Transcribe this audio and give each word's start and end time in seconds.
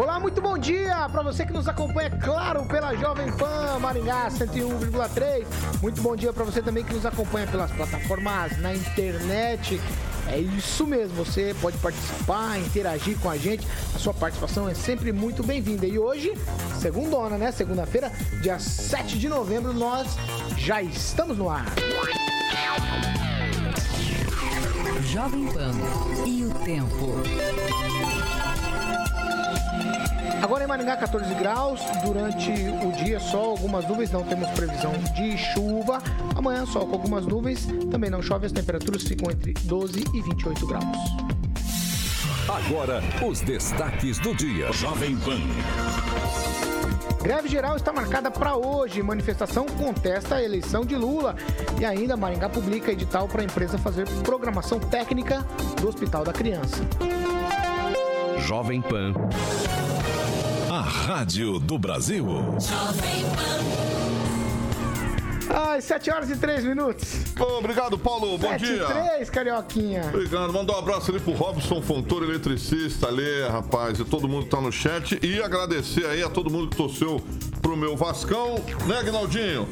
Olá, 0.00 0.18
muito 0.18 0.40
bom 0.40 0.56
dia 0.56 1.06
para 1.12 1.20
você 1.20 1.44
que 1.44 1.52
nos 1.52 1.68
acompanha, 1.68 2.08
claro, 2.08 2.64
pela 2.64 2.96
Jovem 2.96 3.30
Pan 3.32 3.78
Maringá 3.80 4.28
101,3. 4.30 5.44
Muito 5.82 6.00
bom 6.00 6.16
dia 6.16 6.32
para 6.32 6.42
você 6.42 6.62
também 6.62 6.82
que 6.82 6.94
nos 6.94 7.04
acompanha 7.04 7.46
pelas 7.46 7.70
plataformas 7.70 8.56
na 8.62 8.74
internet. 8.74 9.78
É 10.26 10.38
isso 10.38 10.86
mesmo, 10.86 11.22
você 11.22 11.54
pode 11.60 11.76
participar, 11.76 12.58
interagir 12.60 13.18
com 13.18 13.28
a 13.28 13.36
gente. 13.36 13.68
A 13.94 13.98
sua 13.98 14.14
participação 14.14 14.66
é 14.66 14.72
sempre 14.72 15.12
muito 15.12 15.42
bem-vinda. 15.42 15.86
E 15.86 15.98
hoje, 15.98 16.32
segundona, 16.80 17.36
né? 17.36 17.52
Segunda-feira, 17.52 18.10
dia 18.40 18.58
7 18.58 19.18
de 19.18 19.28
novembro, 19.28 19.74
nós 19.74 20.16
já 20.56 20.80
estamos 20.80 21.36
no 21.36 21.50
ar. 21.50 21.66
Jovem 25.04 25.46
Pan 25.52 25.72
e 26.26 26.46
o 26.46 26.54
tempo. 26.64 28.39
Agora 30.42 30.64
em 30.64 30.66
Maringá, 30.66 30.96
14 30.96 31.34
graus. 31.34 31.80
Durante 32.04 32.50
o 32.50 32.92
dia, 33.04 33.20
sol, 33.20 33.50
algumas 33.50 33.86
nuvens. 33.86 34.10
Não 34.10 34.22
temos 34.22 34.48
previsão 34.50 34.92
de 35.14 35.36
chuva. 35.36 36.02
Amanhã, 36.34 36.64
sol 36.66 36.86
com 36.86 36.94
algumas 36.94 37.26
nuvens. 37.26 37.66
Também 37.90 38.10
não 38.10 38.22
chove. 38.22 38.46
As 38.46 38.52
temperaturas 38.52 39.02
ficam 39.02 39.30
entre 39.30 39.52
12 39.52 40.04
e 40.14 40.22
28 40.22 40.66
graus. 40.66 40.84
Agora, 42.48 43.02
os 43.24 43.40
destaques 43.40 44.18
do 44.18 44.34
dia. 44.34 44.72
Jovem 44.72 45.16
Pan. 45.18 45.38
Greve 47.22 47.48
geral 47.48 47.76
está 47.76 47.92
marcada 47.92 48.30
para 48.30 48.56
hoje. 48.56 49.02
Manifestação 49.02 49.66
contesta 49.66 50.36
a 50.36 50.42
eleição 50.42 50.84
de 50.84 50.96
Lula. 50.96 51.36
E 51.78 51.84
ainda, 51.84 52.16
Maringá 52.16 52.48
publica 52.48 52.90
edital 52.90 53.28
para 53.28 53.42
a 53.42 53.44
empresa 53.44 53.76
fazer 53.76 54.08
programação 54.22 54.80
técnica 54.80 55.46
do 55.80 55.88
Hospital 55.88 56.24
da 56.24 56.32
Criança. 56.32 56.82
Jovem 58.38 58.80
Pan. 58.80 59.12
A 60.80 60.82
Rádio 60.82 61.60
do 61.60 61.78
Brasil. 61.78 62.26
Ai, 65.50 65.82
7 65.82 66.10
horas 66.10 66.30
e 66.30 66.36
3 66.36 66.64
minutos. 66.64 67.16
Obrigado, 67.38 67.98
Paulo. 67.98 68.38
Bom 68.38 68.48
7 68.48 68.64
dia. 68.64 68.86
3, 68.86 69.28
Carioquinha. 69.28 70.04
Obrigado. 70.08 70.50
Mandar 70.54 70.76
um 70.76 70.78
abraço 70.78 71.10
ali 71.10 71.20
pro 71.20 71.34
Robson 71.34 71.82
Fontoura, 71.82 72.24
eletricista 72.24 73.08
ali, 73.08 73.46
rapaz. 73.46 74.00
E 74.00 74.06
todo 74.06 74.26
mundo 74.26 74.44
que 74.44 74.50
tá 74.50 74.60
no 74.62 74.72
chat. 74.72 75.18
E 75.22 75.42
agradecer 75.42 76.06
aí 76.06 76.22
a 76.22 76.30
todo 76.30 76.48
mundo 76.48 76.70
que 76.70 76.78
torceu 76.78 77.22
pro 77.60 77.76
meu 77.76 77.94
Vascão, 77.94 78.54
né, 78.86 79.00
Agnaldinho? 79.00 79.68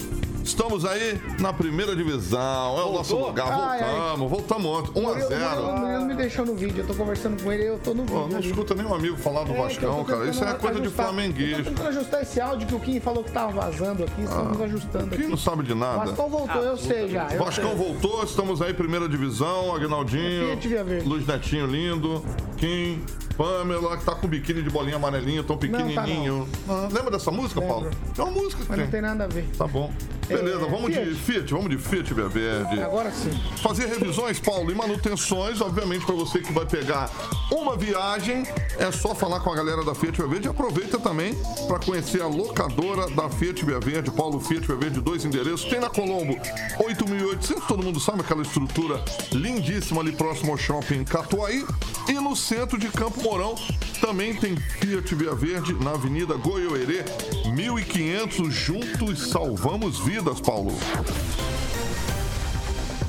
Estamos 0.48 0.82
aí 0.86 1.20
na 1.40 1.52
primeira 1.52 1.94
divisão. 1.94 2.78
É 2.78 2.82
o 2.82 2.92
nosso 2.92 3.14
lugar. 3.14 3.52
Ai, 3.52 3.80
voltamos, 3.80 4.22
ai. 4.22 4.28
voltamos 4.28 4.66
ontem. 4.66 5.00
1 5.02 5.08
a 5.08 5.20
0 5.20 5.62
O 5.62 5.78
Murilo 5.78 6.04
me 6.06 6.14
deixou 6.14 6.46
no 6.46 6.54
vídeo. 6.54 6.80
Eu 6.80 6.86
tô 6.86 6.94
conversando 6.94 7.42
com 7.42 7.52
ele 7.52 7.68
eu 7.68 7.78
tô 7.78 7.92
no 7.92 8.04
vídeo. 8.04 8.22
Oh, 8.24 8.28
não 8.28 8.38
ali. 8.38 8.48
escuta 8.48 8.74
nenhum 8.74 8.94
amigo 8.94 9.16
falar 9.18 9.44
do 9.44 9.52
é, 9.52 9.56
Vascão, 9.56 10.02
cara. 10.04 10.26
Isso 10.26 10.42
é 10.42 10.54
coisa 10.54 10.80
ajustar, 10.80 10.82
de 10.82 10.88
flamenguista. 10.88 11.70
Tô 11.70 11.88
ajustar 11.88 12.22
esse 12.22 12.40
áudio 12.40 12.66
que 12.66 12.74
o 12.74 12.80
Kim 12.80 12.98
falou 12.98 13.22
que 13.22 13.30
tava 13.30 13.52
vazando 13.52 14.04
aqui. 14.04 14.22
Estamos 14.22 14.60
ah, 14.60 14.64
ajustando 14.64 15.04
aqui. 15.06 15.16
Quem 15.18 15.28
não 15.28 15.36
sabe 15.36 15.62
de 15.64 15.74
nada. 15.74 16.06
Vascão 16.06 16.30
voltou, 16.30 16.62
ah, 16.62 16.64
eu 16.64 16.76
sei 16.78 17.08
já. 17.08 17.28
Eu 17.30 17.44
Vascão 17.44 17.76
sei. 17.76 17.76
voltou, 17.76 18.24
estamos 18.24 18.62
aí 18.62 18.72
primeira 18.72 19.06
divisão. 19.06 19.76
Agnaldinho. 19.76 20.58
Luiz 21.04 21.26
Netinho 21.26 21.66
lindo. 21.66 22.24
Kim. 22.56 23.04
Pamela, 23.38 23.96
que 23.96 24.04
tá 24.04 24.16
com 24.16 24.26
biquíni 24.26 24.62
de 24.64 24.68
bolinha 24.68 24.96
amarelinha, 24.96 25.44
tão 25.44 25.56
pequenininho. 25.56 26.48
Não, 26.66 26.76
tá 26.76 26.82
não. 26.82 26.88
Lembra 26.88 27.12
dessa 27.12 27.30
música, 27.30 27.60
Lembro. 27.60 27.74
Paulo? 27.76 27.90
É 28.18 28.22
uma 28.22 28.32
música 28.32 28.62
que 28.64 28.68
Mas 28.68 28.76
tem. 28.76 28.84
não 28.84 28.90
tem 28.90 29.00
nada 29.00 29.24
a 29.24 29.28
ver. 29.28 29.46
Tá 29.56 29.66
bom. 29.68 29.92
Beleza, 30.26 30.66
é, 30.66 30.68
vamos 30.68 30.92
Fiat. 30.92 31.08
de 31.08 31.14
Fiat, 31.14 31.54
vamos 31.54 31.70
de 31.70 31.78
Fiat 31.78 32.12
Via 32.12 32.28
Verde. 32.28 32.82
Agora 32.82 33.10
sim. 33.10 33.30
Fazer 33.62 33.86
revisões, 33.86 34.38
Paulo, 34.38 34.70
e 34.70 34.74
manutenções, 34.74 35.60
obviamente, 35.60 36.04
para 36.04 36.14
você 36.16 36.40
que 36.40 36.52
vai 36.52 36.66
pegar 36.66 37.10
uma 37.50 37.76
viagem, 37.76 38.42
é 38.78 38.92
só 38.92 39.14
falar 39.14 39.40
com 39.40 39.50
a 39.50 39.54
galera 39.56 39.82
da 39.84 39.94
Fiat 39.94 40.18
Via 40.18 40.26
Verde. 40.28 40.48
Aproveita 40.48 40.98
também 40.98 41.34
para 41.66 41.78
conhecer 41.78 42.20
a 42.20 42.26
locadora 42.26 43.08
da 43.08 43.30
Fiat 43.30 43.64
Via 43.64 43.80
Verde, 43.80 44.10
Paulo 44.10 44.38
Fiat 44.40 44.66
Via 44.66 44.76
Verde, 44.76 45.00
dois 45.00 45.24
endereços. 45.24 45.64
Tem 45.64 45.80
na 45.80 45.88
Colombo 45.88 46.34
8.800, 46.78 47.66
todo 47.66 47.82
mundo 47.82 48.00
sabe 48.00 48.20
aquela 48.20 48.42
estrutura 48.42 49.00
lindíssima 49.32 50.00
ali 50.00 50.12
próximo 50.12 50.50
ao 50.52 50.58
shopping 50.58 51.04
Catuaí. 51.04 51.64
E 52.08 52.12
no 52.14 52.34
centro 52.34 52.78
de 52.78 52.88
Campo 52.88 53.20
Mourão 53.28 53.56
também 54.00 54.34
tem 54.34 54.56
Fiat 54.56 55.14
Via 55.14 55.34
Verde 55.34 55.74
na 55.74 55.90
Avenida 55.90 56.34
Goiôerê, 56.34 57.04
1500. 57.52 58.54
Juntos 58.54 59.28
salvamos 59.28 59.98
vidas, 59.98 60.40
Paulo. 60.40 60.72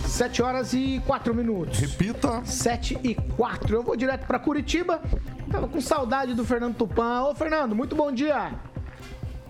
7 0.05 0.41
horas 0.41 0.73
e 0.73 1.01
4 1.07 1.33
minutos. 1.33 1.79
Repita. 1.79 2.43
7 2.43 2.99
e 3.01 3.15
4. 3.15 3.73
Eu 3.73 3.81
vou 3.81 3.95
direto 3.95 4.27
para 4.27 4.37
Curitiba. 4.37 5.01
Tava 5.49 5.69
com 5.69 5.79
saudade 5.79 6.33
do 6.33 6.43
Fernando 6.43 6.75
Tupan. 6.75 7.21
Ô, 7.21 7.33
Fernando, 7.33 7.73
muito 7.73 7.95
bom 7.95 8.11
dia. 8.11 8.59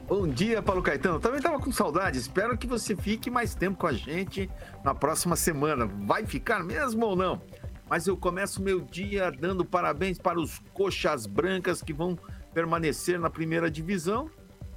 Bom 0.07 0.27
dia, 0.27 0.61
Paulo 0.61 0.83
Caetano. 0.83 1.19
Também 1.19 1.41
tava 1.41 1.57
com 1.59 1.71
saudade. 1.71 2.19
Espero 2.19 2.55
que 2.55 2.67
você 2.67 2.95
fique 2.95 3.31
mais 3.31 3.55
tempo 3.55 3.79
com 3.79 3.87
a 3.87 3.93
gente 3.93 4.47
na 4.83 4.93
próxima 4.93 5.35
semana. 5.35 5.87
Vai 6.05 6.27
ficar 6.27 6.63
mesmo 6.63 7.07
ou 7.07 7.15
não? 7.15 7.41
Mas 7.89 8.05
eu 8.05 8.15
começo 8.15 8.61
meu 8.61 8.81
dia 8.81 9.31
dando 9.31 9.65
parabéns 9.65 10.19
para 10.19 10.39
os 10.39 10.59
coxas 10.73 11.25
brancas 11.25 11.81
que 11.81 11.91
vão 11.91 12.17
permanecer 12.53 13.19
na 13.19 13.29
primeira 13.29 13.69
divisão. 13.69 14.29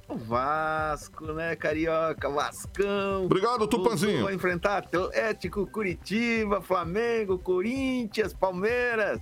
O 0.07 0.17
Vasco, 0.17 1.31
né, 1.31 1.55
Carioca, 1.55 2.29
Vascão. 2.29 3.25
Obrigado, 3.25 3.67
Tupanzinho. 3.67 4.23
Vai 4.23 4.33
enfrentar 4.33 4.77
Atlético, 4.77 5.65
Curitiba, 5.67 6.61
Flamengo, 6.61 7.37
Corinthians, 7.37 8.33
Palmeiras. 8.33 9.21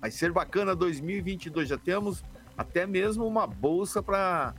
Vai 0.00 0.10
ser 0.10 0.32
bacana 0.32 0.74
2022. 0.74 1.68
Já 1.68 1.78
temos 1.78 2.22
até 2.56 2.86
mesmo 2.86 3.26
uma 3.26 3.46
bolsa 3.46 4.02
para 4.02 4.54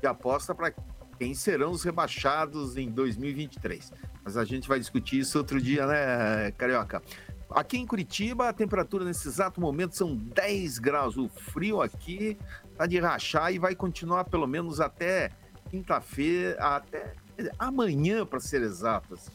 de 0.00 0.06
aposta 0.06 0.54
para 0.54 0.72
quem 1.18 1.34
serão 1.34 1.70
os 1.70 1.84
rebaixados 1.84 2.76
em 2.76 2.90
2023. 2.90 3.92
Mas 4.24 4.36
a 4.36 4.44
gente 4.44 4.68
vai 4.68 4.78
discutir 4.78 5.20
isso 5.20 5.38
outro 5.38 5.60
dia, 5.60 5.86
né, 5.86 6.50
Carioca? 6.52 7.02
Aqui 7.50 7.78
em 7.78 7.86
Curitiba, 7.86 8.48
a 8.48 8.52
temperatura 8.52 9.04
nesse 9.04 9.28
exato 9.28 9.60
momento 9.60 9.96
são 9.96 10.16
10 10.16 10.78
graus. 10.78 11.16
O 11.16 11.28
frio 11.28 11.80
aqui 11.80 12.36
tá 12.76 12.86
de 12.86 12.98
rachar 12.98 13.52
e 13.52 13.58
vai 13.58 13.74
continuar 13.74 14.24
pelo 14.24 14.46
menos 14.46 14.80
até 14.80 15.30
quinta-feira, 15.70 16.56
até 16.58 17.14
amanhã, 17.58 18.24
para 18.24 18.40
ser 18.40 18.62
exatas. 18.62 19.30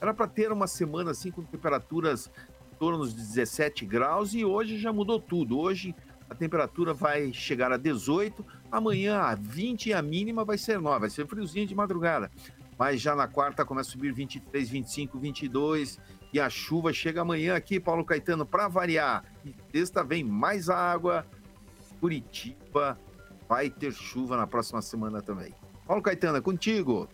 Era 0.00 0.12
para 0.12 0.26
ter 0.26 0.52
uma 0.52 0.66
semana 0.66 1.12
assim 1.12 1.30
com 1.30 1.42
temperaturas 1.42 2.30
em 2.72 2.76
torno 2.76 2.98
dos 2.98 3.14
17 3.14 3.86
graus 3.86 4.34
e 4.34 4.44
hoje 4.44 4.78
já 4.78 4.92
mudou 4.92 5.18
tudo. 5.18 5.58
Hoje 5.58 5.94
a 6.28 6.34
temperatura 6.34 6.92
vai 6.92 7.32
chegar 7.32 7.72
a 7.72 7.76
18, 7.76 8.44
amanhã 8.70 9.18
a 9.18 9.34
20 9.34 9.86
e 9.86 9.92
a 9.92 10.02
mínima 10.02 10.44
vai 10.44 10.58
ser 10.58 10.80
9, 10.80 11.00
vai 11.00 11.10
ser 11.10 11.26
friozinho 11.26 11.66
de 11.66 11.74
madrugada. 11.74 12.30
Mas 12.78 13.00
já 13.00 13.14
na 13.14 13.28
quarta 13.28 13.64
começa 13.64 13.90
a 13.90 13.92
subir 13.92 14.12
23, 14.12 14.68
25, 14.68 15.18
22 15.18 15.98
e 16.34 16.40
a 16.40 16.50
chuva 16.50 16.92
chega 16.92 17.20
amanhã 17.20 17.54
aqui, 17.54 17.78
Paulo 17.78 18.04
Caetano, 18.04 18.44
para 18.44 18.66
variar. 18.66 19.22
E 19.44 19.54
sexta 19.70 20.02
vem 20.02 20.24
mais 20.24 20.68
água. 20.68 21.24
Curitiba 22.00 22.98
vai 23.48 23.70
ter 23.70 23.92
chuva 23.92 24.36
na 24.36 24.44
próxima 24.44 24.82
semana 24.82 25.22
também. 25.22 25.54
Paulo 25.86 26.02
Caetano, 26.02 26.36
é 26.36 26.40
contigo. 26.40 27.08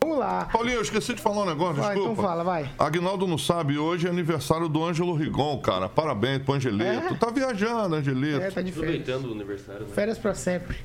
Vamos 0.00 0.18
lá. 0.18 0.44
Paulinho, 0.44 0.76
eu 0.76 0.82
esqueci 0.82 1.14
de 1.14 1.20
falar 1.20 1.42
um 1.42 1.46
negócio, 1.46 1.82
vai, 1.82 1.96
desculpa. 1.96 2.12
Então 2.12 2.24
fala, 2.24 2.44
vai. 2.44 2.70
Agnaldo 2.78 3.26
não 3.26 3.36
sabe, 3.36 3.76
hoje 3.76 4.06
é 4.06 4.10
aniversário 4.10 4.68
do 4.68 4.84
Ângelo 4.84 5.12
Rigon, 5.12 5.58
cara. 5.58 5.88
Parabéns 5.88 6.44
pro 6.44 6.54
Angelito. 6.54 6.84
É? 6.84 7.14
Tá 7.14 7.28
viajando, 7.32 7.96
Angelito. 7.96 8.40
É, 8.40 8.52
tá 8.52 8.62
de 8.62 8.70
férias. 8.70 9.00
Aproveitando 9.00 9.30
o 9.30 9.32
aniversário, 9.32 9.84
né? 9.84 9.92
Férias 9.92 10.16
pra 10.16 10.32
sempre. 10.32 10.76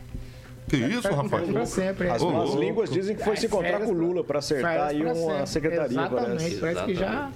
Que 0.72 0.78
isso, 0.78 1.14
rapaz? 1.14 1.50
Pra 1.50 1.66
sempre. 1.66 2.10
As 2.10 2.24
más 2.24 2.54
línguas 2.54 2.90
dizem 2.90 3.14
que 3.14 3.24
foi 3.26 3.36
se 3.36 3.46
encontrar 3.46 3.82
com 3.82 3.92
o 3.92 3.94
Lula 3.94 4.24
para 4.24 4.40
acertar 4.40 4.88
aí 4.88 5.04
uma 5.06 5.46
secretaria. 5.46 6.00
Exatamente, 6.00 6.56
parece, 6.56 6.58
parece 6.60 6.86
que 6.86 6.96
já 6.96 7.30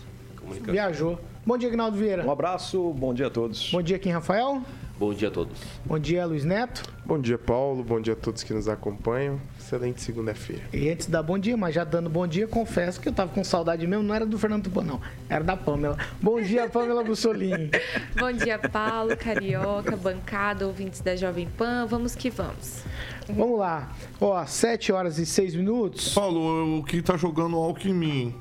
viajou. 0.61 1.19
Bom 1.45 1.57
dia, 1.57 1.67
Agnaldo 1.67 1.97
Vieira. 1.97 2.25
Um 2.25 2.31
abraço, 2.31 2.93
bom 2.93 3.13
dia 3.13 3.27
a 3.27 3.29
todos. 3.29 3.69
Bom 3.71 3.81
dia, 3.81 3.99
Kim 3.99 4.11
Rafael. 4.11 4.61
Bom 4.97 5.13
dia 5.13 5.27
a 5.27 5.31
todos. 5.31 5.59
Bom 5.83 5.99
dia, 5.99 6.25
Luiz 6.25 6.45
Neto. 6.45 6.83
Bom 7.05 7.19
dia, 7.19 7.37
Paulo. 7.37 7.83
Bom 7.83 7.99
dia 7.99 8.13
a 8.13 8.15
todos 8.15 8.41
que 8.41 8.53
nos 8.53 8.69
acompanham. 8.69 9.41
Excelente 9.59 10.01
segunda-feira. 10.01 10.61
E 10.71 10.89
antes 10.89 11.07
da 11.07 11.21
bom 11.21 11.37
dia, 11.37 11.57
mas 11.57 11.75
já 11.75 11.83
dando 11.83 12.09
bom 12.09 12.25
dia, 12.25 12.47
confesso 12.47 13.01
que 13.01 13.09
eu 13.09 13.13
tava 13.13 13.33
com 13.33 13.43
saudade 13.43 13.85
mesmo, 13.85 14.03
não 14.03 14.15
era 14.15 14.25
do 14.25 14.39
Fernando 14.39 14.63
Tupan, 14.63 14.83
não. 14.83 15.01
Era 15.29 15.43
da 15.43 15.57
Pamela. 15.57 15.97
Bom 16.21 16.39
dia, 16.39 16.69
Pamela 16.71 17.03
Bussolini. 17.03 17.69
Bom 18.17 18.31
dia, 18.31 18.57
Paulo, 18.57 19.17
Carioca, 19.17 19.97
bancada, 19.97 20.65
ouvintes 20.65 21.01
da 21.01 21.13
Jovem 21.15 21.49
Pan. 21.57 21.85
Vamos 21.85 22.15
que 22.15 22.29
vamos. 22.29 22.83
Vamos 23.29 23.59
lá. 23.59 23.91
Ó, 24.21 24.45
7 24.45 24.91
horas 24.91 25.17
e 25.17 25.25
6 25.25 25.55
minutos. 25.55 26.13
Paulo, 26.13 26.79
o 26.79 26.83
que 26.83 27.01
tá 27.01 27.17
jogando 27.17 27.55
álcool 27.57 27.87
em 27.87 27.93
mim? 27.93 28.35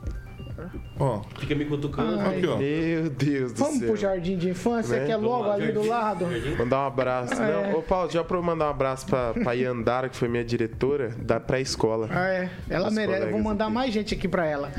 Ó, 0.98 1.20
Fica 1.38 1.54
me 1.54 1.64
cutucando. 1.64 2.20
Ai. 2.20 2.38
aqui, 2.38 2.46
ó. 2.46 2.56
Meu 2.56 3.10
Deus 3.10 3.52
do 3.52 3.58
Vamos 3.58 3.78
céu. 3.78 3.88
pro 3.88 3.96
jardim 3.96 4.36
de 4.36 4.48
infância, 4.50 5.00
Né? 5.00 5.06
que 5.06 5.12
é 5.12 5.16
logo 5.16 5.50
ali 5.50 5.72
do 5.72 5.84
lado. 5.84 6.26
Mandar 6.56 6.84
um 6.84 6.86
abraço. 6.86 7.34
É. 7.34 7.72
Não, 7.72 7.78
ô 7.78 7.82
Paulo, 7.82 8.10
já 8.10 8.22
pra 8.22 8.36
eu 8.36 8.42
mandar 8.42 8.66
um 8.66 8.70
abraço 8.70 9.04
pra, 9.06 9.34
pra 9.34 9.52
Yandara, 9.52 10.08
que 10.08 10.16
foi 10.16 10.28
minha 10.28 10.44
diretora 10.44 11.08
da 11.18 11.40
pré-escola. 11.40 12.08
Ah, 12.10 12.28
é. 12.28 12.50
Ela 12.70 12.88
Os 12.88 12.94
merece. 12.94 13.26
Eu 13.26 13.30
vou 13.32 13.42
mandar 13.42 13.64
aqui. 13.64 13.74
mais 13.74 13.92
gente 13.92 14.14
aqui 14.14 14.28
pra 14.28 14.46
ela. 14.46 14.70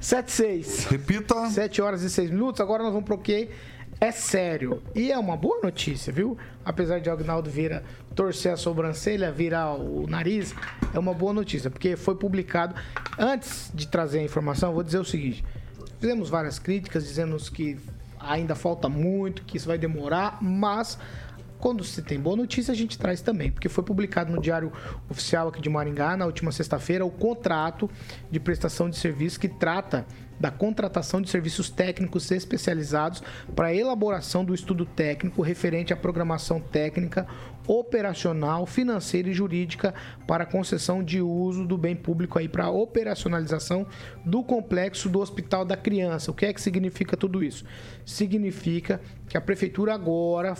7 0.00 0.32
6. 0.32 0.84
Repita. 0.86 1.48
7 1.50 1.80
horas 1.80 2.02
e 2.02 2.10
6 2.10 2.30
minutos. 2.30 2.60
Agora 2.60 2.82
nós 2.82 2.92
vamos 2.92 3.06
pro 3.06 3.16
que 3.18 3.50
é 4.00 4.10
sério. 4.10 4.82
E 4.94 5.12
é 5.12 5.18
uma 5.18 5.36
boa 5.36 5.60
notícia, 5.62 6.12
viu? 6.12 6.36
Apesar 6.64 6.98
de 7.00 7.08
Agnaldo 7.08 7.48
Vieira 7.50 7.84
torcer 8.14 8.52
a 8.52 8.56
sobrancelha, 8.56 9.30
virar 9.30 9.74
o 9.74 10.06
nariz, 10.06 10.54
é 10.92 10.98
uma 10.98 11.14
boa 11.14 11.32
notícia, 11.32 11.70
porque 11.70 11.96
foi 11.96 12.14
publicado. 12.14 12.74
Antes 13.18 13.70
de 13.74 13.86
trazer 13.86 14.18
a 14.20 14.22
informação, 14.22 14.72
vou 14.72 14.82
dizer 14.82 14.98
o 14.98 15.04
seguinte: 15.04 15.44
fizemos 15.98 16.28
várias 16.28 16.58
críticas, 16.58 17.04
dizendo 17.04 17.36
que 17.52 17.78
ainda 18.18 18.54
falta 18.54 18.88
muito, 18.88 19.42
que 19.42 19.56
isso 19.56 19.66
vai 19.66 19.78
demorar, 19.78 20.38
mas. 20.42 20.98
Quando 21.58 21.84
se 21.84 22.00
tem 22.00 22.18
boa 22.18 22.34
notícia, 22.34 22.72
a 22.72 22.74
gente 22.74 22.98
traz 22.98 23.20
também, 23.20 23.50
porque 23.50 23.68
foi 23.68 23.84
publicado 23.84 24.32
no 24.32 24.40
Diário 24.40 24.72
Oficial 25.10 25.48
aqui 25.48 25.60
de 25.60 25.68
Maringá, 25.68 26.16
na 26.16 26.24
última 26.24 26.50
sexta-feira, 26.50 27.04
o 27.04 27.10
contrato 27.10 27.90
de 28.30 28.40
prestação 28.40 28.88
de 28.88 28.96
serviço 28.96 29.38
que 29.38 29.46
trata 29.46 30.06
da 30.40 30.50
contratação 30.50 31.20
de 31.20 31.28
serviços 31.28 31.68
técnicos 31.68 32.30
especializados 32.30 33.22
para 33.54 33.74
elaboração 33.74 34.42
do 34.42 34.54
estudo 34.54 34.86
técnico 34.86 35.42
referente 35.42 35.92
à 35.92 35.96
programação 35.96 36.58
técnica, 36.58 37.26
operacional, 37.66 38.66
financeira 38.66 39.28
e 39.28 39.32
jurídica 39.32 39.94
para 40.26 40.46
concessão 40.46 41.02
de 41.02 41.20
uso 41.20 41.64
do 41.66 41.76
bem 41.76 41.94
público 41.94 42.38
aí 42.38 42.48
para 42.48 42.70
operacionalização 42.70 43.86
do 44.24 44.42
complexo 44.42 45.08
do 45.08 45.20
Hospital 45.20 45.64
da 45.64 45.76
Criança. 45.76 46.30
O 46.30 46.34
que 46.34 46.46
é 46.46 46.52
que 46.52 46.60
significa 46.60 47.16
tudo 47.16 47.42
isso? 47.42 47.64
Significa 48.04 49.00
que 49.28 49.36
a 49.36 49.40
prefeitura 49.40 49.94
agora 49.94 50.54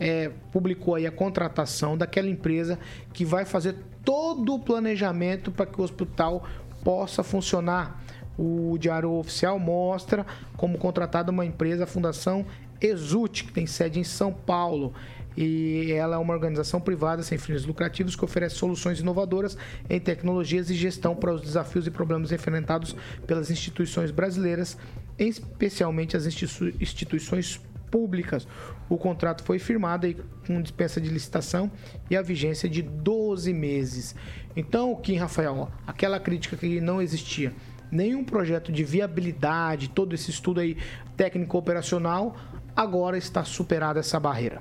é, 0.00 0.30
publicou 0.52 0.94
aí 0.94 1.06
a 1.06 1.12
contratação 1.12 1.96
daquela 1.96 2.28
empresa 2.28 2.78
que 3.12 3.24
vai 3.24 3.44
fazer 3.44 3.76
todo 4.04 4.54
o 4.54 4.58
planejamento 4.58 5.50
para 5.50 5.66
que 5.66 5.80
o 5.80 5.84
hospital 5.84 6.44
possa 6.82 7.22
funcionar. 7.22 8.02
O 8.38 8.78
Diário 8.78 9.12
Oficial 9.12 9.58
mostra 9.58 10.24
como 10.56 10.78
contratada 10.78 11.30
uma 11.30 11.44
empresa, 11.44 11.84
a 11.84 11.86
Fundação 11.86 12.46
Exult, 12.80 13.44
que 13.44 13.52
tem 13.52 13.66
sede 13.66 13.98
em 13.98 14.04
São 14.04 14.32
Paulo. 14.32 14.94
E 15.40 15.92
ela 15.92 16.16
é 16.16 16.18
uma 16.18 16.34
organização 16.34 16.80
privada 16.80 17.22
sem 17.22 17.38
fins 17.38 17.64
lucrativos 17.64 18.16
que 18.16 18.24
oferece 18.24 18.56
soluções 18.56 18.98
inovadoras 18.98 19.56
em 19.88 20.00
tecnologias 20.00 20.68
e 20.68 20.74
gestão 20.74 21.14
para 21.14 21.32
os 21.32 21.40
desafios 21.40 21.86
e 21.86 21.92
problemas 21.92 22.32
enfrentados 22.32 22.96
pelas 23.24 23.48
instituições 23.48 24.10
brasileiras, 24.10 24.76
especialmente 25.16 26.16
as 26.16 26.26
institui- 26.26 26.74
instituições 26.80 27.60
públicas. 27.88 28.48
O 28.88 28.98
contrato 28.98 29.44
foi 29.44 29.60
firmado 29.60 30.06
aí 30.06 30.16
com 30.44 30.60
dispensa 30.60 31.00
de 31.00 31.08
licitação 31.08 31.70
e 32.10 32.16
a 32.16 32.22
vigência 32.22 32.68
de 32.68 32.82
12 32.82 33.52
meses. 33.52 34.16
Então, 34.56 34.92
Kim 34.96 35.18
Rafael, 35.18 35.70
aquela 35.86 36.18
crítica 36.18 36.56
que 36.56 36.80
não 36.80 37.00
existia 37.00 37.52
nenhum 37.92 38.24
projeto 38.24 38.72
de 38.72 38.82
viabilidade, 38.82 39.88
todo 39.88 40.16
esse 40.16 40.32
estudo 40.32 40.58
aí 40.58 40.76
técnico 41.16 41.56
operacional, 41.56 42.36
agora 42.74 43.16
está 43.16 43.44
superada 43.44 44.00
essa 44.00 44.18
barreira. 44.18 44.60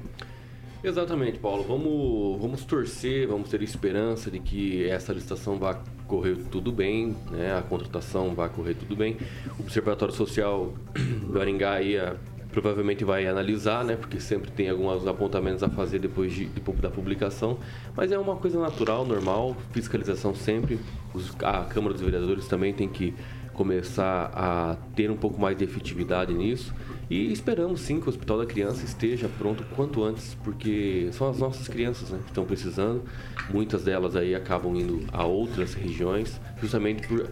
Exatamente, 0.84 1.40
Paulo. 1.40 1.64
Vamos, 1.64 2.40
vamos 2.42 2.64
torcer, 2.66 3.28
vamos 3.28 3.50
ter 3.50 3.62
esperança 3.62 4.30
de 4.30 4.40
que 4.40 4.88
essa 4.88 5.12
licitação 5.12 5.58
vá 5.58 5.80
correr 6.08 6.38
tudo 6.52 6.72
bem, 6.72 7.16
né? 7.32 7.58
A 7.58 7.62
contratação 7.62 8.34
vai 8.36 8.48
correr 8.50 8.76
tudo 8.76 8.96
bem. 8.96 9.18
O 9.60 9.64
Observatório 9.64 10.14
Social 10.14 10.74
do 11.30 11.40
Aringá 11.42 11.74
aí, 11.74 11.98
ah, 11.98 12.16
provavelmente 12.52 13.04
vai 13.04 13.28
analisar, 13.28 13.84
né? 13.84 13.96
Porque 13.96 14.20
sempre 14.20 14.52
tem 14.52 14.70
alguns 14.70 15.06
apontamentos 15.08 15.64
a 15.64 15.70
fazer 15.70 16.00
depois 16.00 16.32
de, 16.34 16.46
de- 16.46 16.62
da 16.74 16.90
publicação. 16.90 17.58
Mas 17.96 18.12
é 18.12 18.18
uma 18.20 18.36
coisa 18.36 18.60
natural, 18.60 19.04
normal, 19.06 19.58
fiscalização 19.72 20.34
sempre. 20.36 20.80
Os- 21.14 21.36
a 21.44 21.66
Câmara 21.66 21.94
dos 21.94 22.04
Vereadores 22.04 22.48
também 22.48 22.72
tem 22.72 22.88
que 22.88 23.14
começar 23.54 24.32
a 24.36 24.78
ter 24.96 25.10
um 25.10 25.18
pouco 25.18 25.42
mais 25.42 25.58
de 25.58 25.64
efetividade 25.64 26.32
nisso. 26.34 26.72
E 27.10 27.32
esperamos 27.32 27.82
sim 27.82 28.00
que 28.02 28.08
o 28.08 28.10
Hospital 28.10 28.40
da 28.40 28.46
Criança 28.46 28.84
esteja 28.84 29.30
pronto 29.38 29.64
quanto 29.76 30.04
antes, 30.04 30.36
porque 30.44 31.08
são 31.14 31.30
as 31.30 31.40
nossas 31.40 31.68
crianças 31.68 32.10
né, 32.10 32.20
que 32.24 32.32
estão 32.32 32.46
precisando. 32.46 33.04
Muitas 33.50 33.84
delas 33.84 34.16
aí 34.16 34.36
acabam 34.36 34.76
indo 34.76 35.06
a 35.14 35.26
outras 35.26 35.74
regiões, 35.74 36.40
justamente 36.62 37.08
por 37.08 37.30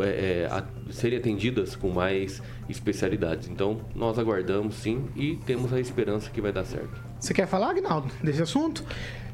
é, 0.00 0.42
é, 0.42 0.48
a- 0.50 0.64
serem 0.90 1.18
atendidas 1.18 1.76
com 1.76 1.88
mais 1.90 2.42
especialidades. 2.68 3.48
Então, 3.48 3.80
nós 3.94 4.18
aguardamos 4.18 4.74
sim 4.74 5.06
e 5.14 5.36
temos 5.46 5.72
a 5.72 5.78
esperança 5.80 6.28
que 6.28 6.40
vai 6.40 6.52
dar 6.52 6.64
certo. 6.64 7.00
Você 7.20 7.32
quer 7.32 7.46
falar, 7.46 7.70
Agnaldo, 7.70 8.12
desse 8.22 8.42
assunto? 8.42 8.84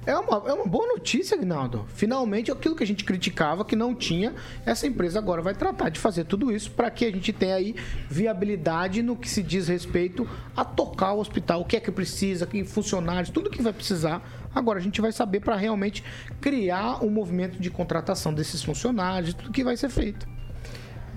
É 0.04 0.16
uma, 0.16 0.48
é 0.48 0.52
uma 0.52 0.66
boa 0.66 0.88
notícia, 0.88 1.36
Agnaldo. 1.36 1.86
Finalmente, 1.94 2.50
aquilo 2.50 2.74
que 2.74 2.82
a 2.82 2.86
gente 2.86 3.04
criticava 3.04 3.64
que 3.64 3.76
não 3.76 3.94
tinha, 3.94 4.34
essa 4.66 4.84
empresa 4.84 5.20
agora 5.20 5.40
vai 5.40 5.54
tratar 5.54 5.90
de 5.90 6.00
fazer 6.00 6.24
tudo 6.24 6.50
isso 6.50 6.72
para 6.72 6.90
que 6.90 7.04
a 7.04 7.12
gente 7.12 7.32
tenha 7.32 7.54
aí 7.54 7.76
viabilidade 8.10 9.00
no 9.00 9.14
que 9.14 9.30
se 9.30 9.44
diz 9.44 9.68
respeito 9.68 10.28
a 10.56 10.64
tocar 10.64 11.12
o 11.12 11.20
hospital, 11.20 11.60
o 11.60 11.64
que 11.64 11.76
é 11.76 11.80
que 11.80 11.92
precisa, 11.92 12.44
que 12.46 12.64
funcionários, 12.64 13.30
tudo 13.30 13.48
que 13.48 13.62
vai 13.62 13.72
precisar. 13.72 14.20
Agora 14.52 14.80
a 14.80 14.82
gente 14.82 15.00
vai 15.00 15.12
saber 15.12 15.38
para 15.38 15.54
realmente 15.54 16.02
criar 16.40 17.04
um 17.04 17.08
movimento 17.08 17.60
de 17.60 17.70
contratação 17.70 18.34
desses 18.34 18.60
funcionários, 18.60 19.34
tudo 19.34 19.52
que 19.52 19.62
vai 19.62 19.76
ser 19.76 19.88
feito. 19.88 20.26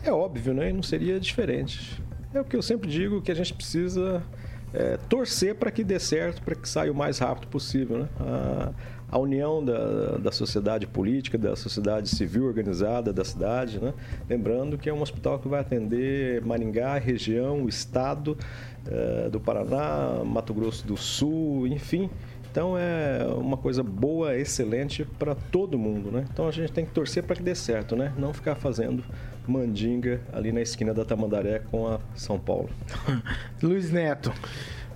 É 0.03 0.11
óbvio, 0.11 0.53
né? 0.53 0.71
Não 0.71 0.83
seria 0.83 1.19
diferente. 1.19 2.03
É 2.31 2.39
o 2.39 2.45
que 2.45 2.55
eu 2.55 2.61
sempre 2.61 2.87
digo 2.87 3.19
que 3.19 3.31
a 3.31 3.35
gente 3.35 3.51
precisa 3.51 4.21
é, 4.75 4.97
torcer 5.09 5.55
para 5.55 5.71
que 5.71 5.83
dê 5.83 5.99
certo, 5.99 6.41
para 6.41 6.53
que 6.53 6.67
saia 6.67 6.91
o 6.91 6.95
mais 6.95 7.19
rápido 7.19 7.47
possível, 7.47 7.99
né? 7.99 8.09
A, 8.19 8.71
a 9.07 9.19
união 9.19 9.63
da, 9.63 10.17
da 10.17 10.31
sociedade 10.31 10.85
política, 10.85 11.37
da 11.37 11.55
sociedade 11.55 12.09
civil 12.09 12.45
organizada 12.45 13.13
da 13.13 13.23
cidade, 13.23 13.79
né? 13.79 13.93
Lembrando 14.29 14.77
que 14.77 14.89
é 14.89 14.93
um 14.93 15.01
hospital 15.01 15.39
que 15.39 15.47
vai 15.47 15.61
atender 15.61 16.43
Maringá, 16.43 16.97
região, 16.97 17.67
estado 17.69 18.37
eh, 18.87 19.29
do 19.31 19.39
Paraná, 19.39 20.23
Mato 20.25 20.53
Grosso 20.53 20.85
do 20.85 20.97
Sul, 20.97 21.67
enfim. 21.67 22.09
Então 22.51 22.77
é 22.77 23.25
uma 23.37 23.57
coisa 23.57 23.83
boa, 23.83 24.35
excelente 24.35 25.05
para 25.05 25.35
todo 25.35 25.77
mundo, 25.77 26.11
né? 26.11 26.25
Então 26.31 26.47
a 26.47 26.51
gente 26.51 26.71
tem 26.71 26.85
que 26.85 26.91
torcer 26.91 27.23
para 27.23 27.35
que 27.35 27.43
dê 27.43 27.53
certo, 27.53 27.95
né? 27.95 28.11
Não 28.17 28.33
ficar 28.33 28.55
fazendo 28.55 29.03
mandinga 29.51 30.21
ali 30.33 30.51
na 30.51 30.61
esquina 30.61 30.93
da 30.93 31.05
Tamandaré 31.05 31.59
com 31.71 31.87
a 31.87 31.99
São 32.15 32.39
Paulo. 32.39 32.69
Luiz 33.61 33.91
Neto. 33.91 34.31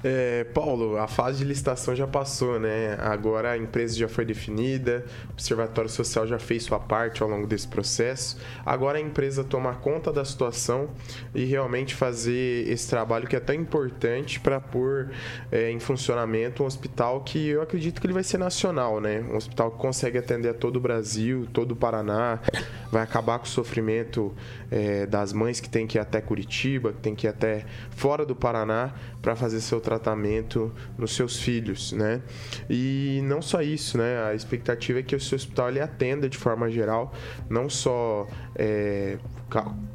É, 0.03 0.45
Paulo, 0.45 0.97
a 0.97 1.07
fase 1.07 1.39
de 1.39 1.45
licitação 1.45 1.93
já 1.95 2.07
passou, 2.07 2.59
né? 2.59 2.97
Agora 2.99 3.51
a 3.51 3.57
empresa 3.57 3.97
já 3.97 4.07
foi 4.07 4.23
definida, 4.23 5.05
o 5.27 5.31
Observatório 5.33 5.89
Social 5.89 6.25
já 6.25 6.39
fez 6.39 6.63
sua 6.63 6.79
parte 6.79 7.21
ao 7.21 7.29
longo 7.29 7.45
desse 7.45 7.67
processo. 7.67 8.37
Agora 8.65 8.97
a 8.97 9.01
empresa 9.01 9.43
tomar 9.43 9.79
conta 9.81 10.11
da 10.11 10.23
situação 10.23 10.89
e 11.35 11.43
realmente 11.43 11.95
fazer 11.95 12.67
esse 12.69 12.89
trabalho 12.89 13.27
que 13.27 13.35
é 13.35 13.39
tão 13.39 13.55
importante 13.55 14.39
para 14.39 14.59
pôr 14.59 15.11
é, 15.51 15.69
em 15.69 15.79
funcionamento 15.79 16.63
um 16.63 16.65
hospital 16.65 17.21
que 17.21 17.47
eu 17.49 17.61
acredito 17.61 17.99
que 17.99 18.07
ele 18.07 18.13
vai 18.13 18.23
ser 18.23 18.37
nacional, 18.37 19.01
né? 19.01 19.21
Um 19.29 19.35
hospital 19.35 19.71
que 19.71 19.77
consegue 19.77 20.17
atender 20.17 20.49
a 20.49 20.53
todo 20.53 20.77
o 20.77 20.79
Brasil, 20.79 21.45
todo 21.51 21.73
o 21.73 21.75
Paraná, 21.75 22.39
vai 22.91 23.03
acabar 23.03 23.37
com 23.37 23.45
o 23.45 23.49
sofrimento 23.49 24.33
é, 24.71 25.05
das 25.05 25.33
mães 25.33 25.59
que 25.59 25.69
tem 25.69 25.85
que 25.85 25.97
ir 25.97 26.01
até 26.01 26.21
Curitiba, 26.21 26.93
que 26.93 26.99
tem 26.99 27.15
que 27.15 27.27
ir 27.27 27.29
até 27.29 27.65
fora 27.91 28.25
do 28.25 28.35
Paraná 28.35 28.93
para 29.21 29.35
fazer 29.35 29.59
seu 29.59 29.81
tratamento 29.89 30.71
nos 30.97 31.15
seus 31.15 31.39
filhos, 31.39 31.91
né? 31.91 32.21
E 32.69 33.21
não 33.23 33.41
só 33.41 33.61
isso, 33.61 33.97
né? 33.97 34.23
A 34.23 34.35
expectativa 34.35 34.99
é 34.99 35.03
que 35.03 35.15
o 35.15 35.19
seu 35.19 35.35
hospital 35.35 35.69
ele 35.69 35.79
atenda 35.79 36.29
de 36.29 36.37
forma 36.37 36.69
geral, 36.69 37.11
não 37.49 37.67
só 37.67 38.27
é, 38.55 39.17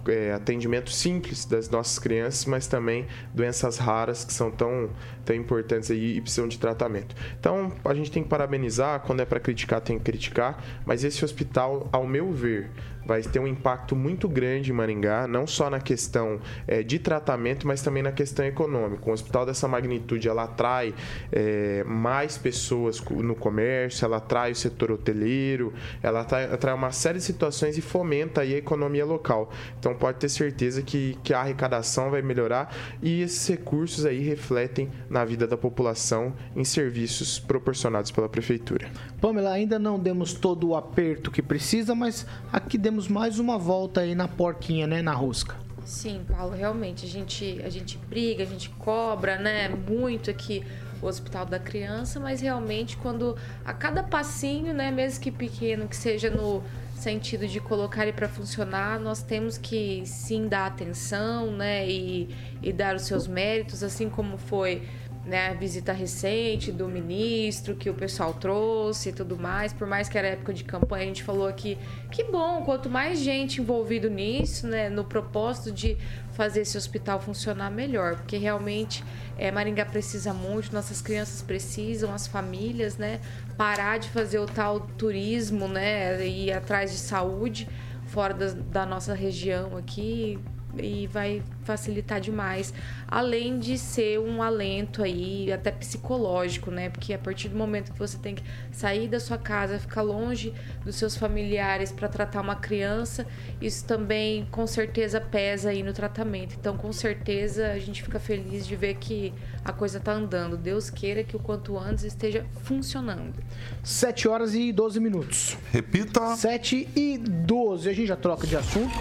é, 0.08 0.32
atendimento 0.32 0.90
simples 0.90 1.44
das 1.44 1.68
nossas 1.70 2.00
crianças, 2.00 2.44
mas 2.44 2.66
também 2.66 3.06
doenças 3.32 3.78
raras 3.78 4.24
que 4.24 4.32
são 4.32 4.50
tão, 4.50 4.90
tão 5.24 5.36
importantes 5.36 5.92
aí 5.92 6.16
e 6.16 6.20
precisam 6.20 6.48
de 6.48 6.58
tratamento. 6.58 7.14
Então, 7.38 7.72
a 7.84 7.94
gente 7.94 8.10
tem 8.10 8.24
que 8.24 8.28
parabenizar, 8.28 9.00
quando 9.00 9.20
é 9.20 9.24
para 9.24 9.38
criticar, 9.38 9.80
tem 9.80 9.96
que 9.96 10.04
criticar, 10.04 10.60
mas 10.84 11.04
esse 11.04 11.24
hospital, 11.24 11.88
ao 11.92 12.04
meu 12.04 12.32
ver, 12.32 12.68
vai 13.06 13.22
ter 13.22 13.38
um 13.38 13.46
impacto 13.46 13.94
muito 13.94 14.28
grande 14.28 14.70
em 14.70 14.74
Maringá, 14.74 15.26
não 15.26 15.46
só 15.46 15.68
na 15.68 15.80
questão 15.80 16.40
é, 16.66 16.82
de 16.82 16.98
tratamento, 16.98 17.66
mas 17.66 17.82
também 17.82 18.02
na 18.02 18.12
questão 18.12 18.44
econômica. 18.44 19.08
Um 19.08 19.12
hospital 19.12 19.46
dessa 19.46 19.68
magnitude, 19.68 20.28
ela 20.28 20.44
atrai 20.44 20.94
é, 21.32 21.84
mais 21.84 22.38
pessoas 22.38 23.00
no 23.00 23.34
comércio, 23.34 24.04
ela 24.04 24.16
atrai 24.16 24.52
o 24.52 24.54
setor 24.54 24.92
hoteleiro, 24.92 25.72
ela 26.02 26.20
atrai, 26.20 26.44
atrai 26.44 26.74
uma 26.74 26.92
série 26.92 27.18
de 27.18 27.24
situações 27.24 27.76
e 27.76 27.80
fomenta 27.80 28.40
a 28.40 28.46
economia 28.46 29.04
local. 29.04 29.50
Então 29.78 29.94
pode 29.94 30.18
ter 30.18 30.28
certeza 30.28 30.82
que, 30.82 31.18
que 31.22 31.34
a 31.34 31.40
arrecadação 31.40 32.10
vai 32.10 32.22
melhorar 32.22 32.74
e 33.02 33.22
esses 33.22 33.46
recursos 33.48 34.06
aí 34.06 34.20
refletem 34.20 34.90
na 35.08 35.24
vida 35.24 35.46
da 35.46 35.56
população 35.56 36.34
em 36.54 36.64
serviços 36.64 37.38
proporcionados 37.38 38.10
pela 38.10 38.28
prefeitura. 38.28 38.88
Pamela, 39.20 39.52
ainda 39.52 39.78
não 39.78 39.98
demos 39.98 40.32
todo 40.34 40.68
o 40.68 40.76
aperto 40.76 41.30
que 41.30 41.42
precisa, 41.42 41.94
mas 41.94 42.26
aqui 42.52 42.76
demos 42.76 42.93
mais 43.02 43.38
uma 43.38 43.58
volta 43.58 44.00
aí 44.02 44.14
na 44.14 44.28
porquinha, 44.28 44.86
né, 44.86 45.02
na 45.02 45.12
rosca. 45.12 45.56
Sim, 45.84 46.24
Paulo, 46.26 46.54
realmente 46.54 47.04
a 47.04 47.08
gente 47.08 47.60
a 47.64 47.68
gente 47.68 47.98
briga, 47.98 48.42
a 48.42 48.46
gente 48.46 48.70
cobra, 48.70 49.38
né, 49.38 49.68
muito 49.68 50.30
aqui 50.30 50.64
o 51.02 51.06
Hospital 51.06 51.44
da 51.44 51.58
Criança, 51.58 52.18
mas 52.18 52.40
realmente 52.40 52.96
quando 52.96 53.36
a 53.64 53.72
cada 53.72 54.02
passinho, 54.02 54.72
né, 54.72 54.90
mesmo 54.90 55.20
que 55.22 55.30
pequeno, 55.30 55.86
que 55.86 55.96
seja 55.96 56.30
no 56.30 56.62
sentido 56.96 57.46
de 57.46 57.60
colocar 57.60 58.04
ele 58.04 58.12
para 58.12 58.28
funcionar, 58.28 58.98
nós 58.98 59.22
temos 59.22 59.58
que 59.58 60.02
sim 60.06 60.48
dar 60.48 60.66
atenção, 60.66 61.52
né, 61.52 61.86
e, 61.86 62.34
e 62.62 62.72
dar 62.72 62.96
os 62.96 63.02
seus 63.02 63.26
méritos, 63.26 63.82
assim 63.82 64.08
como 64.08 64.38
foi 64.38 64.82
né, 65.24 65.48
a 65.48 65.54
visita 65.54 65.92
recente 65.92 66.70
do 66.70 66.86
ministro 66.86 67.74
que 67.74 67.88
o 67.88 67.94
pessoal 67.94 68.34
trouxe 68.34 69.08
e 69.08 69.12
tudo 69.12 69.38
mais, 69.38 69.72
por 69.72 69.86
mais 69.86 70.08
que 70.08 70.18
era 70.18 70.28
época 70.28 70.52
de 70.52 70.64
campanha, 70.64 71.04
a 71.04 71.06
gente 71.06 71.22
falou 71.22 71.46
aqui 71.46 71.78
que 72.10 72.24
bom, 72.24 72.62
quanto 72.62 72.90
mais 72.90 73.18
gente 73.18 73.60
envolvido 73.60 74.10
nisso, 74.10 74.66
né, 74.66 74.90
no 74.90 75.04
propósito 75.04 75.72
de 75.72 75.96
fazer 76.32 76.60
esse 76.60 76.76
hospital 76.76 77.20
funcionar 77.20 77.70
melhor, 77.70 78.16
porque 78.16 78.36
realmente 78.36 79.02
é, 79.38 79.50
Maringá 79.50 79.86
precisa 79.86 80.34
muito, 80.34 80.72
nossas 80.72 81.00
crianças 81.00 81.40
precisam, 81.40 82.12
as 82.12 82.26
famílias, 82.26 82.98
né, 82.98 83.20
parar 83.56 83.98
de 83.98 84.10
fazer 84.10 84.38
o 84.38 84.46
tal 84.46 84.80
turismo, 84.80 85.66
né, 85.68 86.26
ir 86.26 86.52
atrás 86.52 86.92
de 86.92 86.98
saúde 86.98 87.66
fora 88.06 88.34
da, 88.34 88.50
da 88.50 88.86
nossa 88.86 89.14
região 89.14 89.76
aqui, 89.76 90.38
e 90.80 91.06
vai 91.06 91.42
facilitar 91.64 92.20
demais, 92.20 92.72
além 93.08 93.58
de 93.58 93.78
ser 93.78 94.18
um 94.20 94.42
alento 94.42 95.02
aí 95.02 95.52
até 95.52 95.70
psicológico, 95.70 96.70
né? 96.70 96.90
Porque 96.90 97.12
a 97.14 97.18
partir 97.18 97.48
do 97.48 97.56
momento 97.56 97.92
que 97.92 97.98
você 97.98 98.18
tem 98.18 98.34
que 98.34 98.42
sair 98.70 99.08
da 99.08 99.18
sua 99.18 99.38
casa, 99.38 99.78
ficar 99.78 100.02
longe 100.02 100.52
dos 100.84 100.96
seus 100.96 101.16
familiares 101.16 101.90
para 101.90 102.08
tratar 102.08 102.40
uma 102.40 102.56
criança, 102.56 103.26
isso 103.60 103.84
também 103.84 104.46
com 104.50 104.66
certeza 104.66 105.20
pesa 105.20 105.70
aí 105.70 105.82
no 105.82 105.92
tratamento. 105.92 106.56
Então, 106.58 106.76
com 106.76 106.92
certeza 106.92 107.68
a 107.68 107.78
gente 107.78 108.02
fica 108.02 108.20
feliz 108.20 108.66
de 108.66 108.76
ver 108.76 108.94
que 108.96 109.32
a 109.64 109.72
coisa 109.72 109.98
tá 109.98 110.12
andando. 110.12 110.56
Deus 110.56 110.90
queira 110.90 111.24
que 111.24 111.36
o 111.36 111.38
quanto 111.38 111.78
antes 111.78 112.04
esteja 112.04 112.44
funcionando. 112.62 113.34
7 113.82 114.28
horas 114.28 114.54
e 114.54 114.72
12 114.72 115.00
minutos. 115.00 115.56
Repita. 115.72 116.36
7 116.36 116.88
e 116.94 117.18
12. 117.18 117.88
A 117.88 117.92
gente 117.92 118.06
já 118.06 118.16
troca 118.16 118.46
de 118.46 118.56
assunto. 118.56 118.94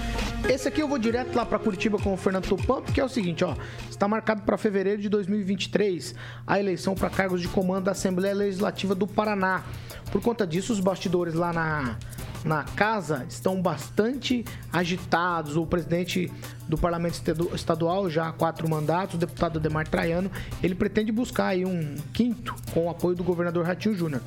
Esse 0.49 0.67
aqui 0.67 0.81
eu 0.81 0.87
vou 0.87 0.97
direto 0.97 1.35
lá 1.35 1.45
para 1.45 1.57
Curitiba 1.57 1.97
com 1.97 2.13
o 2.13 2.17
Fernando 2.17 2.47
Tupan, 2.47 2.81
porque 2.81 2.99
é 2.99 3.03
o 3.03 3.09
seguinte, 3.09 3.45
ó, 3.45 3.55
está 3.89 4.07
marcado 4.07 4.41
para 4.41 4.57
fevereiro 4.57 5.01
de 5.01 5.07
2023 5.07 6.13
a 6.45 6.59
eleição 6.59 6.93
para 6.95 7.09
cargos 7.09 7.41
de 7.41 7.47
comando 7.47 7.85
da 7.85 7.91
Assembleia 7.91 8.35
Legislativa 8.35 8.93
do 8.93 9.07
Paraná. 9.07 9.63
Por 10.11 10.21
conta 10.21 10.45
disso, 10.45 10.73
os 10.73 10.81
bastidores 10.81 11.33
lá 11.33 11.53
na 11.53 11.97
na 12.43 12.63
casa 12.63 13.25
estão 13.27 13.61
bastante 13.61 14.43
agitados. 14.71 15.55
O 15.55 15.65
presidente 15.65 16.31
do 16.67 16.77
Parlamento 16.77 17.21
Estadual, 17.53 18.09
já 18.09 18.27
há 18.27 18.33
quatro 18.33 18.69
mandatos, 18.69 19.15
o 19.15 19.17
deputado 19.17 19.59
Ademar 19.59 19.87
Traiano, 19.87 20.31
ele 20.61 20.75
pretende 20.75 21.11
buscar 21.11 21.47
aí 21.47 21.65
um 21.65 21.95
quinto 22.13 22.55
com 22.73 22.85
o 22.85 22.89
apoio 22.89 23.15
do 23.15 23.23
governador 23.23 23.65
Ratinho 23.65 23.95
Júnior. 23.95 24.21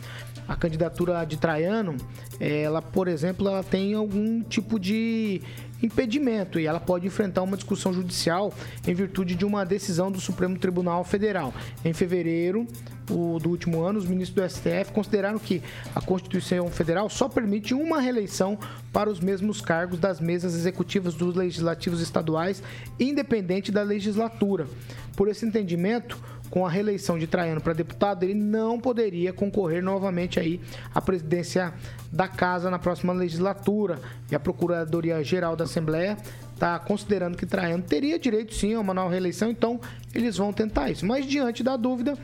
A 0.49 0.55
candidatura 0.55 1.25
de 1.25 1.37
Traiano, 1.37 1.97
ela, 2.39 2.81
por 2.81 3.09
exemplo, 3.09 3.49
ela 3.49 3.65
tem 3.65 3.95
algum 3.95 4.43
tipo 4.43 4.79
de 4.79 5.43
impedimento 5.83 6.59
e 6.59 6.67
ela 6.67 6.81
pode 6.81 7.07
enfrentar 7.07 7.43
uma 7.43 7.57
discussão 7.57 7.93
judicial 7.93 8.53
em 8.87 8.95
virtude 8.95 9.35
de 9.35 9.45
uma 9.45 9.65
decisão 9.65 10.11
do 10.11 10.21
Supremo 10.21 10.59
Tribunal 10.59 11.05
Federal. 11.05 11.53
Em 11.85 11.93
fevereiro 11.93 12.67
o, 13.11 13.39
do 13.39 13.51
último 13.51 13.83
ano, 13.83 13.99
os 13.99 14.07
ministros 14.07 14.35
do 14.35 14.51
STF 14.51 14.93
consideraram 14.93 15.39
que 15.39 15.63
a 15.95 16.01
Constituição 16.01 16.69
Federal 16.71 17.09
só 17.09 17.29
permite 17.29 17.75
uma 17.75 18.01
reeleição 18.01 18.59
para 18.93 19.11
os 19.11 19.21
mesmos 19.21 19.61
cargos 19.61 19.99
das 19.99 20.21
mesas 20.21 20.55
executivas 20.55 21.15
dos 21.15 21.35
legislativos 21.35 22.01
estaduais, 22.01 22.63
independente 22.99 23.71
da 23.71 23.83
legislatura. 23.83 24.67
Por 25.15 25.29
esse 25.29 25.47
entendimento, 25.47 26.19
com 26.51 26.65
a 26.65 26.71
reeleição 26.71 27.19
de 27.19 27.27
Traiano 27.27 27.61
para 27.61 27.73
deputado, 27.73 28.23
ele 28.23 28.35
não 28.35 28.81
poderia 28.81 29.33
concorrer 29.33 29.83
novamente 29.83 30.39
aí 30.39 30.61
à 30.95 31.01
presidência 31.01 31.75
da 32.13 32.29
casa 32.29 32.71
na 32.71 32.79
próxima 32.79 33.13
legislatura. 33.13 33.99
E 34.31 34.35
a 34.35 34.41
Procuradoria-Geral 34.41 35.57
da 35.57 35.65
Assembleia 35.65 36.17
está 36.55 36.79
considerando 36.79 37.37
que 37.37 37.47
Traiano 37.47 37.83
teria 37.83 38.19
direito 38.19 38.55
sim 38.55 38.75
a 38.75 38.81
uma 38.81 38.95
nova 38.95 39.11
reeleição, 39.11 39.51
então 39.51 39.81
eles 40.15 40.37
vão 40.37 40.53
tentar 40.53 40.91
isso. 40.91 41.05
Mas 41.05 41.27
diante 41.27 41.63
da 41.63 41.77
dúvida, 41.77 42.17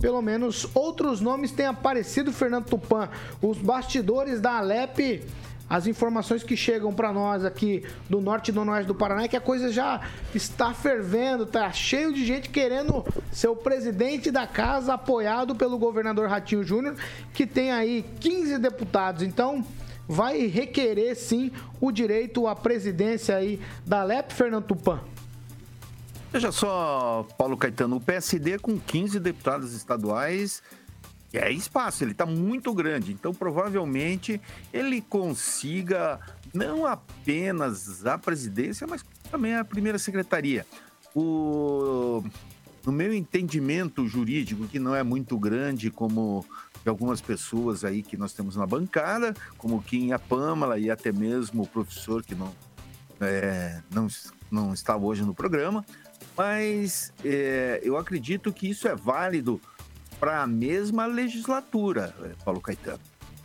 pelo 0.00 0.20
menos 0.20 0.68
outros 0.74 1.20
nomes 1.20 1.52
têm 1.52 1.66
aparecido, 1.66 2.32
Fernando 2.32 2.66
Tupan. 2.66 3.08
Os 3.40 3.58
bastidores 3.58 4.40
da 4.40 4.58
Alep 4.58 5.22
as 5.68 5.86
informações 5.86 6.42
que 6.42 6.56
chegam 6.56 6.92
para 6.92 7.12
nós 7.12 7.44
aqui 7.44 7.84
do 8.08 8.20
norte 8.20 8.48
e 8.48 8.52
do 8.52 8.60
oeste 8.60 8.86
do 8.86 8.94
Paraná 8.94 9.22
é 9.22 9.28
que 9.28 9.36
a 9.36 9.40
coisa 9.40 9.72
já 9.72 10.00
está 10.34 10.74
fervendo, 10.74 11.46
tá 11.46 11.72
cheio 11.72 12.12
de 12.12 12.24
gente 12.24 12.50
querendo 12.50 13.04
ser 13.30 13.48
o 13.48 13.56
presidente 13.56 14.30
da 14.30 14.46
casa, 14.46 14.94
apoiado 14.94 15.54
pelo 15.54 15.78
governador 15.78 16.28
Ratinho 16.28 16.62
Júnior, 16.62 16.96
que 17.32 17.46
tem 17.46 17.72
aí 17.72 18.04
15 18.20 18.58
deputados. 18.58 19.22
Então, 19.22 19.64
vai 20.06 20.46
requerer 20.46 21.16
sim 21.16 21.50
o 21.80 21.90
direito 21.90 22.46
à 22.46 22.54
presidência 22.54 23.36
aí 23.36 23.60
da 23.86 24.04
LEP, 24.04 24.32
Fernando 24.32 24.64
Tupan. 24.64 25.00
Veja 26.32 26.50
só, 26.50 27.26
Paulo 27.36 27.56
Caetano, 27.56 27.96
o 27.96 28.00
PSD 28.00 28.58
com 28.58 28.78
15 28.78 29.20
deputados 29.20 29.74
estaduais 29.74 30.62
é 31.38 31.50
espaço, 31.50 32.04
ele 32.04 32.12
está 32.12 32.26
muito 32.26 32.72
grande. 32.74 33.12
Então, 33.12 33.32
provavelmente, 33.32 34.40
ele 34.72 35.00
consiga 35.00 36.20
não 36.52 36.86
apenas 36.86 38.04
a 38.04 38.18
presidência, 38.18 38.86
mas 38.86 39.04
também 39.30 39.54
a 39.54 39.64
primeira 39.64 39.98
secretaria. 39.98 40.66
O, 41.14 42.22
no 42.84 42.92
meu 42.92 43.12
entendimento 43.12 44.06
jurídico, 44.06 44.66
que 44.66 44.78
não 44.78 44.94
é 44.94 45.02
muito 45.02 45.38
grande 45.38 45.90
como 45.90 46.44
de 46.82 46.88
algumas 46.88 47.20
pessoas 47.20 47.84
aí 47.84 48.02
que 48.02 48.16
nós 48.16 48.32
temos 48.32 48.56
na 48.56 48.66
bancada, 48.66 49.34
como 49.56 49.82
Kim 49.82 50.12
a 50.12 50.18
Pâmela 50.18 50.78
e 50.78 50.90
até 50.90 51.12
mesmo 51.12 51.62
o 51.62 51.66
professor 51.66 52.22
que 52.24 52.34
não, 52.34 52.52
é, 53.20 53.80
não, 53.90 54.08
não 54.50 54.74
está 54.74 54.96
hoje 54.96 55.22
no 55.22 55.32
programa, 55.32 55.84
mas 56.36 57.12
é, 57.24 57.80
eu 57.84 57.96
acredito 57.96 58.52
que 58.52 58.68
isso 58.68 58.88
é 58.88 58.96
válido 58.96 59.60
para 60.22 60.40
a 60.40 60.46
mesma 60.46 61.04
legislatura, 61.04 62.14
eh, 62.22 62.30
Paulo 62.44 62.60
Caetano. 62.60 63.00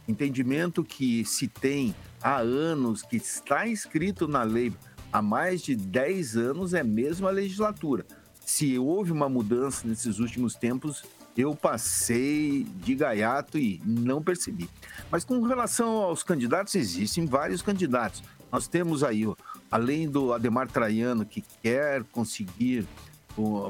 Entendimento 0.07 0.83
que 0.83 1.25
se 1.25 1.47
tem 1.47 1.95
há 2.21 2.37
anos, 2.37 3.01
que 3.01 3.15
está 3.15 3.67
inscrito 3.67 4.27
na 4.27 4.43
lei 4.43 4.71
há 5.11 5.19
mais 5.19 5.63
de 5.63 5.75
10 5.75 6.37
anos, 6.37 6.75
é 6.75 6.81
a 6.81 6.83
mesma 6.83 7.31
legislatura. 7.31 8.05
Se 8.45 8.77
houve 8.77 9.11
uma 9.11 9.27
mudança 9.27 9.87
nesses 9.87 10.19
últimos 10.19 10.53
tempos, 10.53 11.03
eu 11.35 11.55
passei 11.55 12.63
de 12.75 12.93
gaiato 12.93 13.57
e 13.57 13.81
não 13.83 14.21
percebi. 14.21 14.69
Mas 15.09 15.25
com 15.25 15.41
relação 15.41 16.03
aos 16.03 16.21
candidatos, 16.21 16.75
existem 16.75 17.25
vários 17.25 17.63
candidatos. 17.63 18.21
Nós 18.51 18.67
temos 18.67 19.03
aí, 19.03 19.23
além 19.71 20.07
do 20.07 20.31
Ademar 20.31 20.67
Traiano, 20.67 21.25
que 21.25 21.43
quer 21.63 22.03
conseguir 22.11 22.85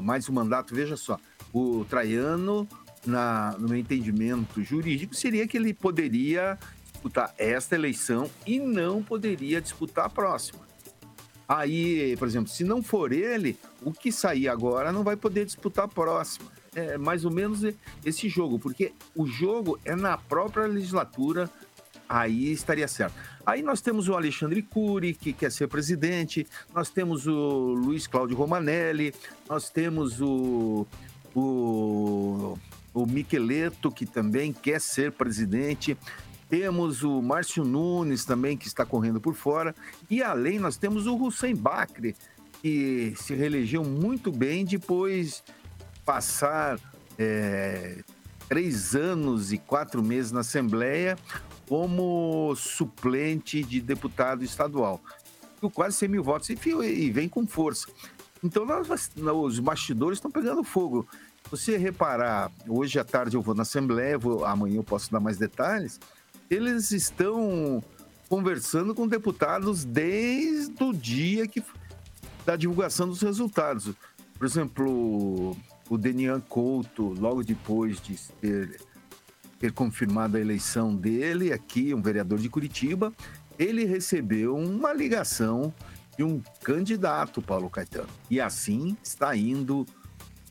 mais 0.02 0.28
um 0.28 0.34
mandato, 0.34 0.74
veja 0.74 0.96
só, 0.96 1.18
o 1.54 1.86
Traiano 1.86 2.68
na, 3.08 3.56
no 3.58 3.68
meu 3.68 3.78
entendimento 3.78 4.62
jurídico, 4.62 5.14
seria 5.14 5.46
que 5.46 5.56
ele 5.56 5.72
poderia 5.72 6.58
disputar 6.92 7.34
esta 7.38 7.74
eleição 7.74 8.30
e 8.46 8.58
não 8.58 9.02
poderia 9.02 9.60
disputar 9.60 10.06
a 10.06 10.10
próxima. 10.10 10.68
Aí, 11.48 12.14
por 12.18 12.28
exemplo, 12.28 12.50
se 12.50 12.62
não 12.62 12.82
for 12.82 13.10
ele, 13.10 13.58
o 13.82 13.90
que 13.90 14.12
sair 14.12 14.48
agora 14.48 14.92
não 14.92 15.02
vai 15.02 15.16
poder 15.16 15.46
disputar 15.46 15.86
a 15.86 15.88
próxima. 15.88 16.50
É 16.74 16.98
mais 16.98 17.24
ou 17.24 17.30
menos 17.30 17.62
esse 18.04 18.28
jogo, 18.28 18.58
porque 18.58 18.92
o 19.16 19.26
jogo 19.26 19.80
é 19.84 19.96
na 19.96 20.18
própria 20.18 20.66
legislatura, 20.66 21.50
aí 22.06 22.52
estaria 22.52 22.86
certo. 22.86 23.14
Aí 23.46 23.62
nós 23.62 23.80
temos 23.80 24.08
o 24.08 24.14
Alexandre 24.14 24.60
Cury, 24.60 25.14
que 25.14 25.32
quer 25.32 25.50
ser 25.50 25.68
presidente, 25.68 26.46
nós 26.74 26.90
temos 26.90 27.26
o 27.26 27.72
Luiz 27.72 28.06
Cláudio 28.06 28.36
Romanelli, 28.36 29.14
nós 29.48 29.70
temos 29.70 30.20
o, 30.20 30.86
o 31.34 32.58
o 33.02 33.06
Miqueleto, 33.06 33.90
que 33.90 34.06
também 34.06 34.52
quer 34.52 34.80
ser 34.80 35.12
presidente. 35.12 35.96
Temos 36.48 37.02
o 37.02 37.20
Márcio 37.20 37.64
Nunes 37.64 38.24
também, 38.24 38.56
que 38.56 38.66
está 38.66 38.84
correndo 38.84 39.20
por 39.20 39.34
fora. 39.34 39.74
E 40.10 40.22
além, 40.22 40.58
nós 40.58 40.76
temos 40.76 41.06
o 41.06 41.16
Hussein 41.16 41.54
Bakri, 41.54 42.16
que 42.62 43.14
se 43.16 43.34
reelegeu 43.34 43.84
muito 43.84 44.32
bem 44.32 44.64
depois 44.64 45.42
passar 46.04 46.80
é, 47.18 48.02
três 48.48 48.94
anos 48.94 49.52
e 49.52 49.58
quatro 49.58 50.02
meses 50.02 50.32
na 50.32 50.40
Assembleia 50.40 51.16
como 51.68 52.54
suplente 52.56 53.62
de 53.62 53.80
deputado 53.80 54.42
estadual. 54.42 55.00
Com 55.60 55.68
quase 55.68 55.96
100 55.98 56.08
mil 56.08 56.24
votos 56.24 56.48
e 56.48 57.10
vem 57.10 57.28
com 57.28 57.46
força. 57.46 57.88
Então, 58.42 58.64
nós, 58.64 58.88
os 59.16 59.58
bastidores 59.58 60.18
estão 60.18 60.30
pegando 60.30 60.62
fogo. 60.64 61.06
Você 61.50 61.76
reparar, 61.76 62.52
hoje 62.68 62.98
à 62.98 63.04
tarde 63.04 63.36
eu 63.36 63.42
vou 63.42 63.54
na 63.54 63.62
Assembleia, 63.62 64.18
vou, 64.18 64.44
amanhã 64.44 64.76
eu 64.76 64.84
posso 64.84 65.10
dar 65.10 65.20
mais 65.20 65.38
detalhes 65.38 65.98
eles 66.50 66.90
estão 66.92 67.82
conversando 68.28 68.94
com 68.94 69.06
deputados 69.06 69.84
desde 69.84 70.82
o 70.82 70.92
dia 70.92 71.46
que 71.46 71.62
da 72.44 72.56
divulgação 72.56 73.06
dos 73.06 73.20
resultados. 73.20 73.92
Por 74.38 74.46
exemplo, 74.46 75.56
o 75.88 75.98
Denian 75.98 76.40
Couto, 76.40 77.14
logo 77.18 77.42
depois 77.42 78.00
de 78.00 78.16
ter, 78.40 78.80
ter 79.58 79.72
confirmado 79.72 80.36
a 80.36 80.40
eleição 80.40 80.94
dele, 80.94 81.52
aqui, 81.52 81.92
um 81.92 82.00
vereador 82.00 82.38
de 82.38 82.48
Curitiba, 82.48 83.12
ele 83.58 83.84
recebeu 83.84 84.56
uma 84.56 84.92
ligação 84.92 85.74
de 86.16 86.24
um 86.24 86.40
candidato, 86.62 87.42
Paulo 87.42 87.68
Caetano. 87.68 88.08
E 88.30 88.40
assim 88.40 88.96
está 89.02 89.36
indo 89.36 89.86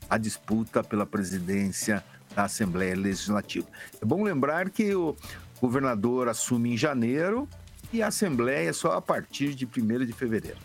a 0.10 0.18
disputa 0.18 0.84
pela 0.84 1.06
presidência 1.06 2.04
da 2.36 2.44
Assembleia 2.44 2.96
Legislativa. 2.96 3.68
É 4.02 4.06
bom 4.06 4.24
lembrar 4.24 4.70
que 4.70 4.94
o, 4.94 5.16
governador 5.60 6.30
assume 6.30 6.74
em 6.74 6.78
janeiro 6.78 7.48
e 7.92 8.04
a 8.04 8.08
Assembleia 8.08 8.72
só 8.74 8.92
a 8.92 9.02
partir 9.02 9.56
de 9.56 9.66
1 9.66 10.06
de 10.06 10.14
fevereiro. 10.14 10.60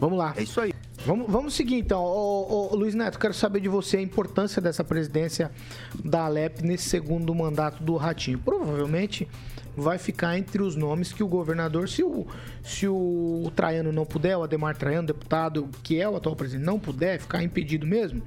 Vamos 0.00 0.18
lá. 0.18 0.32
É 0.36 0.42
isso 0.42 0.60
aí. 0.60 0.71
Vamos, 1.04 1.26
vamos 1.28 1.54
seguir 1.54 1.76
então. 1.76 2.00
Ô, 2.00 2.70
ô, 2.72 2.76
Luiz 2.76 2.94
Neto, 2.94 3.18
quero 3.18 3.34
saber 3.34 3.60
de 3.60 3.68
você 3.68 3.96
a 3.96 4.00
importância 4.00 4.62
dessa 4.62 4.84
presidência 4.84 5.50
da 6.04 6.26
Alep 6.26 6.62
nesse 6.62 6.88
segundo 6.88 7.34
mandato 7.34 7.82
do 7.82 7.96
Ratinho. 7.96 8.38
Provavelmente 8.38 9.28
vai 9.76 9.98
ficar 9.98 10.38
entre 10.38 10.62
os 10.62 10.76
nomes 10.76 11.12
que 11.12 11.22
o 11.22 11.26
governador, 11.26 11.88
se 11.88 12.04
o, 12.04 12.26
se 12.62 12.86
o 12.86 13.50
Traiano 13.56 13.90
não 13.90 14.04
puder, 14.04 14.36
o 14.36 14.44
Ademar 14.44 14.76
Traiano, 14.76 15.08
deputado, 15.08 15.68
que 15.82 16.00
é 16.00 16.08
o 16.08 16.14
atual 16.14 16.36
presidente, 16.36 16.64
não 16.64 16.78
puder 16.78 17.18
ficar 17.18 17.42
impedido 17.42 17.84
mesmo, 17.86 18.22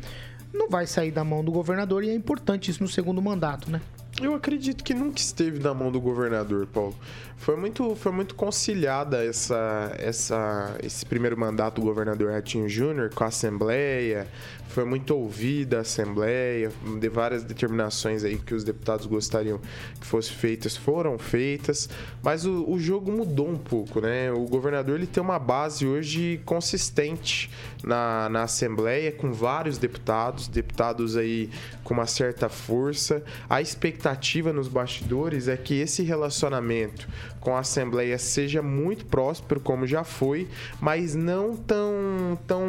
não 0.53 0.67
vai 0.69 0.85
sair 0.85 1.11
da 1.11 1.23
mão 1.23 1.45
do 1.45 1.51
governador 1.51 2.03
e 2.03 2.09
é 2.09 2.13
importante 2.13 2.71
isso 2.71 2.83
no 2.83 2.89
segundo 2.89 3.21
mandato, 3.21 3.71
né? 3.71 3.79
Eu 4.21 4.33
acredito 4.33 4.81
que 4.81 4.93
nunca 4.93 5.19
esteve 5.19 5.59
na 5.59 5.73
mão 5.73 5.91
do 5.91 5.99
governador, 5.99 6.65
Paulo. 6.67 6.95
Foi 7.35 7.57
muito, 7.57 7.95
foi 7.95 8.13
muito 8.13 8.33
conciliada 8.33 9.23
essa, 9.23 9.93
essa, 9.99 10.77
esse 10.81 11.05
primeiro 11.05 11.37
mandato 11.37 11.81
do 11.81 11.81
governador 11.81 12.31
Ratinho 12.31 12.69
Júnior 12.69 13.09
com 13.13 13.25
a 13.25 13.27
Assembleia, 13.27 14.25
foi 14.69 14.85
muito 14.85 15.15
ouvida 15.15 15.77
a 15.77 15.81
Assembleia, 15.81 16.71
de 16.99 17.09
várias 17.09 17.43
determinações 17.43 18.23
aí 18.23 18.37
que 18.37 18.53
os 18.53 18.63
deputados 18.63 19.05
gostariam 19.05 19.59
que 19.99 20.05
fossem 20.05 20.35
feitas 20.35 20.75
foram 20.75 21.17
feitas, 21.17 21.89
mas 22.21 22.45
o, 22.45 22.69
o 22.69 22.79
jogo 22.79 23.11
mudou 23.11 23.49
um 23.49 23.57
pouco, 23.57 24.01
né? 24.01 24.31
O 24.31 24.45
governador 24.45 24.95
ele 24.95 25.07
tem 25.07 25.21
uma 25.21 25.39
base 25.39 25.85
hoje 25.85 26.41
consistente 26.45 27.49
na, 27.83 28.29
na 28.29 28.43
Assembleia, 28.43 29.11
com 29.11 29.31
vários 29.31 29.77
deputados, 29.77 30.47
deputados 30.47 31.17
aí 31.17 31.49
com 31.83 31.93
uma 31.93 32.07
certa 32.07 32.49
força. 32.49 33.23
A 33.49 33.61
expectativa 33.61 34.51
nos 34.51 34.67
bastidores 34.67 35.47
é 35.47 35.57
que 35.57 35.75
esse 35.75 36.03
relacionamento 36.03 37.07
com 37.39 37.55
a 37.55 37.59
Assembleia 37.59 38.17
seja 38.17 38.61
muito 38.61 39.05
próspero, 39.05 39.59
como 39.59 39.85
já 39.85 40.03
foi, 40.03 40.47
mas 40.81 41.13
não 41.13 41.55
tão, 41.55 42.39
tão, 42.47 42.65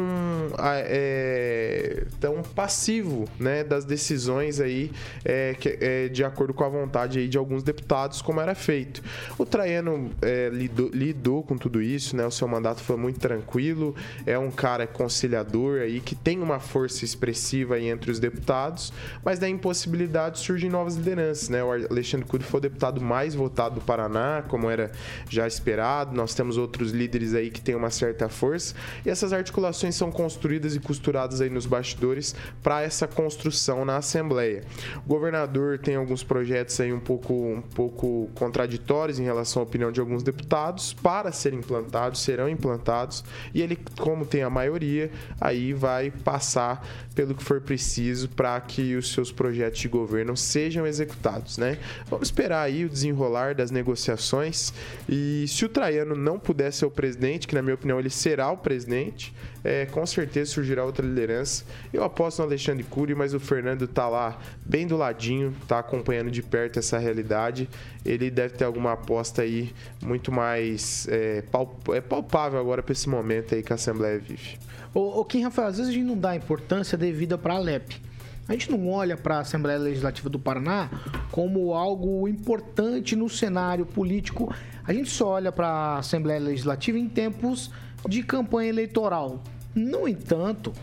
é, 0.59 1.86
tão 2.19 2.41
passivo 2.41 3.25
né, 3.39 3.63
das 3.63 3.85
decisões 3.85 4.59
aí 4.59 4.91
é, 5.23 5.55
que, 5.59 5.77
é, 5.81 6.07
de 6.07 6.23
acordo 6.23 6.53
com 6.53 6.63
a 6.63 6.69
vontade 6.69 7.19
aí 7.19 7.27
de 7.27 7.37
alguns 7.37 7.63
deputados, 7.63 8.21
como 8.21 8.39
era 8.39 8.55
feito. 8.55 9.01
O 9.37 9.45
Traiano 9.45 10.11
é, 10.21 10.49
lidou, 10.49 10.89
lidou, 10.93 11.43
com 11.43 11.57
tudo 11.57 11.81
isso, 11.81 12.15
né, 12.15 12.25
o 12.25 12.31
seu 12.31 12.47
mandato 12.47 12.81
foi 12.81 12.97
muito 12.97 13.19
tranquilo, 13.19 13.95
é 14.25 14.37
um 14.37 14.51
cara 14.51 14.87
conciliador 14.87 15.81
aí 15.81 15.99
que 15.99 16.15
tem 16.15 16.39
uma 16.39 16.59
força 16.59 17.05
expressiva 17.05 17.75
aí 17.75 17.87
entre 17.87 18.11
os 18.11 18.19
deputados, 18.19 18.91
mas 19.23 19.39
da 19.39 19.47
impossibilidade 19.47 20.39
surgem 20.39 20.69
novas 20.69 20.95
lideranças. 20.95 21.49
Né? 21.49 21.63
O 21.63 21.71
Alexandre 21.71 22.25
Cury 22.25 22.43
foi 22.43 22.59
o 22.59 22.61
deputado 22.61 23.01
mais 23.01 23.35
votado 23.35 23.75
do 23.75 23.81
Paraná, 23.81 24.43
como 24.47 24.69
era 24.69 24.91
já 25.29 25.47
esperado. 25.47 26.15
Nós 26.15 26.33
temos 26.33 26.57
outros 26.57 26.91
líderes 26.91 27.33
aí 27.33 27.49
que 27.49 27.61
têm 27.61 27.75
uma 27.75 27.89
certa 27.89 28.29
força 28.29 28.75
e 29.05 29.09
essas 29.09 29.33
articulações 29.33 29.95
são 29.95 30.11
construídas 30.11 30.75
e 30.75 30.79
costuradas 30.79 31.41
aí 31.41 31.49
nos 31.49 31.65
bastidores 31.77 32.35
para 32.63 32.81
essa 32.81 33.07
construção 33.07 33.85
na 33.85 33.97
Assembleia. 33.97 34.63
O 35.05 35.09
governador 35.09 35.77
tem 35.77 35.95
alguns 35.95 36.23
projetos 36.23 36.79
aí 36.79 36.91
um 36.91 36.99
pouco, 36.99 37.33
um 37.33 37.61
pouco 37.61 38.29
contraditórios 38.35 39.19
em 39.19 39.23
relação 39.23 39.61
à 39.61 39.65
opinião 39.65 39.91
de 39.91 39.99
alguns 39.99 40.23
deputados 40.23 40.93
para 40.93 41.31
serem 41.31 41.59
implantados, 41.59 42.21
serão 42.21 42.49
implantados 42.49 43.23
e 43.53 43.61
ele, 43.61 43.77
como 43.99 44.25
tem 44.25 44.43
a 44.43 44.49
maioria, 44.49 45.11
aí 45.39 45.73
vai 45.73 46.11
passar 46.11 46.85
pelo 47.13 47.33
que 47.33 47.43
for 47.43 47.61
preciso 47.61 48.29
para 48.29 48.59
que 48.61 48.95
os 48.95 49.11
seus 49.11 49.31
projetos 49.31 49.79
de 49.79 49.87
governo 49.87 50.35
sejam 50.35 50.85
executados, 50.85 51.57
né? 51.57 51.77
Vamos 52.09 52.27
esperar 52.27 52.61
aí 52.61 52.85
o 52.85 52.89
desenrolar 52.89 53.55
das 53.55 53.71
negociações 53.71 54.73
e 55.07 55.45
se 55.47 55.65
o 55.65 55.69
Traiano 55.69 56.15
não 56.15 56.39
puder 56.39 56.71
ser 56.71 56.85
o 56.85 56.91
presidente, 56.91 57.47
que 57.47 57.55
na 57.55 57.61
minha 57.61 57.75
opinião 57.75 57.99
ele 57.99 58.09
será 58.09 58.51
o 58.51 58.57
presidente, 58.57 59.33
é, 59.67 59.85
com 59.85 60.05
certeza 60.05 60.51
surgirá 60.51 60.85
outra 60.85 61.05
liderança. 61.05 61.65
Eu 61.91 62.01
aposto 62.01 62.39
no 62.39 62.45
Alexandre 62.45 62.85
Cury, 62.85 63.13
mas 63.13 63.33
o 63.33 63.39
Fernando 63.39 63.83
está 63.83 64.07
lá 64.07 64.39
bem 64.65 64.87
do 64.87 64.95
ladinho, 64.95 65.53
está 65.61 65.79
acompanhando 65.79 66.31
de 66.31 66.41
perto 66.41 66.79
essa 66.79 66.97
realidade. 66.97 67.69
Ele 68.05 68.31
deve 68.31 68.53
ter 68.55 68.63
alguma 68.63 68.93
aposta 68.93 69.41
aí 69.41 69.73
muito 70.01 70.31
mais 70.31 71.05
é, 71.09 71.43
é 71.93 72.01
palpável 72.01 72.57
agora 72.57 72.81
para 72.81 72.93
esse 72.93 73.09
momento 73.09 73.55
aí 73.55 73.61
que 73.61 73.73
a 73.73 73.75
Assembleia 73.75 74.17
vive. 74.17 74.57
O, 74.93 75.19
o 75.19 75.25
Kim 75.25 75.43
Rafael, 75.43 75.67
às 75.67 75.77
vezes 75.77 75.91
a 75.91 75.93
gente 75.93 76.05
não 76.05 76.17
dá 76.17 76.33
importância 76.33 76.97
devida 76.97 77.37
para 77.37 77.55
a 77.55 77.57
Alep. 77.57 78.01
A 78.47 78.53
gente 78.53 78.71
não 78.71 78.89
olha 78.89 79.17
para 79.17 79.35
a 79.35 79.39
Assembleia 79.41 79.77
Legislativa 79.77 80.29
do 80.29 80.39
Paraná 80.39 80.89
como 81.29 81.73
algo 81.73 82.25
importante 82.25 83.17
no 83.17 83.27
cenário 83.27 83.85
político. 83.85 84.49
A 84.85 84.93
gente 84.93 85.09
só 85.09 85.31
olha 85.31 85.51
para 85.51 85.67
a 85.67 85.97
Assembleia 85.97 86.39
Legislativa 86.39 86.97
em 86.97 87.09
tempos 87.09 87.69
de 88.07 88.23
campanha 88.23 88.69
eleitoral. 88.69 89.43
No 89.77 90.07
entanto, 90.07 90.73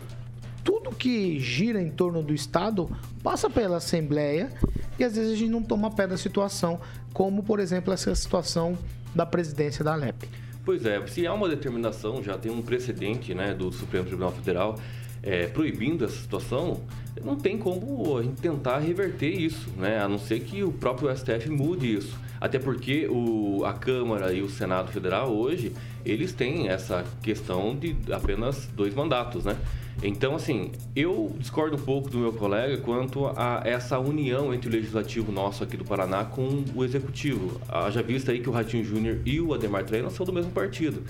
tudo 0.63 0.89
que 0.89 1.37
gira 1.37 1.81
em 1.81 1.89
torno 1.89 2.23
do 2.23 2.33
Estado 2.33 2.89
passa 3.21 3.49
pela 3.49 3.75
Assembleia 3.75 4.49
e 4.97 5.03
às 5.03 5.17
vezes 5.17 5.33
a 5.33 5.35
gente 5.35 5.51
não 5.51 5.61
toma 5.61 5.91
pé 5.91 6.07
da 6.07 6.15
situação, 6.15 6.79
como 7.11 7.43
por 7.43 7.59
exemplo 7.59 7.93
essa 7.93 8.15
situação 8.15 8.77
da 9.13 9.25
presidência 9.25 9.83
da 9.83 9.91
Alep. 9.91 10.29
Pois 10.63 10.85
é, 10.85 11.05
se 11.07 11.27
há 11.27 11.33
uma 11.33 11.49
determinação, 11.49 12.23
já 12.23 12.37
tem 12.37 12.49
um 12.49 12.61
precedente 12.61 13.33
né, 13.33 13.53
do 13.53 13.69
Supremo 13.69 14.05
Tribunal 14.05 14.31
Federal 14.31 14.77
é, 15.21 15.47
proibindo 15.47 16.05
essa 16.05 16.15
situação, 16.15 16.79
não 17.21 17.35
tem 17.35 17.57
como 17.57 18.17
a 18.17 18.23
gente 18.23 18.39
tentar 18.41 18.79
reverter 18.79 19.29
isso, 19.29 19.69
né? 19.77 19.99
A 19.99 20.07
não 20.07 20.19
ser 20.19 20.39
que 20.41 20.63
o 20.63 20.71
próprio 20.71 21.13
STF 21.15 21.49
mude 21.49 21.97
isso. 21.97 22.17
Até 22.45 22.59
porque 22.59 23.07
o, 23.09 23.65
a 23.65 23.73
Câmara 23.73 24.31
e 24.31 24.43
o 24.43 24.47
Senado 24.47 24.91
Federal 24.91 25.35
hoje, 25.35 25.73
eles 26.05 26.31
têm 26.31 26.67
essa 26.67 27.03
questão 27.23 27.75
de 27.75 27.95
apenas 28.11 28.67
dois 28.67 28.93
mandatos, 28.93 29.45
né? 29.45 29.57
Então, 30.03 30.35
assim, 30.35 30.71
eu 30.95 31.35
discordo 31.39 31.75
um 31.75 31.79
pouco 31.79 32.07
do 32.07 32.19
meu 32.19 32.31
colega 32.31 32.77
quanto 32.77 33.25
a 33.25 33.63
essa 33.65 33.97
união 33.97 34.53
entre 34.53 34.69
o 34.69 34.71
legislativo 34.71 35.31
nosso 35.31 35.63
aqui 35.63 35.75
do 35.75 35.83
Paraná 35.83 36.23
com 36.23 36.63
o 36.75 36.85
executivo. 36.85 37.59
Já 37.91 38.03
visto 38.03 38.29
aí 38.29 38.39
que 38.39 38.47
o 38.47 38.51
Ratinho 38.51 38.83
Júnior 38.83 39.17
e 39.25 39.41
o 39.41 39.51
Ademar 39.51 39.83
Treino 39.83 40.11
são 40.11 40.23
do 40.23 40.31
mesmo 40.31 40.51
partido. 40.51 41.01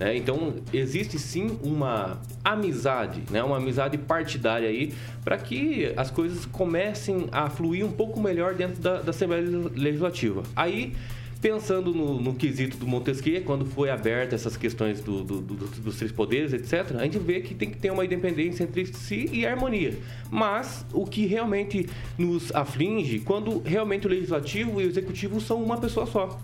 Né? 0.00 0.16
Então, 0.16 0.54
existe 0.72 1.18
sim 1.18 1.58
uma 1.62 2.18
amizade, 2.42 3.22
né? 3.30 3.44
uma 3.44 3.58
amizade 3.58 3.98
partidária 3.98 4.66
aí, 4.66 4.94
para 5.22 5.36
que 5.36 5.92
as 5.94 6.10
coisas 6.10 6.46
comecem 6.46 7.28
a 7.30 7.50
fluir 7.50 7.84
um 7.84 7.92
pouco 7.92 8.18
melhor 8.18 8.54
dentro 8.54 8.80
da, 8.80 9.02
da 9.02 9.10
Assembleia 9.10 9.44
Legislativa. 9.76 10.42
Aí, 10.56 10.94
pensando 11.38 11.92
no, 11.92 12.18
no, 12.18 12.34
quesito 12.34 12.78
do 12.78 12.86
Montesquieu, 12.86 13.42
quando 13.42 13.66
foi 13.66 13.90
aberta 13.90 14.34
essas 14.34 14.56
questões 14.56 15.02
do, 15.02 15.22
do, 15.22 15.40
do, 15.42 15.54
dos 15.66 15.98
três 15.98 16.10
poderes, 16.10 16.54
etc., 16.54 16.96
a 16.98 17.04
gente 17.04 17.18
vê 17.18 17.42
que 17.42 17.54
tem 17.54 17.68
que 17.68 17.76
ter 17.76 17.90
uma 17.90 18.02
independência 18.02 18.64
entre 18.64 18.86
si 18.86 19.28
e 19.30 19.44
harmonia. 19.44 19.98
Mas 20.30 20.86
o 20.94 21.04
que 21.04 21.26
realmente 21.26 21.86
nos 22.16 22.50
aflige, 22.54 23.18
quando 23.18 23.60
realmente 23.60 24.06
o 24.06 24.10
legislativo 24.10 24.80
e 24.80 24.86
o 24.86 24.88
executivo 24.88 25.42
são 25.42 25.62
uma 25.62 25.76
pessoa 25.76 26.06
só 26.06 26.40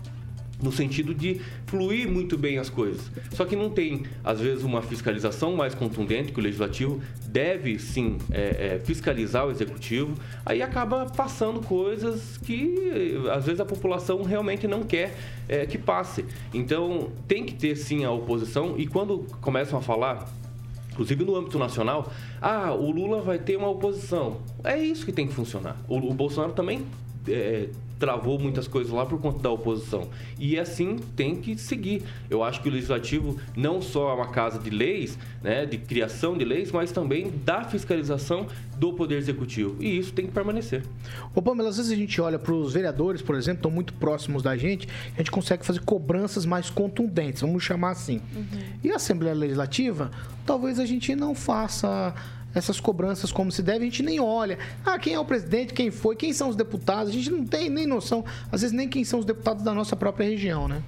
no 0.61 0.71
sentido 0.71 1.13
de 1.13 1.39
fluir 1.67 2.09
muito 2.09 2.37
bem 2.37 2.57
as 2.57 2.69
coisas. 2.69 3.11
Só 3.31 3.45
que 3.45 3.55
não 3.55 3.69
tem, 3.69 4.03
às 4.23 4.39
vezes, 4.39 4.63
uma 4.63 4.81
fiscalização 4.81 5.55
mais 5.55 5.75
contundente 5.75 6.31
que 6.31 6.39
o 6.39 6.43
legislativo 6.43 6.99
deve 7.27 7.77
sim 7.77 8.17
é, 8.31 8.75
é, 8.75 8.81
fiscalizar 8.83 9.45
o 9.45 9.51
executivo, 9.51 10.15
aí 10.45 10.61
acaba 10.61 11.05
passando 11.05 11.61
coisas 11.61 12.37
que 12.37 13.15
às 13.31 13.45
vezes 13.45 13.59
a 13.59 13.65
população 13.65 14.23
realmente 14.23 14.67
não 14.67 14.83
quer 14.83 15.15
é, 15.47 15.65
que 15.65 15.77
passe. 15.77 16.25
Então 16.53 17.11
tem 17.27 17.43
que 17.43 17.53
ter 17.53 17.75
sim 17.75 18.05
a 18.05 18.11
oposição 18.11 18.75
e 18.77 18.87
quando 18.87 19.25
começam 19.41 19.77
a 19.77 19.81
falar 19.81 20.27
inclusive 20.91 21.23
no 21.23 21.35
âmbito 21.35 21.59
nacional, 21.59 22.11
ah, 22.41 22.73
o 22.73 22.89
Lula 22.89 23.21
vai 23.21 23.37
ter 23.37 23.55
uma 23.55 23.69
oposição. 23.69 24.37
É 24.63 24.79
isso 24.79 25.05
que 25.05 25.11
tem 25.11 25.27
que 25.27 25.33
funcionar. 25.33 25.77
O, 25.87 25.97
o 25.97 26.11
Bolsonaro 26.11 26.53
também 26.53 26.87
é, 27.27 27.69
travou 27.99 28.39
muitas 28.39 28.67
coisas 28.67 28.91
lá 28.91 29.05
por 29.05 29.19
conta 29.19 29.39
da 29.39 29.49
oposição. 29.49 30.09
E 30.39 30.57
assim 30.57 30.97
tem 31.15 31.35
que 31.35 31.57
seguir. 31.57 32.03
Eu 32.29 32.43
acho 32.43 32.61
que 32.61 32.69
o 32.69 32.71
legislativo 32.71 33.39
não 33.55 33.81
só 33.81 34.11
é 34.11 34.13
uma 34.13 34.27
casa 34.27 34.59
de 34.59 34.69
leis, 34.69 35.17
né, 35.41 35.65
de 35.65 35.77
criação 35.77 36.37
de 36.37 36.45
leis, 36.45 36.71
mas 36.71 36.91
também 36.91 37.31
da 37.43 37.63
fiscalização 37.63 38.47
do 38.77 38.93
poder 38.93 39.17
executivo. 39.17 39.75
E 39.79 39.97
isso 39.97 40.13
tem 40.13 40.27
que 40.27 40.31
permanecer. 40.31 40.83
Ô 41.33 41.41
Pamela, 41.41 41.69
às 41.69 41.77
vezes 41.77 41.91
a 41.91 41.95
gente 41.95 42.19
olha 42.21 42.37
para 42.37 42.53
os 42.53 42.73
vereadores, 42.73 43.21
por 43.21 43.35
exemplo, 43.35 43.59
estão 43.59 43.71
muito 43.71 43.93
próximos 43.93 44.43
da 44.43 44.55
gente, 44.55 44.87
a 45.15 45.17
gente 45.17 45.31
consegue 45.31 45.65
fazer 45.65 45.81
cobranças 45.81 46.45
mais 46.45 46.69
contundentes, 46.69 47.41
vamos 47.41 47.63
chamar 47.63 47.91
assim. 47.91 48.21
Uhum. 48.35 48.59
E 48.83 48.91
a 48.91 48.95
Assembleia 48.95 49.35
Legislativa, 49.35 50.11
talvez 50.45 50.79
a 50.79 50.85
gente 50.85 51.15
não 51.15 51.33
faça 51.33 52.13
essas 52.57 52.79
cobranças 52.79 53.31
como 53.31 53.51
se 53.51 53.61
deve, 53.61 53.79
a 53.79 53.83
gente 53.83 54.03
nem 54.03 54.19
olha. 54.19 54.57
Ah, 54.85 54.97
quem 54.97 55.13
é 55.13 55.19
o 55.19 55.25
presidente, 55.25 55.73
quem 55.73 55.91
foi, 55.91 56.15
quem 56.15 56.33
são 56.33 56.49
os 56.49 56.55
deputados, 56.55 57.09
a 57.09 57.13
gente 57.13 57.29
não 57.29 57.45
tem 57.45 57.69
nem 57.69 57.85
noção, 57.85 58.25
às 58.51 58.61
vezes 58.61 58.75
nem 58.75 58.89
quem 58.89 59.03
são 59.03 59.19
os 59.19 59.25
deputados 59.25 59.63
da 59.63 59.73
nossa 59.73 59.95
própria 59.95 60.27
região, 60.27 60.67
né? 60.67 60.81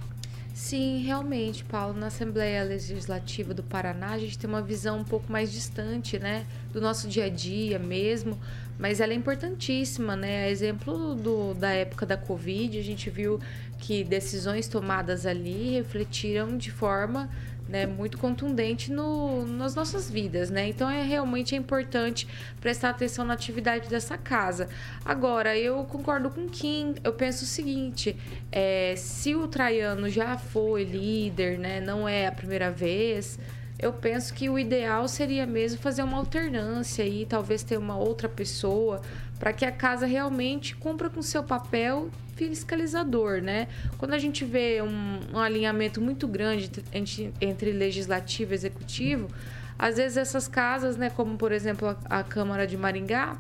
Sim, 0.54 1.02
realmente, 1.06 1.64
Paulo, 1.64 1.98
na 1.98 2.08
Assembleia 2.08 2.64
Legislativa 2.64 3.54
do 3.54 3.64
Paraná, 3.64 4.10
a 4.12 4.18
gente 4.18 4.38
tem 4.38 4.50
uma 4.50 4.62
visão 4.62 5.00
um 5.00 5.04
pouco 5.06 5.32
mais 5.32 5.52
distante, 5.54 6.20
né, 6.20 6.46
do 6.74 6.82
nosso 6.82 7.08
dia 7.08 7.26
a 7.26 7.30
dia 7.30 7.80
mesmo, 7.80 8.38
mas 8.78 9.00
ela 9.00 9.14
é 9.14 9.16
importantíssima, 9.16 10.18
né? 10.18 10.50
Exemplo 10.52 11.16
do, 11.16 11.54
da 11.54 11.70
época 11.70 12.06
da 12.06 12.18
Covid, 12.18 12.78
a 12.78 12.84
gente 12.84 13.10
viu 13.10 13.40
que 13.78 14.04
decisões 14.04 14.68
tomadas 14.68 15.26
ali 15.26 15.72
refletiram 15.72 16.58
de 16.58 16.72
forma 16.72 17.30
né, 17.70 17.86
muito 17.86 18.18
contundente 18.18 18.92
no, 18.92 19.46
nas 19.46 19.76
nossas 19.76 20.10
vidas, 20.10 20.50
né? 20.50 20.68
Então 20.68 20.90
é 20.90 21.04
realmente 21.04 21.56
é 21.56 21.58
importante 21.58 22.28
prestar 22.60 22.90
atenção 22.90 23.24
na 23.24 23.34
atividade 23.34 23.88
dessa 23.90 24.18
casa. 24.18 24.68
Agora, 25.06 25.58
eu 25.58 25.84
concordo 25.86 26.30
com 26.30 26.48
Kim, 26.48 26.96
eu 27.04 27.14
penso 27.14 27.44
o 27.44 27.48
seguinte: 27.48 28.16
é, 28.52 28.96
se 28.98 29.36
o 29.36 29.48
Traiano 29.48 30.10
já 30.10 30.38
foi 30.38 30.84
líder, 30.84 31.60
né, 31.60 31.80
não 31.80 32.08
é 32.08 32.28
a 32.28 32.32
primeira 32.32 32.72
vez 32.72 33.40
eu 33.80 33.94
penso 33.94 34.34
que 34.34 34.50
o 34.50 34.60
ideal 34.60 35.08
seria 35.08 35.46
mesmo 35.46 35.80
fazer 35.80 36.04
uma 36.04 36.18
alternância 36.18 37.04
e 37.04 37.26
talvez 37.26 37.64
ter 37.64 37.78
uma 37.78 37.98
outra 37.98 38.28
pessoa 38.28 39.02
para 39.40 39.54
que 39.54 39.64
a 39.64 39.72
casa 39.72 40.06
realmente 40.06 40.76
cumpra 40.76 41.10
com 41.10 41.22
seu 41.22 41.42
papel 41.42 42.10
fiscalizador, 42.36 43.42
né? 43.42 43.70
Quando 43.98 44.14
a 44.14 44.18
gente 44.18 44.44
vê 44.44 44.82
um, 44.82 45.20
um 45.34 45.40
alinhamento 45.40 46.02
muito 46.02 46.28
grande 46.28 46.70
entre, 46.94 47.34
entre 47.40 47.72
legislativo 47.72 48.52
e 48.52 48.56
executivo, 48.56 49.30
às 49.78 49.96
vezes 49.96 50.18
essas 50.18 50.48
casas, 50.48 50.98
né, 50.98 51.10
como 51.10 51.38
por 51.38 51.54
exemplo 51.54 51.88
a, 51.88 52.20
a 52.20 52.24
Câmara 52.24 52.68
de 52.68 52.78
Maringá, 52.78 53.38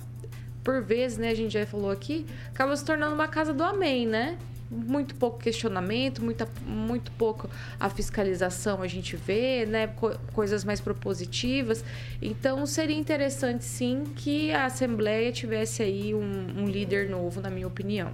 por 0.63 0.81
vezes, 0.81 1.17
né, 1.17 1.29
a 1.29 1.35
gente 1.35 1.51
já 1.51 1.65
falou 1.65 1.91
aqui, 1.91 2.25
acaba 2.49 2.75
se 2.75 2.85
tornando 2.85 3.13
uma 3.13 3.27
casa 3.27 3.53
do 3.53 3.63
amém, 3.63 4.07
né? 4.07 4.37
Muito 4.71 5.15
pouco 5.15 5.39
questionamento, 5.39 6.23
muita, 6.23 6.47
muito 6.65 7.11
pouco 7.13 7.49
a 7.79 7.89
fiscalização 7.89 8.81
a 8.81 8.87
gente 8.87 9.15
vê, 9.15 9.65
né? 9.65 9.87
Co 9.87 10.11
coisas 10.33 10.63
mais 10.63 10.79
propositivas. 10.79 11.83
Então 12.21 12.65
seria 12.65 12.97
interessante 12.97 13.65
sim 13.65 14.03
que 14.15 14.51
a 14.51 14.65
Assembleia 14.65 15.31
tivesse 15.31 15.81
aí 15.81 16.13
um, 16.13 16.63
um 16.63 16.65
líder 16.65 17.09
novo, 17.09 17.41
na 17.41 17.49
minha 17.49 17.67
opinião. 17.67 18.11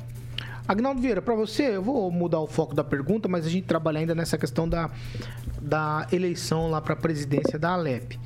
Agnaldo 0.68 1.00
Vieira, 1.00 1.22
para 1.22 1.36
você, 1.36 1.76
eu 1.76 1.84
vou 1.84 2.10
mudar 2.10 2.40
o 2.40 2.48
foco 2.48 2.74
da 2.74 2.84
pergunta, 2.84 3.30
mas 3.30 3.46
a 3.46 3.50
gente 3.50 3.68
trabalha 3.68 4.00
ainda 4.00 4.16
nessa 4.16 4.36
questão 4.36 4.68
da, 4.68 4.90
da 5.62 6.08
eleição 6.12 6.72
lá 6.72 6.82
para 6.82 6.94
a 6.94 6.98
presidência 6.98 7.60
da 7.60 7.70
Alep. 7.72 8.20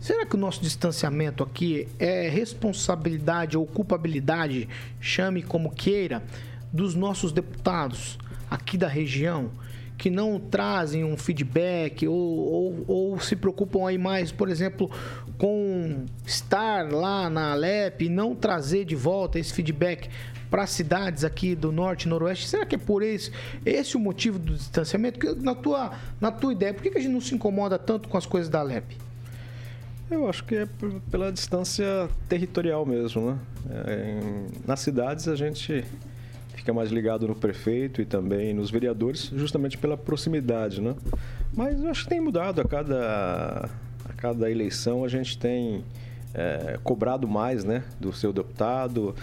Será 0.00 0.26
que 0.26 0.34
o 0.34 0.38
nosso 0.38 0.60
distanciamento 0.60 1.42
aqui 1.42 1.88
é 1.98 2.28
responsabilidade 2.28 3.56
ou 3.56 3.64
culpabilidade, 3.64 4.68
chame 5.00 5.40
como 5.42 5.70
queira, 5.70 6.22
dos 6.74 6.96
nossos 6.96 7.30
deputados 7.30 8.18
aqui 8.50 8.76
da 8.76 8.88
região 8.88 9.52
que 9.96 10.10
não 10.10 10.40
trazem 10.40 11.04
um 11.04 11.16
feedback 11.16 12.06
ou, 12.08 12.16
ou, 12.16 12.84
ou, 12.88 13.20
se 13.20 13.36
preocupam 13.36 13.86
aí 13.86 13.96
mais, 13.96 14.32
por 14.32 14.48
exemplo, 14.48 14.90
com 15.38 16.04
estar 16.26 16.92
lá 16.92 17.30
na 17.30 17.52
Alep 17.52 18.04
e 18.04 18.08
não 18.08 18.34
trazer 18.34 18.84
de 18.84 18.96
volta 18.96 19.38
esse 19.38 19.52
feedback 19.52 20.10
para 20.50 20.66
cidades 20.66 21.22
aqui 21.22 21.54
do 21.54 21.70
norte 21.70 22.04
e 22.04 22.08
noroeste? 22.08 22.48
Será 22.48 22.66
que 22.66 22.74
é 22.74 22.78
por 22.78 23.02
esse, 23.02 23.30
esse 23.64 23.96
o 23.96 24.00
motivo 24.00 24.36
do 24.36 24.54
distanciamento? 24.54 25.18
Que, 25.18 25.32
na, 25.36 25.54
tua, 25.54 25.92
na 26.20 26.32
tua 26.32 26.52
ideia, 26.52 26.74
por 26.74 26.82
que 26.82 26.88
a 26.88 27.00
gente 27.00 27.12
não 27.12 27.20
se 27.20 27.32
incomoda 27.32 27.78
tanto 27.78 28.08
com 28.08 28.18
as 28.18 28.26
coisas 28.26 28.50
da 28.50 28.58
Alep? 28.58 28.96
Eu 30.10 30.28
acho 30.28 30.44
que 30.44 30.56
é 30.56 30.68
pela 31.10 31.32
distância 31.32 32.08
territorial 32.28 32.84
mesmo, 32.84 33.30
né? 33.30 33.38
É, 33.70 34.20
em, 34.20 34.66
nas 34.66 34.80
cidades 34.80 35.28
a 35.28 35.36
gente 35.36 35.84
fica 36.64 36.72
mais 36.72 36.90
ligado 36.90 37.28
no 37.28 37.34
prefeito 37.34 38.00
e 38.00 38.06
também 38.06 38.54
nos 38.54 38.70
vereadores, 38.70 39.30
justamente 39.36 39.76
pela 39.76 39.98
proximidade, 39.98 40.80
né? 40.80 40.94
Mas 41.52 41.78
eu 41.78 41.90
acho 41.90 42.04
que 42.04 42.08
tem 42.08 42.20
mudado 42.20 42.58
a 42.62 42.64
cada, 42.64 43.68
a 44.08 44.12
cada 44.14 44.50
eleição, 44.50 45.04
a 45.04 45.08
gente 45.08 45.36
tem 45.36 45.84
é, 46.32 46.78
cobrado 46.82 47.28
mais, 47.28 47.64
né, 47.64 47.84
do 48.00 48.14
seu 48.14 48.32
deputado. 48.32 49.14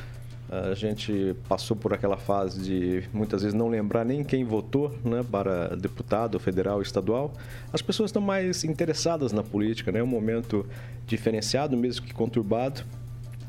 A 0.52 0.76
gente 0.76 1.34
passou 1.48 1.78
por 1.78 1.94
aquela 1.94 2.18
fase 2.18 2.62
de 2.62 3.04
muitas 3.14 3.42
vezes 3.42 3.58
não 3.58 3.70
lembrar 3.70 4.04
nem 4.04 4.22
quem 4.22 4.44
votou 4.44 4.94
né, 5.04 5.24
para 5.32 5.78
deputado 5.78 6.38
federal 6.42 6.82
estadual. 6.82 7.34
As 7.72 7.82
pessoas 7.82 8.10
estão 8.10 8.22
mais 8.22 8.66
interessadas 8.66 9.32
na 9.32 9.42
política, 9.42 9.94
né? 9.94 10.00
É 10.00 10.04
um 10.04 10.08
momento 10.08 10.66
diferenciado, 11.08 11.78
mesmo 11.78 12.06
que 12.06 12.14
conturbado 12.14 12.84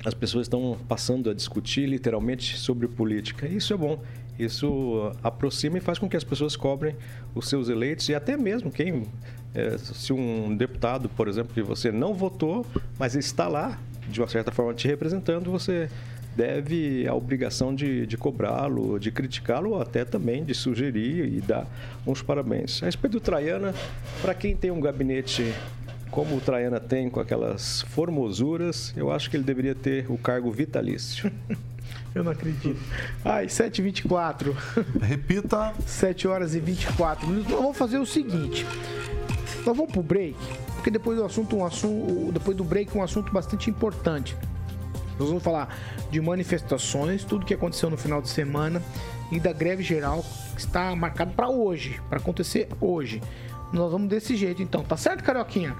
as 0.04 0.14
pessoas 0.14 0.46
estão 0.46 0.78
passando 0.88 1.30
a 1.30 1.34
discutir 1.34 1.86
literalmente 1.86 2.56
sobre 2.58 2.88
política. 2.88 3.46
Isso 3.46 3.72
é 3.72 3.76
bom. 3.76 4.02
Isso 4.38 5.12
aproxima 5.22 5.78
e 5.78 5.80
faz 5.80 5.98
com 5.98 6.08
que 6.08 6.16
as 6.16 6.24
pessoas 6.24 6.56
cobrem 6.56 6.96
os 7.34 7.48
seus 7.48 7.68
eleitos 7.68 8.08
e 8.08 8.14
até 8.14 8.36
mesmo 8.36 8.70
quem, 8.70 9.06
é, 9.54 9.76
se 9.78 10.12
um 10.12 10.56
deputado, 10.56 11.08
por 11.08 11.28
exemplo, 11.28 11.52
que 11.54 11.62
você 11.62 11.92
não 11.92 12.14
votou, 12.14 12.66
mas 12.98 13.14
está 13.14 13.46
lá, 13.46 13.78
de 14.08 14.20
uma 14.20 14.28
certa 14.28 14.50
forma, 14.50 14.74
te 14.74 14.88
representando, 14.88 15.50
você 15.50 15.88
deve 16.34 17.06
a 17.06 17.14
obrigação 17.14 17.74
de, 17.74 18.06
de 18.06 18.16
cobrá-lo, 18.16 18.98
de 18.98 19.12
criticá-lo, 19.12 19.72
ou 19.72 19.82
até 19.82 20.04
também 20.04 20.42
de 20.42 20.54
sugerir 20.54 21.32
e 21.32 21.40
dar 21.40 21.66
uns 22.06 22.22
parabéns. 22.22 22.82
A 22.82 22.86
respeito 22.86 23.12
do 23.12 23.20
Traiana, 23.20 23.74
para 24.20 24.34
quem 24.34 24.56
tem 24.56 24.70
um 24.70 24.80
gabinete 24.80 25.52
como 26.12 26.36
o 26.36 26.40
Traiana 26.40 26.78
tem 26.78 27.08
com 27.08 27.18
aquelas 27.18 27.80
formosuras, 27.88 28.92
eu 28.94 29.10
acho 29.10 29.30
que 29.30 29.36
ele 29.36 29.44
deveria 29.44 29.74
ter 29.74 30.08
o 30.10 30.18
cargo 30.18 30.52
vitalício. 30.52 31.32
Eu 32.14 32.22
não 32.22 32.32
acredito. 32.32 32.78
Ai, 33.24 33.46
7h24. 33.46 34.54
Repita. 35.00 35.72
7 35.86 36.28
horas 36.28 36.54
e 36.54 36.60
24 36.60 37.26
minutos. 37.26 37.50
Nós 37.50 37.60
vamos 37.60 37.78
fazer 37.78 37.96
o 37.96 38.04
seguinte. 38.04 38.66
Nós 39.64 39.74
vamos 39.74 39.90
pro 39.90 40.02
break, 40.02 40.36
porque 40.74 40.90
depois 40.90 41.16
do 41.16 41.24
assunto, 41.24 41.56
um 41.56 41.64
assunto, 41.64 42.30
depois 42.32 42.54
do 42.54 42.64
break, 42.64 42.96
um 42.96 43.02
assunto 43.02 43.32
bastante 43.32 43.70
importante. 43.70 44.36
Nós 45.18 45.28
vamos 45.28 45.42
falar 45.42 45.74
de 46.10 46.20
manifestações, 46.20 47.24
tudo 47.24 47.46
que 47.46 47.54
aconteceu 47.54 47.88
no 47.88 47.96
final 47.96 48.20
de 48.20 48.28
semana 48.28 48.82
e 49.30 49.40
da 49.40 49.52
greve 49.52 49.82
geral 49.82 50.22
que 50.54 50.60
está 50.60 50.94
marcado 50.94 51.32
para 51.32 51.48
hoje, 51.48 51.98
para 52.10 52.18
acontecer 52.18 52.68
hoje. 52.78 53.22
Nós 53.72 53.90
vamos 53.90 54.08
desse 54.08 54.36
jeito 54.36 54.62
então, 54.62 54.84
tá 54.84 54.98
certo, 54.98 55.24
Carioquinha? 55.24 55.74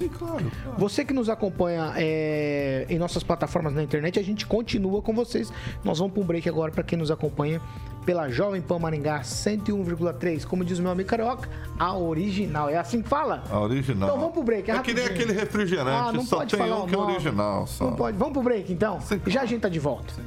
Sim, 0.00 0.08
claro, 0.08 0.50
claro. 0.62 0.78
Você 0.78 1.04
que 1.04 1.12
nos 1.12 1.28
acompanha 1.28 1.92
é, 1.96 2.86
em 2.88 2.98
nossas 2.98 3.22
plataformas 3.22 3.74
na 3.74 3.82
internet, 3.82 4.18
a 4.18 4.22
gente 4.22 4.46
continua 4.46 5.02
com 5.02 5.12
vocês. 5.12 5.52
Nós 5.84 5.98
vamos 5.98 6.14
para 6.14 6.22
um 6.22 6.26
break 6.26 6.48
agora 6.48 6.72
para 6.72 6.82
quem 6.82 6.98
nos 6.98 7.10
acompanha 7.10 7.60
pela 8.06 8.30
Jovem 8.30 8.62
Pan 8.62 8.78
Maringá 8.78 9.20
101,3. 9.20 10.46
Como 10.46 10.64
diz 10.64 10.78
o 10.78 10.82
meu 10.82 10.90
amigo 10.90 11.06
Carioca, 11.06 11.50
a 11.78 11.94
original. 11.94 12.70
É 12.70 12.78
assim 12.78 13.02
que 13.02 13.10
fala? 13.10 13.44
A 13.50 13.60
original. 13.60 14.08
Então 14.08 14.18
vamos 14.18 14.32
pro 14.32 14.42
break. 14.42 14.70
É, 14.70 14.76
é 14.76 14.78
que 14.80 14.94
nem 14.94 15.04
aquele 15.04 15.34
refrigerante. 15.34 15.90
Ah, 16.08 16.12
não 16.12 16.24
só 16.24 16.38
pode 16.38 16.56
tem 16.56 16.66
falar 16.66 16.82
um 16.82 16.86
que 16.86 16.94
é 16.94 16.98
original. 16.98 17.66
Só. 17.66 17.84
Não 17.84 17.96
pode. 17.96 18.16
Vamos 18.16 18.32
pro 18.32 18.42
break 18.42 18.72
então? 18.72 19.00
Sim, 19.02 19.18
claro. 19.18 19.30
Já 19.30 19.42
a 19.42 19.46
gente 19.46 19.60
tá 19.60 19.68
de 19.68 19.78
volta. 19.78 20.14
Sim. 20.14 20.22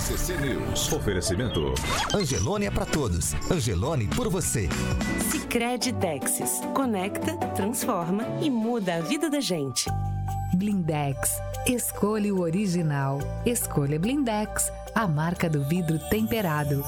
RCC 0.00 0.38
News. 0.38 0.90
Oferecimento. 0.94 1.74
Angelone 2.14 2.64
é 2.64 2.70
para 2.70 2.86
todos. 2.86 3.34
Angelone 3.50 4.08
por 4.08 4.30
você. 4.30 4.66
Sicredi 5.30 5.92
Texas. 5.92 6.62
Conecta, 6.74 7.36
transforma 7.54 8.24
e 8.40 8.48
muda 8.48 8.94
a 8.94 9.00
vida 9.02 9.28
da 9.28 9.40
gente. 9.40 9.90
Blindex. 10.54 11.38
Escolha 11.66 12.34
o 12.34 12.40
original. 12.40 13.18
Escolha 13.44 13.98
Blindex, 13.98 14.72
a 14.94 15.06
marca 15.06 15.50
do 15.50 15.62
vidro 15.64 15.98
temperado. 16.08 16.82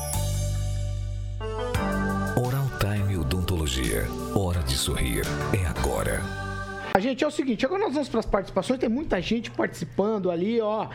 Oral 2.42 2.66
Time 2.80 3.18
Odontologia. 3.18 4.06
Hora 4.34 4.62
de 4.62 4.74
sorrir 4.74 5.26
é 5.52 5.66
agora. 5.66 6.22
A 6.94 6.98
gente 6.98 7.22
é 7.22 7.26
o 7.26 7.30
seguinte, 7.30 7.66
agora 7.66 7.82
nós 7.84 7.92
vamos 7.92 8.08
para 8.08 8.20
as 8.20 8.26
participações, 8.26 8.80
tem 8.80 8.88
muita 8.88 9.20
gente 9.20 9.50
participando 9.50 10.30
ali, 10.30 10.60
ó. 10.62 10.88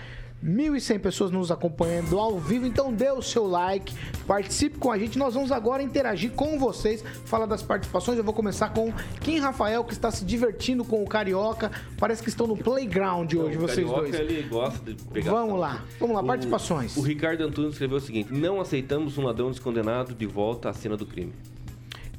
1.100 0.44 1.00
pessoas 1.00 1.32
nos 1.32 1.50
acompanhando 1.52 2.20
ao 2.20 2.38
vivo, 2.40 2.66
então 2.68 2.94
dê 2.94 3.10
o 3.12 3.22
seu 3.24 3.48
like, 3.48 3.94
participe 4.28 4.78
com 4.78 4.92
a 4.92 4.98
gente. 4.98 5.18
Nós 5.18 5.34
vamos 5.34 5.52
agora 5.52 5.82
interagir 5.82 6.32
com 6.32 6.60
vocês, 6.60 7.04
falar 7.26 7.48
das 7.48 7.64
participações. 7.64 8.18
Eu 8.20 8.24
vou 8.24 8.34
começar 8.34 8.70
com 8.70 8.94
Kim 9.22 9.40
Rafael, 9.40 9.84
que 9.84 9.94
está 9.94 10.12
se 10.12 10.24
divertindo 10.24 10.86
com 10.86 11.04
o 11.04 11.08
Carioca. 11.08 11.72
Parece 11.98 12.22
que 12.22 12.30
estão 12.30 12.46
no 12.46 12.56
playground 12.56 13.34
hoje, 13.34 13.58
o 13.58 13.62
vocês 13.62 13.88
Carioca, 13.90 14.02
dois. 14.02 14.16
ele 14.20 14.44
gosta 14.44 14.94
de 14.94 15.04
pegar 15.06 15.32
Vamos 15.32 15.60
lá, 15.60 15.84
vamos 16.00 16.16
lá, 16.16 16.22
O- 16.22 16.26
participações. 16.28 16.96
O 16.96 17.02
Ricardo 17.02 17.42
Antunes 17.44 17.72
escreveu 17.72 17.98
o 17.98 18.02
seguinte: 18.02 18.32
Não 18.32 18.62
aceitamos 18.62 19.18
um 19.18 19.24
ladrão 19.24 19.50
descondenado 19.50 20.14
de 20.14 20.26
volta 20.28 20.70
à 20.70 20.74
cena 20.74 20.96
do 20.96 21.06
crime. 21.06 21.34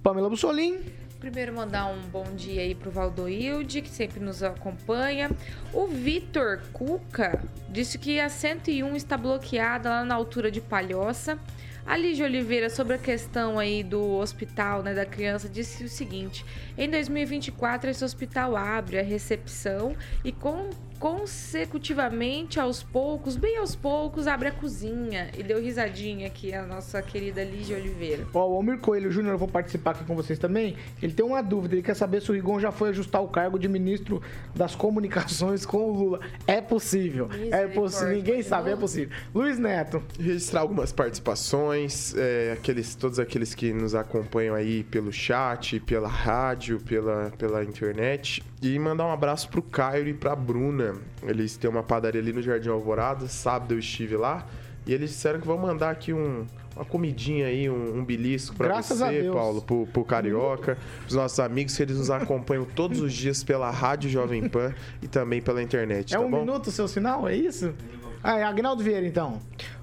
Pamela 0.03 0.29
Bussolim. 0.29 0.79
Primeiro 1.21 1.53
mandar 1.53 1.87
um 1.87 2.01
bom 2.03 2.25
dia 2.37 2.63
aí 2.63 2.77
pro 2.77 2.93
Valdoilde, 2.93 3.83
que 3.83 3.89
sempre 3.89 4.21
nos 4.21 4.41
acompanha. 4.41 5.29
O 5.73 5.89
Vitor 5.89 6.61
Cuca 6.73 7.43
disse 7.69 7.99
que 7.99 8.21
a 8.21 8.29
101 8.29 8.95
está 8.95 9.17
bloqueada 9.17 9.91
lá 9.91 10.05
na 10.05 10.15
altura 10.15 10.49
de 10.49 10.61
Palhoça. 10.61 11.37
A 11.85 11.97
Lígia 11.97 12.25
Oliveira, 12.25 12.71
sobre 12.71 12.95
a 12.95 12.99
questão 12.99 13.59
aí 13.59 13.83
do 13.83 14.19
hospital, 14.19 14.83
né, 14.83 14.95
da 14.95 15.05
criança, 15.05 15.49
disse 15.49 15.83
o 15.83 15.89
seguinte: 15.89 16.47
em 16.77 16.89
2024 16.89 17.91
esse 17.91 18.05
hospital 18.05 18.57
abre 18.57 19.01
a 19.01 19.03
recepção 19.03 19.97
e 20.25 20.31
com 20.31 20.71
consecutivamente, 20.99 22.59
aos 22.59 22.83
poucos, 22.83 23.37
bem 23.37 23.57
aos 23.59 23.75
poucos, 23.75 24.27
abre 24.27 24.49
a 24.49 24.53
cozinha. 24.53 25.31
E 25.37 25.43
deu 25.43 25.61
risadinha 25.61 26.27
aqui 26.27 26.53
a 26.53 26.67
nossa 26.67 27.01
querida 27.01 27.43
Lígia 27.45 27.77
Oliveira. 27.77 28.27
Ó, 28.35 28.49
o 28.49 28.55
Almir 28.57 28.79
Coelho 28.79 29.11
Júnior, 29.11 29.35
eu 29.35 29.39
vou 29.39 29.49
participar 29.49 29.93
aqui 29.93 30.05
com 30.05 30.15
vocês 30.15 30.39
também. 30.39 30.77
Ele 31.03 31.13
tem 31.13 31.25
uma 31.25 31.43
dúvida, 31.43 31.75
ele 31.75 31.83
quer 31.83 31.95
saber 31.95 32.21
se 32.21 32.31
o 32.31 32.35
Rigon 32.35 32.59
já 32.59 32.73
foi 32.73 32.91
ajustar 32.91 33.23
o 33.23 33.29
cargo 33.29 33.59
de 33.59 33.69
ministro 33.69 34.21
das 34.55 34.75
comunicações 34.75 35.65
com 35.65 35.79
o 35.79 35.93
Lula. 35.93 36.21
É 36.47 36.61
possível. 36.61 37.29
É 37.51 37.67
possível. 37.67 38.15
Ninguém 38.15 38.43
sabe, 38.43 38.71
é 38.71 38.77
possível. 38.77 39.17
Luiz 39.35 39.59
Neto. 39.59 40.03
Registrar 40.19 40.61
algumas 40.61 40.93
participações, 40.93 42.15
é, 42.17 42.53
aqueles, 42.53 42.95
todos 42.95 43.19
aqueles 43.19 43.55
que 43.55 43.73
nos 43.73 43.95
acompanham 43.95 44.55
aí 44.55 44.83
pelo 44.85 45.13
chat, 45.13 45.79
pela 45.81 46.09
rádio, 46.09 46.81
pela, 46.81 47.31
pela 47.39 47.63
internet. 47.63 48.43
E 48.61 48.77
mandar 48.79 49.07
um 49.07 49.13
abraço 49.13 49.49
pro 49.49 49.63
Caio 49.63 50.09
e 50.09 50.15
pra 50.15 50.35
Bruna. 50.35 50.88
Eles 51.23 51.57
têm 51.57 51.69
uma 51.71 51.83
padaria 51.83 52.21
ali 52.21 52.33
no 52.33 52.43
Jardim 52.43 52.69
Alvorada. 52.69 53.27
Sábado 53.29 53.75
eu 53.75 53.79
estive 53.79 54.17
lá. 54.17 54.47
E 54.87 54.93
eles 54.93 55.11
disseram 55.11 55.39
que 55.41 55.47
vão 55.47 55.59
mandar 55.59 55.91
aqui 55.91 56.15
um, 56.15 56.47
uma 56.75 56.85
comidinha 56.85 57.47
aí, 57.47 57.69
um, 57.69 57.99
um 57.99 58.05
belisco 58.05 58.57
pra 58.57 58.69
Graças 58.69 58.99
você. 59.01 59.29
Paulo, 59.31 59.61
pro, 59.61 59.87
pro 59.87 60.03
Carioca, 60.03 60.79
pros 61.03 61.15
nossos 61.15 61.39
amigos, 61.41 61.77
que 61.77 61.83
eles 61.83 61.99
nos 61.99 62.11
acompanham 62.11 62.65
todos 62.65 63.01
os 63.01 63.13
dias 63.13 63.45
pela 63.45 63.71
Rádio 63.71 64.09
Jovem 64.09 64.49
Pan 64.49 64.75
e 65.03 65.07
também 65.07 65.43
pela 65.43 65.63
internet, 65.63 66.15
É 66.15 66.19
tá 66.19 66.25
um 66.25 66.31
bom? 66.31 66.41
minuto 66.41 66.69
o 66.69 66.71
seu 66.71 66.89
sinal, 66.89 67.29
é 67.29 67.37
isso? 67.37 67.75
Ah, 68.23 68.39
é 68.39 68.45
Agnaldo 68.45 68.83
Vieira, 68.83 69.07
então. 69.07 69.39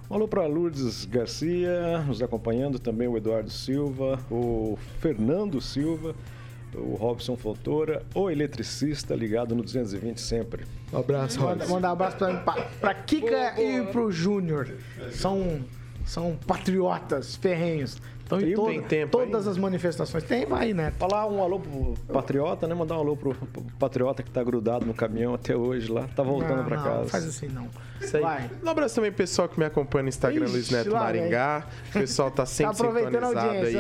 Um 0.09 0.15
alô 0.15 0.27
para 0.27 0.45
Lourdes 0.47 1.05
Garcia, 1.05 1.99
nos 2.07 2.21
acompanhando 2.23 2.79
também 2.79 3.07
o 3.07 3.15
Eduardo 3.15 3.49
Silva, 3.51 4.19
o 4.31 4.75
Fernando 4.99 5.61
Silva, 5.61 6.15
o 6.77 6.95
Robson 6.95 7.35
Fontoura, 7.35 8.03
o 8.13 8.29
eletricista 8.29 9.15
ligado 9.15 9.55
no 9.55 9.63
220 9.63 10.19
sempre. 10.19 10.65
Um 10.91 10.99
abraço, 10.99 11.39
Manda, 11.41 11.67
mandar 11.67 11.89
um 11.89 11.93
abraço 11.93 12.17
pra, 12.17 12.33
pra, 12.39 12.63
pra 12.79 12.93
Kika 12.93 13.59
e 13.61 13.83
pro 13.91 14.11
Júnior. 14.11 14.69
São, 15.11 15.61
são 16.05 16.37
patriotas 16.45 17.35
ferrenhos. 17.35 17.97
Estão 18.25 18.39
em 18.39 18.43
Tem- 18.45 18.55
todo- 18.55 18.67
tem 18.67 18.81
tempo 18.81 19.11
todas 19.17 19.47
as 19.47 19.55
manifestações. 19.57 20.23
Tem, 20.23 20.45
vai, 20.47 20.73
né? 20.73 20.91
Falar 20.97 21.27
um 21.27 21.43
alô 21.43 21.59
pro 21.59 21.93
Patriota, 22.11 22.67
né? 22.67 22.73
Mandar 22.73 22.95
um 22.97 22.99
alô 23.01 23.15
pro, 23.15 23.35
pro 23.35 23.61
Patriota 23.77 24.23
que 24.23 24.31
tá 24.31 24.43
grudado 24.43 24.83
no 24.83 24.93
caminhão 24.95 25.35
até 25.35 25.55
hoje 25.55 25.91
lá. 25.91 26.07
Tá 26.15 26.23
voltando 26.23 26.57
Não, 26.57 26.65
pra 26.65 26.77
não, 26.77 26.83
casa. 26.83 26.99
Não, 27.01 27.07
faz 27.07 27.27
assim 27.27 27.47
não. 27.47 27.67
Isso 28.01 28.17
aí. 28.17 28.23
Vai. 28.23 28.49
Um 28.63 28.69
abraço 28.69 28.95
também 28.95 29.11
pro 29.11 29.17
pessoal 29.19 29.47
que 29.47 29.59
me 29.59 29.65
acompanha 29.65 30.03
no 30.03 30.09
Instagram, 30.09 30.45
Ixi, 30.45 30.53
Luiz 30.53 30.69
Neto 30.71 30.89
lá 30.91 30.99
Maringá. 31.01 31.65
O 31.89 31.93
pessoal 31.93 32.31
tá 32.31 32.45
sempre 32.47 32.75
Tá 32.75 32.83
sintonizado 32.99 33.49
aí. 33.49 33.73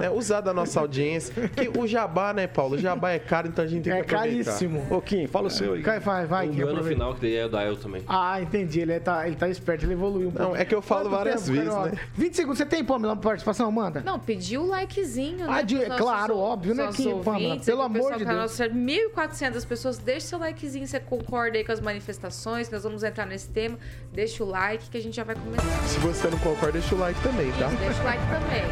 Né? 0.00 0.10
Usar 0.14 0.40
da 0.42 0.54
nossa 0.54 0.78
audiência. 0.80 1.48
Que 1.48 1.68
o 1.76 1.86
jabá, 1.86 2.32
né, 2.32 2.46
Paulo? 2.46 2.76
O 2.76 2.78
jabá 2.78 3.10
é 3.10 3.18
caro, 3.18 3.48
então 3.48 3.64
a 3.64 3.68
gente 3.68 3.82
tem 3.84 3.92
É 3.92 4.02
que 4.04 4.14
aproveitar. 4.14 4.44
caríssimo. 4.52 4.86
Ô, 4.90 5.00
Kim, 5.00 5.26
fala 5.26 5.48
o 5.48 5.50
seu 5.50 5.74
aí. 5.74 5.82
Vai, 5.82 5.98
vai, 6.00 6.24
vai. 6.26 6.46
o 6.46 6.50
que 6.50 6.56
meu 6.56 6.66
no 6.66 6.72
aproveita. 6.74 6.94
final, 7.00 7.14
que 7.14 7.20
daí 7.22 7.34
é 7.36 7.46
o 7.46 7.48
da 7.48 7.64
El 7.64 7.76
também. 7.76 8.02
Ah, 8.06 8.40
entendi. 8.40 8.80
Ele 8.80 9.00
tá, 9.00 9.26
ele 9.26 9.34
tá 9.36 9.48
esperto, 9.48 9.84
ele 9.84 9.94
evoluiu 9.94 10.28
um 10.28 10.32
pouco. 10.32 10.48
Não, 10.52 10.56
é 10.56 10.64
que 10.64 10.74
eu 10.74 10.80
falo 10.80 11.02
Quanto 11.06 11.16
várias 11.16 11.42
tempo, 11.42 11.58
vezes, 11.58 11.74
né? 11.74 11.92
20 12.16 12.34
segundos. 12.36 12.58
Você 12.58 12.66
tem, 12.66 12.84
Pamela, 12.84 13.14
pra 13.16 13.30
participação? 13.30 13.70
Não, 14.04 14.18
pediu 14.18 14.62
o 14.62 14.66
likezinho, 14.66 15.38
né? 15.38 15.46
Ah, 15.48 15.62
de- 15.62 15.74
nossos 15.76 15.96
claro, 15.96 16.34
ou- 16.36 16.42
óbvio, 16.42 16.74
né, 16.74 16.84
nossos 16.84 17.04
que, 17.04 17.14
Pamela, 17.24 17.58
pelo 17.60 17.82
amor 17.82 18.12
de 18.16 18.24
tá 18.24 18.30
Deus. 18.32 18.58
nosso- 18.58 18.62
1.400 18.74 19.64
pessoas, 19.64 19.98
deixa 19.98 20.26
o 20.26 20.28
seu 20.30 20.38
likezinho, 20.38 20.86
você 20.86 21.00
concorda 21.00 21.58
aí 21.58 21.64
com 21.64 21.72
as 21.72 21.80
manifestações, 21.80 22.68
que 22.68 22.74
nós 22.74 22.82
vamos 22.82 23.02
entrar 23.02 23.26
nesse 23.26 23.48
tema. 23.48 23.78
Deixa 24.12 24.42
o 24.44 24.46
like 24.48 24.88
que 24.90 24.96
a 24.98 25.00
gente 25.02 25.14
já 25.16 25.24
vai 25.24 25.34
começar. 25.34 25.62
Se 25.86 25.98
você 26.00 26.28
não 26.28 26.38
concorda, 26.38 26.72
deixa 26.72 26.94
o 26.94 26.98
like 26.98 27.20
também, 27.22 27.50
tá? 27.52 27.66
Isso, 27.68 27.76
deixa 27.76 28.00
o 28.00 28.04
like 28.04 28.22
também. 28.26 28.62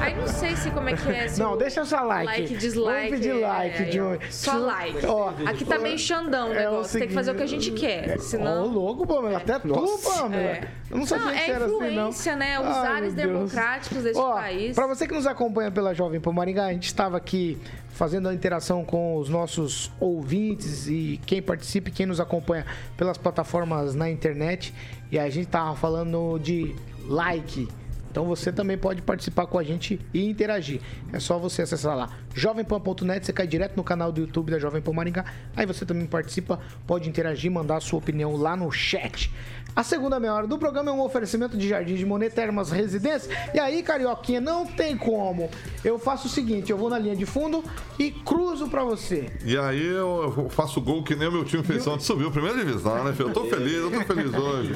Aí 0.00 0.14
não 0.14 0.26
sei 0.28 0.54
se 0.56 0.70
como 0.70 0.88
é 0.88 0.94
que 0.96 1.08
é. 1.10 1.28
se 1.28 1.40
Não, 1.40 1.54
o 1.54 1.56
deixa 1.56 1.82
o 1.82 1.86
seu 1.86 2.02
like. 2.04 2.26
Like, 2.26 2.56
dislike. 2.56 3.08
Vamos 3.10 3.10
pedir 3.10 3.32
like 3.40 3.82
é, 3.82 3.84
de 3.86 4.00
um. 4.00 4.18
Só 4.30 4.56
like. 4.58 5.06
Ó, 5.06 5.32
Aqui 5.46 5.64
tá 5.64 5.78
meio 5.78 5.98
xandão 5.98 6.50
o 6.50 6.54
é 6.54 6.68
o 6.68 6.72
negócio. 6.72 6.98
Tem 6.98 7.08
que 7.08 7.14
fazer 7.14 7.30
o 7.32 7.34
que 7.34 7.42
a 7.42 7.46
gente 7.46 7.70
quer. 7.72 8.16
Ô, 8.16 8.20
Senão. 8.20 8.66
louco, 8.66 9.06
Pamela. 9.06 9.38
Até 9.38 9.58
tu. 9.58 9.68
Pamela. 10.02 10.42
É. 10.42 10.68
Eu 10.90 10.98
não 10.98 11.06
sabia 11.06 11.24
Não, 11.26 11.32
que 11.32 11.38
é 11.38 11.50
era 11.50 11.64
assim, 11.64 11.74
não. 11.78 11.86
influência, 11.88 12.36
né? 12.36 12.60
Os 12.60 12.66
Ai, 12.66 12.86
ares 12.92 13.14
democráticos 13.14 14.02
desse 14.04 14.18
Ó, 14.20 14.36
país. 14.56 14.74
Pra 14.74 14.86
você 14.86 15.06
que 15.06 15.14
nos 15.14 15.26
acompanha 15.26 15.70
pela 15.70 15.94
Jovem 15.94 16.20
Pan 16.20 16.32
Maringá, 16.32 16.66
a 16.66 16.72
gente 16.72 16.86
estava 16.86 17.16
aqui 17.16 17.58
fazendo 17.90 18.28
a 18.28 18.34
interação 18.34 18.84
com 18.84 19.16
os 19.16 19.28
nossos 19.28 19.90
ouvintes 20.00 20.86
e 20.88 21.20
quem 21.26 21.42
participa 21.42 21.88
e 21.88 21.92
quem 21.92 22.06
nos 22.06 22.20
acompanha 22.20 22.64
pelas 22.96 23.16
plataformas 23.18 23.94
na 23.94 24.10
internet. 24.10 24.74
E 25.10 25.18
a 25.18 25.28
gente 25.28 25.48
tava 25.48 25.76
falando 25.76 26.38
de 26.38 26.74
like. 27.06 27.68
Então 28.16 28.24
você 28.24 28.50
também 28.50 28.78
pode 28.78 29.02
participar 29.02 29.46
com 29.46 29.58
a 29.58 29.62
gente 29.62 30.00
e 30.14 30.24
interagir. 30.24 30.80
É 31.12 31.20
só 31.20 31.38
você 31.38 31.60
acessar 31.60 31.94
lá 31.94 32.08
jovempan.net, 32.34 33.26
você 33.26 33.30
cai 33.30 33.46
direto 33.46 33.76
no 33.76 33.84
canal 33.84 34.10
do 34.10 34.22
YouTube 34.22 34.50
da 34.50 34.58
Jovem 34.58 34.80
Pan 34.80 34.94
Maringá. 34.94 35.26
Aí 35.54 35.66
você 35.66 35.84
também 35.84 36.06
participa, 36.06 36.58
pode 36.86 37.10
interagir, 37.10 37.52
mandar 37.52 37.76
a 37.76 37.80
sua 37.80 37.98
opinião 37.98 38.34
lá 38.34 38.56
no 38.56 38.72
chat. 38.72 39.30
A 39.76 39.82
segunda 39.82 40.18
meia 40.18 40.32
hora 40.32 40.46
do 40.46 40.56
programa 40.56 40.88
é 40.88 40.92
um 40.94 41.02
oferecimento 41.02 41.54
de 41.54 41.68
Jardim 41.68 41.96
de 41.96 42.06
Monet, 42.06 42.34
Termas 42.34 42.70
Residência. 42.70 43.30
E 43.52 43.60
aí, 43.60 43.82
Carioquinha, 43.82 44.40
não 44.40 44.64
tem 44.64 44.96
como. 44.96 45.50
Eu 45.84 45.98
faço 45.98 46.28
o 46.28 46.30
seguinte, 46.30 46.72
eu 46.72 46.78
vou 46.78 46.88
na 46.88 46.98
linha 46.98 47.14
de 47.14 47.26
fundo 47.26 47.62
e 47.98 48.10
cruzo 48.10 48.68
pra 48.68 48.82
você. 48.82 49.26
E 49.44 49.58
aí 49.58 49.86
eu 49.86 50.48
faço 50.48 50.80
gol 50.80 51.02
que 51.02 51.14
nem 51.14 51.28
o 51.28 51.32
meu 51.32 51.44
time 51.44 51.62
fez 51.62 51.86
ontem. 51.86 52.04
Subiu, 52.04 52.30
primeira 52.30 52.56
divisão, 52.56 53.04
né, 53.04 53.12
filho? 53.12 53.28
Eu 53.28 53.34
tô 53.34 53.44
feliz, 53.44 53.74
eu 53.74 53.90
tô 53.90 54.00
feliz 54.00 54.32
hoje. 54.32 54.74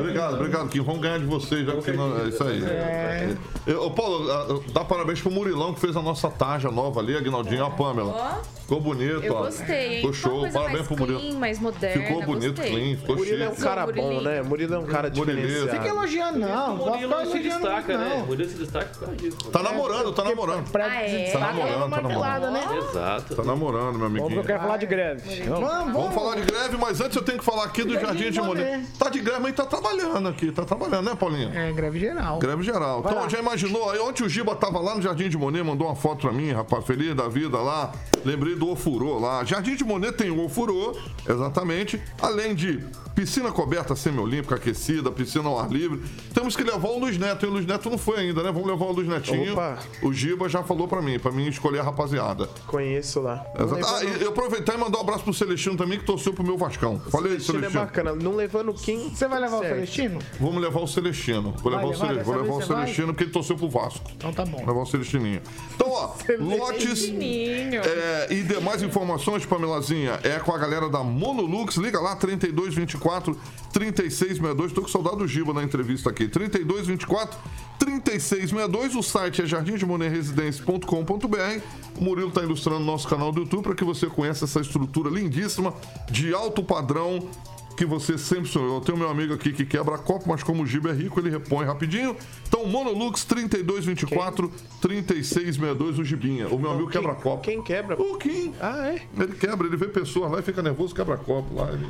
Obrigado, 0.00 0.34
obrigado, 0.34 0.68
Kim. 0.68 0.80
Vamos 0.80 1.00
ganhar 1.00 1.18
de 1.20 1.26
vocês, 1.26 1.64
já 1.64 1.76
que 1.76 1.92
não, 1.92 2.18
é 2.18 2.28
isso 2.28 2.42
aí. 2.42 2.60
É. 2.72 3.36
Eu- 3.66 3.82
Ô, 3.86 3.90
Paulo, 3.90 4.64
dá 4.72 4.84
parabéns 4.84 5.20
pro 5.20 5.30
Murilão 5.30 5.72
que 5.74 5.80
fez 5.80 5.96
a 5.96 6.02
nossa 6.02 6.28
tarja 6.28 6.70
nova 6.70 7.00
ali, 7.00 7.16
Aguinaldinho, 7.16 7.62
ó, 7.64 7.68
a 7.68 7.70
Pamela. 7.70 8.42
Ficou 8.62 8.80
bonito, 8.80 9.22
eu 9.22 9.34
ó. 9.34 9.42
gostei, 9.44 9.86
hein? 9.88 9.96
Ficou 9.96 10.12
show, 10.12 10.48
parabéns 10.50 10.86
pro 10.86 10.96
Murilo. 10.96 11.20
clean, 11.20 11.34
mais 11.38 11.58
moderna, 11.60 12.02
Ficou 12.06 12.22
bonito, 12.24 12.56
gostei. 12.56 12.70
clean, 12.72 12.96
ficou 12.96 13.16
Murilo 13.16 13.42
é 13.42 13.46
um 13.48 13.50
chique. 13.50 13.62
cara 13.62 13.86
bom, 13.86 14.20
né? 14.22 14.42
Murilo 14.42 14.74
é 14.74 14.78
um 14.78 14.86
cara 14.86 15.10
Murilinho. 15.14 15.46
diferenciado. 15.46 15.82
Fica 15.82 15.88
elogiando, 15.94 16.38
não. 16.38 16.76
Murilo 16.76 17.26
se 17.30 17.38
destaca, 17.40 17.98
né? 17.98 18.08
não. 18.16 18.22
O 18.22 18.26
Murilo 18.28 18.48
se 18.50 18.56
destaca 18.56 18.86
por 18.86 18.98
causa 19.00 19.16
disso. 19.16 19.36
Tá 19.50 19.62
namorando, 19.62 20.12
tá 20.12 20.24
namorando. 20.24 20.70
Pra 20.70 20.86
Ah, 20.86 21.02
é? 21.02 21.30
Tá 21.30 21.38
namorando, 21.38 21.76
uma 21.76 21.96
tá 21.96 22.02
martelada, 22.02 22.50
né? 22.50 22.64
Exato. 22.78 23.34
Tá 23.34 23.42
namorando, 23.44 23.98
meu 23.98 24.08
Vamos 24.08 24.12
que 24.14 24.18
eu 24.20 24.24
amiguinho. 24.26 24.44
quero 24.44 24.60
falar 24.60 24.76
de 24.78 24.86
greve. 24.86 25.42
Vamos. 25.42 25.68
Vamos, 25.68 25.92
Vamos 25.92 26.14
falar 26.14 26.36
de 26.36 26.42
greve, 26.42 26.76
mas 26.78 27.00
antes 27.00 27.16
eu 27.16 27.22
tenho 27.22 27.38
que 27.38 27.44
falar 27.44 27.64
aqui 27.64 27.84
do 27.84 27.98
Jardim 28.00 28.30
de 28.30 28.40
Monet. 28.40 28.86
Tá 28.98 29.10
de 29.10 29.20
greve, 29.20 29.40
mas 29.40 29.54
tá 29.54 29.64
trabalhando 29.66 30.28
aqui, 30.28 30.50
tá 30.50 30.64
trabalhando, 30.64 31.04
né, 31.10 31.14
Paulinho? 31.14 31.50
É, 31.54 31.72
greve 31.72 31.98
geral. 32.00 32.38
Greve 32.38 32.61
geral. 32.62 33.02
então, 33.04 33.28
já 33.28 33.38
imaginou? 33.38 33.90
Aí 33.90 33.98
ontem 33.98 34.24
o 34.24 34.28
Giba 34.28 34.54
tava 34.54 34.78
lá 34.80 34.94
no 34.94 35.02
Jardim 35.02 35.28
de 35.28 35.36
Monet, 35.36 35.62
mandou 35.64 35.86
uma 35.86 35.96
foto 35.96 36.22
pra 36.22 36.32
mim, 36.32 36.50
rapaz, 36.52 36.84
feliz 36.84 37.14
da 37.14 37.28
vida 37.28 37.58
lá. 37.58 37.92
Lembrei 38.24 38.54
do 38.54 38.68
ofurô 38.70 39.18
lá. 39.18 39.44
Jardim 39.44 39.74
de 39.74 39.84
Monet 39.84 40.12
tem 40.16 40.30
o 40.30 40.44
ofurô, 40.44 40.96
exatamente. 41.28 42.00
Além 42.20 42.54
de 42.54 42.84
piscina 43.14 43.50
coberta 43.52 43.94
semiolímpica, 43.94 44.54
aquecida, 44.54 45.10
piscina 45.10 45.48
ao 45.48 45.58
ar 45.58 45.70
livre. 45.70 46.00
Temos 46.32 46.56
que 46.56 46.62
levar 46.62 46.88
o 46.88 46.98
Luiz 46.98 47.18
Neto. 47.18 47.44
E 47.44 47.48
o 47.48 47.52
Luiz 47.52 47.66
Neto 47.66 47.90
não 47.90 47.98
foi 47.98 48.20
ainda, 48.20 48.42
né? 48.42 48.50
Vamos 48.52 48.68
levar 48.68 48.86
o 48.86 48.92
Luiz 48.92 49.08
Netinho. 49.08 49.52
Opa. 49.52 49.78
O 50.02 50.12
Giba 50.12 50.48
já 50.48 50.62
falou 50.62 50.86
pra 50.88 51.02
mim, 51.02 51.18
pra 51.18 51.30
mim 51.32 51.46
escolher 51.48 51.80
a 51.80 51.82
rapaziada. 51.82 52.48
Conheço 52.66 53.20
lá. 53.20 53.44
Exato. 53.58 53.84
Ah, 53.86 54.04
e 54.04 54.22
eu 54.22 54.30
aproveitar 54.30 54.74
e 54.74 54.78
mandar 54.78 54.98
um 54.98 55.02
abraço 55.02 55.24
pro 55.24 55.34
Celestino 55.34 55.76
também, 55.76 55.98
que 55.98 56.04
torceu 56.06 56.32
pro 56.32 56.42
meu 56.44 56.56
Vascão. 56.56 57.00
Falei, 57.10 57.32
Celestino 57.32 57.58
é 57.58 57.60
Celestino. 57.62 57.84
bacana. 57.84 58.14
Não 58.14 58.34
levando 58.36 58.72
quem. 58.72 59.10
Você 59.10 59.26
vai 59.28 59.40
levar 59.40 59.56
o 59.56 59.60
Certo. 59.60 59.74
Celestino? 59.74 60.18
Vamos 60.40 60.62
levar 60.62 60.80
o 60.80 60.86
Celestino. 60.86 61.54
Vou 61.62 61.70
levar, 61.72 61.82
Vai 61.82 61.84
o, 61.84 61.92
levar, 61.92 62.06
Cele... 62.08 62.22
Vou 62.22 62.36
levar 62.36 62.51
o 62.52 62.56
vez 62.58 62.68
você 62.68 62.72
vai? 62.72 62.82
Celestino 62.84 63.08
porque 63.08 63.24
ele 63.24 63.32
torceu 63.32 63.56
pro 63.56 63.68
Vasco. 63.68 64.10
Então 64.16 64.32
tá 64.32 64.44
bom. 64.44 64.58
Vou 64.58 64.66
levar 64.66 64.80
o 64.80 64.86
Celestininho. 64.86 65.40
Então, 65.74 65.90
ó, 65.90 66.14
lotes 66.38 67.08
é, 67.08 68.28
e 68.30 68.42
demais 68.42 68.82
informações, 68.82 69.46
Pamelazinha, 69.46 70.20
é 70.22 70.38
com 70.38 70.52
a 70.52 70.58
galera 70.58 70.88
da 70.88 71.02
Monolux. 71.02 71.76
Liga 71.76 72.00
lá, 72.00 72.14
3224 72.16 73.36
3662. 73.72 74.72
Tô 74.72 74.82
com 74.82 74.88
saudade 74.88 75.18
do 75.18 75.26
Giba 75.26 75.52
na 75.52 75.62
entrevista 75.62 76.10
aqui. 76.10 76.28
3224 76.28 77.38
3662. 77.78 78.94
O 78.94 79.02
site 79.02 79.42
é 79.42 79.46
jardimdemonerresidência.com.br. 79.46 81.60
O 81.98 82.04
Murilo 82.04 82.28
está 82.28 82.42
ilustrando 82.42 82.80
nosso 82.80 83.08
canal 83.08 83.32
do 83.32 83.40
YouTube 83.40 83.64
para 83.64 83.74
que 83.74 83.84
você 83.84 84.06
conheça 84.06 84.44
essa 84.44 84.60
estrutura 84.60 85.10
lindíssima 85.10 85.74
de 86.10 86.34
alto 86.34 86.62
padrão 86.62 87.28
que 87.76 87.84
você 87.84 88.16
sempre 88.18 88.48
sonhou. 88.48 88.76
Eu 88.76 88.80
tenho 88.80 88.98
meu 88.98 89.08
amigo 89.08 89.34
aqui 89.34 89.52
que 89.52 89.64
quebra 89.64 89.98
copo, 89.98 90.28
mas 90.28 90.42
como 90.42 90.62
o 90.62 90.66
Giba 90.66 90.90
é 90.90 90.92
rico, 90.92 91.20
ele 91.20 91.30
repõe 91.30 91.64
rapidinho. 91.64 92.16
Então, 92.46 92.66
Monolux 92.66 93.24
3224 93.24 94.52
3662, 94.80 95.98
o 95.98 96.04
Gibinha. 96.04 96.48
O 96.48 96.58
meu 96.58 96.70
amigo 96.70 96.88
quebra 96.88 97.14
copo. 97.14 97.42
Quem 97.42 97.62
quebra? 97.62 98.00
O 98.00 98.16
Kim. 98.16 98.52
Ah, 98.60 98.88
é? 98.88 99.02
Ele 99.18 99.34
quebra, 99.34 99.66
ele 99.66 99.76
vê 99.76 99.88
pessoas 99.88 100.30
lá 100.30 100.38
e 100.40 100.42
fica 100.42 100.62
nervoso, 100.62 100.94
quebra 100.94 101.16
copo 101.16 101.54
lá. 101.54 101.72
Ele... 101.72 101.86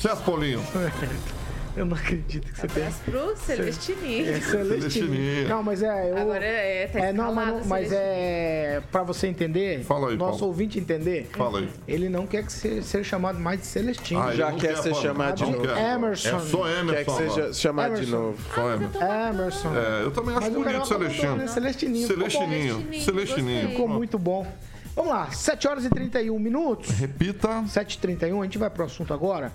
Certo, 0.00 0.24
Paulinho? 0.24 0.60
Eu 1.74 1.86
não 1.86 1.96
acredito 1.96 2.52
que 2.52 2.60
você 2.60 2.66
tem. 2.68 2.82
Abraço 2.82 3.00
pro 3.04 3.36
Celestininho. 3.36 4.28
É 4.30 4.40
Celestini. 4.40 5.44
Não, 5.44 5.62
mas 5.62 5.82
é. 5.82 6.10
Eu, 6.10 6.16
Agora 6.18 6.44
é, 6.44 6.86
tá 6.86 6.98
é, 7.00 7.12
não, 7.12 7.32
mas, 7.34 7.66
mas 7.66 7.90
é. 7.92 8.82
Pra 8.92 9.02
você 9.02 9.26
entender, 9.26 9.82
Fala 9.84 10.10
aí, 10.10 10.16
nosso 10.16 10.40
Paulo. 10.40 10.46
ouvinte 10.48 10.78
entender, 10.78 11.28
Fala 11.36 11.60
aí. 11.60 11.68
ele 11.88 12.08
não 12.08 12.26
quer 12.26 12.44
que 12.44 12.52
ser, 12.52 12.82
ser 12.82 13.02
chamado 13.04 13.38
mais 13.38 13.60
de 13.60 13.66
Celestino. 13.66 14.20
Ah, 14.22 14.28
ele 14.28 14.36
Já 14.36 14.50
não 14.50 14.58
quer 14.58 14.76
ser 14.76 14.90
Paulo. 14.90 15.02
chamado 15.06 15.34
de 15.36 15.42
Não 15.44 15.52
novo. 15.52 15.62
quer. 15.66 15.94
Emerson. 15.94 16.36
É 16.36 16.40
só 16.40 16.68
Emerson. 16.68 16.92
Quer 16.92 17.04
que 17.04 17.10
seja 17.34 17.52
chamado 17.54 17.94
de 17.94 18.00
Emerson. 18.02 18.16
novo. 18.18 18.38
Só 18.54 18.70
Emerson. 18.74 18.98
Emerson. 19.30 19.68
É, 19.76 20.02
eu 20.02 20.10
também 20.10 20.30
acho 20.36 20.40
Mas 20.42 20.50
o 20.56 20.58
bonito 20.60 20.72
botou, 20.78 20.86
Celestino. 20.98 21.36
né? 21.36 21.46
Celestininho. 21.46 22.08
Ficou 22.08 22.22
bom. 22.24 22.30
Celestininho. 22.30 22.74
Celestininho, 22.74 23.04
Celestininho. 23.04 23.68
Ficou 23.70 23.88
muito 23.88 24.18
bom. 24.18 24.46
Vamos 24.94 25.10
lá, 25.10 25.30
7 25.30 25.68
horas 25.68 25.84
e 25.86 25.88
31 25.88 26.38
minutos. 26.38 26.90
Repita. 26.90 27.48
7h31, 27.66 28.40
a 28.40 28.44
gente 28.44 28.58
vai 28.58 28.68
pro 28.68 28.84
assunto 28.84 29.14
agora, 29.14 29.50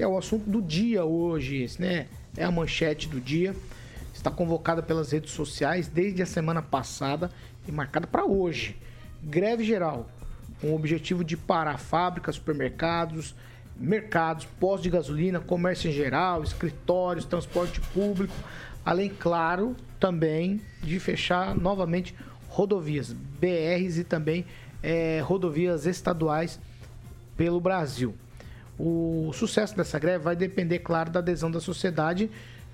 que 0.00 0.04
é 0.04 0.08
o 0.08 0.16
assunto 0.16 0.48
do 0.48 0.62
dia 0.62 1.04
hoje, 1.04 1.66
né? 1.78 2.06
É 2.34 2.42
a 2.42 2.50
manchete 2.50 3.06
do 3.06 3.20
dia. 3.20 3.54
Está 4.14 4.30
convocada 4.30 4.82
pelas 4.82 5.12
redes 5.12 5.30
sociais 5.30 5.88
desde 5.88 6.22
a 6.22 6.26
semana 6.26 6.62
passada 6.62 7.30
e 7.68 7.70
marcada 7.70 8.06
para 8.06 8.24
hoje. 8.24 8.78
Greve 9.22 9.62
geral, 9.62 10.08
com 10.58 10.68
o 10.68 10.74
objetivo 10.74 11.22
de 11.22 11.36
parar 11.36 11.76
fábricas, 11.76 12.36
supermercados, 12.36 13.34
mercados, 13.76 14.46
postos 14.58 14.84
de 14.84 14.88
gasolina, 14.88 15.38
comércio 15.38 15.90
em 15.90 15.92
geral, 15.92 16.42
escritórios, 16.42 17.26
transporte 17.26 17.78
público, 17.92 18.32
além, 18.82 19.10
claro, 19.10 19.76
também 19.98 20.62
de 20.82 20.98
fechar 20.98 21.54
novamente 21.54 22.14
rodovias, 22.48 23.12
BRs 23.12 23.98
e 23.98 24.04
também 24.04 24.46
eh, 24.82 25.20
rodovias 25.22 25.84
estaduais 25.84 26.58
pelo 27.36 27.60
Brasil. 27.60 28.14
O 28.82 29.30
sucesso 29.34 29.76
dessa 29.76 29.98
greve 29.98 30.24
vai 30.24 30.34
depender, 30.34 30.78
claro, 30.78 31.10
da 31.10 31.20
adesão 31.20 31.50
da 31.50 31.60
sociedade 31.60 32.30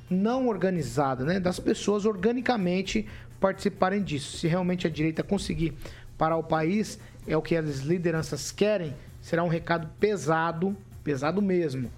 não 0.09 0.47
organizada, 0.47 1.25
né? 1.25 1.40
das 1.40 1.59
pessoas 1.59 2.05
organicamente 2.05 3.09
participarem 3.40 4.05
disso. 4.05 4.37
Se 4.37 4.47
realmente 4.47 4.87
a 4.87 4.90
direita 4.90 5.25
conseguir 5.25 5.75
parar 6.16 6.37
o 6.37 6.45
país, 6.45 7.01
é 7.27 7.37
o 7.37 7.42
que 7.42 7.57
as 7.57 7.81
lideranças 7.81 8.53
querem, 8.53 8.95
será 9.21 9.42
um 9.42 9.49
recado 9.49 9.88
pesado, 9.99 10.77
pesado 11.03 11.42
mesmo, 11.42 11.90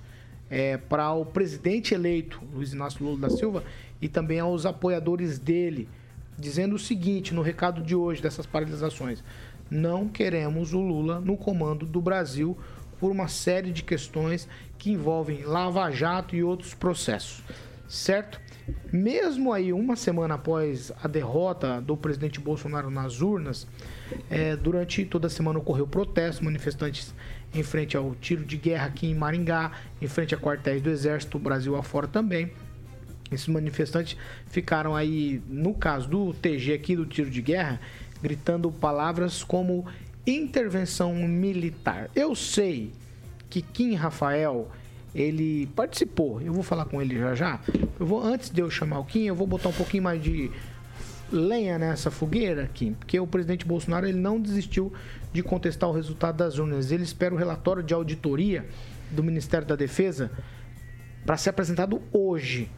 é, 0.49 0.79
para 0.79 1.13
o 1.13 1.27
presidente 1.27 1.93
eleito, 1.93 2.41
Luiz 2.55 2.73
Inácio 2.73 3.05
Lula 3.05 3.29
da 3.29 3.31
Silva, 3.31 3.63
e 4.01 4.09
também 4.09 4.41
aos 4.41 4.65
apoiadores 4.65 5.39
dele, 5.39 5.87
dizendo 6.39 6.77
o 6.77 6.79
seguinte 6.79 7.35
no 7.35 7.43
recado 7.43 7.83
de 7.83 7.95
hoje 7.95 8.23
dessas 8.23 8.47
paralisações: 8.47 9.23
não 9.71 10.09
queremos 10.09 10.73
o 10.73 10.81
Lula 10.81 11.21
no 11.21 11.37
comando 11.37 11.85
do 11.85 12.01
Brasil 12.01 12.57
por 12.99 13.11
uma 13.11 13.29
série 13.29 13.73
de 13.73 13.83
questões 13.83 14.49
que 14.79 14.93
envolvem 14.93 15.45
Lava 15.45 15.91
Jato 15.91 16.37
e 16.37 16.43
outros 16.43 16.75
processos, 16.75 17.43
certo? 17.89 18.41
Mesmo 18.93 19.53
aí 19.53 19.73
uma 19.73 19.97
semana 19.97 20.35
após 20.35 20.93
a 21.03 21.09
derrota 21.09 21.81
do 21.81 21.97
presidente 21.97 22.41
Bolsonaro 22.41 22.91
nas 22.91 23.21
urnas, 23.21 23.67
eh, 24.31 24.57
durante 24.57 25.05
toda 25.05 25.27
a 25.27 25.31
semana 25.31 25.59
ocorreu 25.59 25.87
protesto, 25.87 26.45
manifestantes 26.45 27.15
em 27.55 27.63
frente 27.63 27.97
ao 27.97 28.15
tiro 28.15 28.45
de 28.45 28.57
guerra 28.57 28.87
aqui 28.87 29.07
em 29.07 29.15
Maringá, 29.15 29.73
em 30.01 30.07
frente 30.07 30.35
a 30.35 30.39
quartéis 30.39 30.83
do 30.83 30.91
Exército, 30.91 31.39
Brasil 31.39 31.77
afora 31.77 32.07
também. 32.07 32.53
Esses 33.31 33.49
manifestantes 33.49 34.17
ficaram 34.47 34.97
aí, 34.97 35.43
no 35.47 35.75
caso 35.75 36.09
do 36.09 36.33
TG 36.33 36.73
aqui, 36.73 36.97
do 36.97 37.05
tiro 37.05 37.31
de 37.31 37.43
guerra, 37.43 37.81
gritando 38.23 38.71
palavras 38.71 39.43
como 39.43 39.87
intervenção 40.31 41.15
militar. 41.15 42.11
Eu 42.15 42.35
sei 42.35 42.93
que 43.49 43.63
Kim 43.63 43.95
Rafael, 43.95 44.71
ele 45.15 45.67
participou, 45.75 46.41
eu 46.41 46.53
vou 46.53 46.63
falar 46.63 46.85
com 46.85 47.01
ele 47.01 47.19
já 47.19 47.35
já. 47.35 47.61
Eu 47.99 48.07
vou, 48.07 48.23
antes 48.23 48.51
de 48.51 48.61
eu 48.61 48.71
chamar 48.71 48.99
o 48.99 49.05
Kim, 49.05 49.25
eu 49.25 49.35
vou 49.35 49.47
botar 49.47 49.71
um 49.71 49.73
pouquinho 49.73 50.03
mais 50.03 50.23
de 50.23 50.51
lenha 51.31 51.79
nessa 51.79 52.11
fogueira 52.11 52.65
aqui, 52.65 52.95
porque 52.99 53.19
o 53.19 53.27
presidente 53.27 53.67
Bolsonaro 53.67 54.07
ele 54.07 54.19
não 54.19 54.41
desistiu 54.41 54.93
de 55.33 55.43
contestar 55.43 55.89
o 55.89 55.93
resultado 55.93 56.37
das 56.37 56.59
urnas. 56.59 56.91
Ele 56.91 57.03
espera 57.03 57.35
o 57.35 57.39
relatório 57.39 57.83
de 57.83 57.93
auditoria 57.93 58.67
do 59.11 59.23
Ministério 59.23 59.67
da 59.67 59.77
Defesa 59.77 60.31
para 61.25 61.37
ser 61.37 61.51
apresentado 61.51 62.03
hoje. 62.13 62.71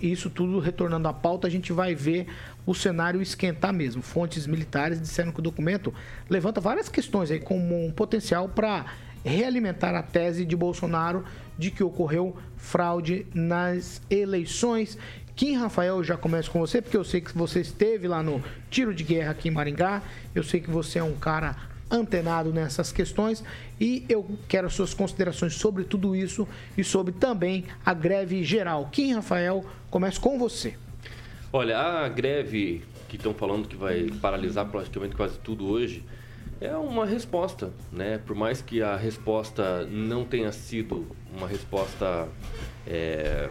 Isso 0.00 0.30
tudo 0.30 0.58
retornando 0.60 1.08
à 1.08 1.12
pauta, 1.12 1.46
a 1.46 1.50
gente 1.50 1.72
vai 1.72 1.94
ver 1.94 2.26
o 2.64 2.74
cenário 2.74 3.20
esquentar 3.20 3.72
mesmo. 3.72 4.02
Fontes 4.02 4.46
militares 4.46 5.00
disseram 5.00 5.32
que 5.32 5.40
o 5.40 5.42
documento 5.42 5.92
levanta 6.28 6.60
várias 6.60 6.88
questões 6.88 7.30
aí 7.30 7.40
como 7.40 7.86
um 7.86 7.90
potencial 7.90 8.48
para 8.48 8.86
realimentar 9.24 9.94
a 9.94 10.02
tese 10.02 10.44
de 10.44 10.54
Bolsonaro 10.54 11.24
de 11.58 11.70
que 11.70 11.82
ocorreu 11.82 12.36
fraude 12.56 13.26
nas 13.34 14.00
eleições. 14.08 14.96
Kim 15.34 15.54
Rafael, 15.56 16.02
já 16.02 16.16
começo 16.16 16.50
com 16.50 16.58
você, 16.58 16.82
porque 16.82 16.96
eu 16.96 17.04
sei 17.04 17.20
que 17.20 17.36
você 17.36 17.60
esteve 17.60 18.08
lá 18.08 18.22
no 18.22 18.42
tiro 18.70 18.92
de 18.94 19.04
guerra 19.04 19.30
aqui 19.30 19.48
em 19.48 19.52
Maringá. 19.52 20.02
Eu 20.34 20.42
sei 20.42 20.60
que 20.60 20.70
você 20.70 20.98
é 20.98 21.02
um 21.02 21.14
cara 21.14 21.56
antenado 21.90 22.52
nessas 22.52 22.92
questões 22.92 23.42
e 23.80 24.04
eu 24.08 24.26
quero 24.46 24.66
as 24.66 24.74
suas 24.74 24.94
considerações 24.94 25.54
sobre 25.54 25.84
tudo 25.84 26.14
isso 26.14 26.46
e 26.76 26.84
sobre 26.84 27.12
também 27.12 27.64
a 27.84 27.94
greve 27.94 28.42
geral. 28.44 28.88
Kim 28.90 29.14
Rafael, 29.14 29.64
começo 29.90 30.20
com 30.20 30.38
você. 30.38 30.74
Olha, 31.52 31.78
a 31.78 32.08
greve 32.08 32.84
que 33.08 33.16
estão 33.16 33.32
falando 33.32 33.66
que 33.66 33.76
vai 33.76 34.10
paralisar 34.20 34.66
praticamente 34.66 35.16
quase 35.16 35.38
tudo 35.38 35.66
hoje 35.66 36.04
é 36.60 36.76
uma 36.76 37.06
resposta, 37.06 37.72
né? 37.92 38.18
Por 38.18 38.34
mais 38.34 38.60
que 38.60 38.82
a 38.82 38.96
resposta 38.96 39.86
não 39.86 40.24
tenha 40.24 40.52
sido 40.52 41.06
uma 41.36 41.46
resposta 41.46 42.28
é, 42.86 43.48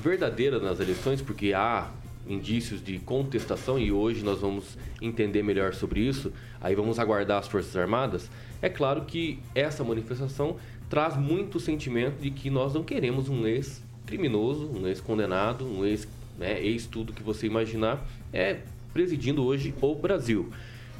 verdadeira 0.00 0.58
nas 0.58 0.78
eleições, 0.78 1.22
porque 1.22 1.54
há 1.54 1.90
indícios 2.26 2.82
de 2.82 2.98
contestação 2.98 3.78
e 3.78 3.90
hoje 3.90 4.22
nós 4.24 4.40
vamos 4.40 4.78
entender 5.00 5.42
melhor 5.42 5.74
sobre 5.74 6.00
isso. 6.00 6.32
Aí 6.60 6.74
vamos 6.74 6.98
aguardar 6.98 7.38
as 7.38 7.48
Forças 7.48 7.76
Armadas. 7.76 8.30
É 8.60 8.68
claro 8.68 9.04
que 9.04 9.38
essa 9.54 9.82
manifestação 9.82 10.56
traz 10.88 11.16
muito 11.16 11.58
sentimento 11.58 12.20
de 12.20 12.30
que 12.30 12.50
nós 12.50 12.74
não 12.74 12.84
queremos 12.84 13.28
um 13.28 13.46
ex-criminoso, 13.46 14.70
um 14.70 14.86
ex-condenado, 14.86 15.66
um 15.66 15.84
ex, 15.84 16.06
né, 16.38 16.62
ex-tudo 16.62 17.12
que 17.12 17.22
você 17.22 17.46
imaginar, 17.46 18.06
é 18.32 18.60
presidindo 18.92 19.42
hoje 19.44 19.74
o 19.80 19.94
Brasil. 19.94 20.50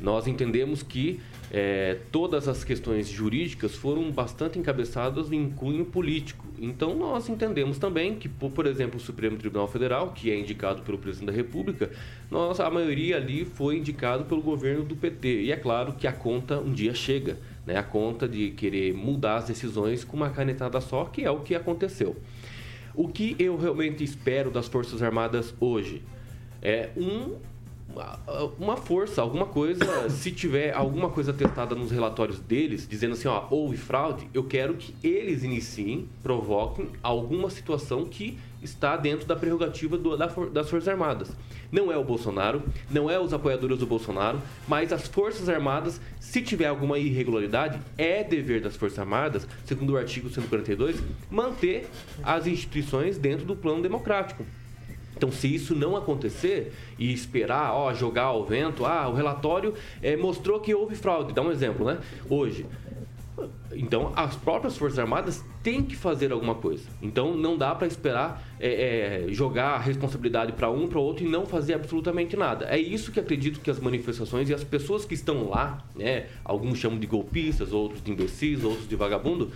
Nós 0.00 0.26
entendemos 0.26 0.82
que 0.82 1.20
é, 1.54 1.98
todas 2.10 2.48
as 2.48 2.64
questões 2.64 3.10
jurídicas 3.10 3.76
foram 3.76 4.10
bastante 4.10 4.58
encabeçadas 4.58 5.30
em 5.30 5.50
cunho 5.50 5.84
político. 5.84 6.46
Então, 6.58 6.96
nós 6.96 7.28
entendemos 7.28 7.76
também 7.76 8.14
que, 8.14 8.26
por, 8.26 8.64
exemplo, 8.64 8.96
o 8.96 9.00
Supremo 9.00 9.36
Tribunal 9.36 9.68
Federal, 9.68 10.12
que 10.12 10.30
é 10.30 10.40
indicado 10.40 10.80
pelo 10.80 10.96
presidente 10.96 11.26
da 11.26 11.36
República, 11.36 11.90
nós, 12.30 12.58
a 12.58 12.70
maioria 12.70 13.18
ali 13.18 13.44
foi 13.44 13.76
indicado 13.76 14.24
pelo 14.24 14.40
governo 14.40 14.82
do 14.82 14.96
PT. 14.96 15.42
E 15.42 15.52
é 15.52 15.56
claro 15.56 15.92
que 15.92 16.06
a 16.06 16.12
conta 16.12 16.58
um 16.58 16.72
dia 16.72 16.94
chega, 16.94 17.36
né? 17.66 17.76
a 17.76 17.82
conta 17.82 18.26
de 18.26 18.52
querer 18.52 18.94
mudar 18.94 19.36
as 19.36 19.44
decisões 19.44 20.04
com 20.04 20.16
uma 20.16 20.30
canetada 20.30 20.80
só, 20.80 21.04
que 21.04 21.22
é 21.22 21.30
o 21.30 21.40
que 21.40 21.54
aconteceu. 21.54 22.16
O 22.94 23.08
que 23.08 23.36
eu 23.38 23.58
realmente 23.58 24.02
espero 24.02 24.50
das 24.50 24.68
Forças 24.68 25.02
Armadas 25.02 25.54
hoje 25.60 26.02
é 26.62 26.88
um 26.96 27.36
uma 28.58 28.76
força, 28.76 29.22
alguma 29.22 29.46
coisa, 29.46 30.10
se 30.10 30.30
tiver 30.30 30.72
alguma 30.72 31.10
coisa 31.10 31.32
testada 31.32 31.74
nos 31.74 31.90
relatórios 31.90 32.38
deles, 32.38 32.86
dizendo 32.88 33.12
assim, 33.12 33.28
ó, 33.28 33.46
houve 33.50 33.76
fraude, 33.76 34.28
eu 34.32 34.44
quero 34.44 34.74
que 34.74 34.94
eles 35.06 35.42
iniciem, 35.42 36.08
provoquem 36.22 36.88
alguma 37.02 37.50
situação 37.50 38.04
que 38.04 38.38
está 38.62 38.96
dentro 38.96 39.26
da 39.26 39.34
prerrogativa 39.34 39.98
do, 39.98 40.16
da, 40.16 40.26
das 40.26 40.70
Forças 40.70 40.88
Armadas. 40.88 41.32
Não 41.70 41.90
é 41.90 41.96
o 41.96 42.04
Bolsonaro, 42.04 42.62
não 42.90 43.10
é 43.10 43.18
os 43.18 43.32
apoiadores 43.32 43.78
do 43.78 43.86
Bolsonaro, 43.86 44.40
mas 44.68 44.92
as 44.92 45.08
Forças 45.08 45.48
Armadas, 45.48 46.00
se 46.20 46.42
tiver 46.42 46.66
alguma 46.66 46.98
irregularidade, 46.98 47.80
é 47.96 48.22
dever 48.22 48.60
das 48.60 48.76
Forças 48.76 48.98
Armadas, 48.98 49.48
segundo 49.64 49.94
o 49.94 49.96
artigo 49.96 50.28
142, 50.28 51.02
manter 51.30 51.88
as 52.22 52.46
instituições 52.46 53.18
dentro 53.18 53.44
do 53.44 53.56
plano 53.56 53.82
democrático. 53.82 54.44
Então, 55.16 55.30
se 55.30 55.52
isso 55.54 55.74
não 55.74 55.96
acontecer 55.96 56.72
e 56.98 57.12
esperar, 57.12 57.72
ó, 57.74 57.92
jogar 57.94 58.24
ao 58.24 58.44
vento, 58.44 58.84
ah, 58.84 59.08
o 59.08 59.14
relatório 59.14 59.74
é, 60.02 60.16
mostrou 60.16 60.60
que 60.60 60.74
houve 60.74 60.94
fraude. 60.96 61.32
Dá 61.32 61.42
um 61.42 61.50
exemplo, 61.50 61.86
né? 61.86 61.98
Hoje, 62.28 62.66
Então, 63.74 64.12
as 64.14 64.36
próprias 64.36 64.76
Forças 64.76 64.98
Armadas 64.98 65.42
têm 65.62 65.82
que 65.82 65.96
fazer 65.96 66.32
alguma 66.32 66.54
coisa. 66.54 66.84
Então, 67.00 67.34
não 67.34 67.56
dá 67.56 67.74
para 67.74 67.86
esperar 67.86 68.42
é, 68.60 69.26
é, 69.28 69.32
jogar 69.32 69.70
a 69.70 69.78
responsabilidade 69.78 70.52
para 70.52 70.70
um, 70.70 70.86
para 70.86 71.00
outro 71.00 71.24
e 71.24 71.28
não 71.28 71.46
fazer 71.46 71.74
absolutamente 71.74 72.36
nada. 72.36 72.66
É 72.66 72.78
isso 72.78 73.10
que 73.10 73.18
acredito 73.18 73.60
que 73.60 73.70
as 73.70 73.80
manifestações 73.80 74.50
e 74.50 74.54
as 74.54 74.62
pessoas 74.62 75.04
que 75.04 75.14
estão 75.14 75.48
lá, 75.48 75.82
né, 75.94 76.26
alguns 76.44 76.78
chamam 76.78 76.98
de 76.98 77.06
golpistas, 77.06 77.72
outros 77.72 78.02
de 78.02 78.12
imbecis, 78.12 78.62
outros 78.62 78.88
de 78.88 78.96
vagabundo, 78.96 79.50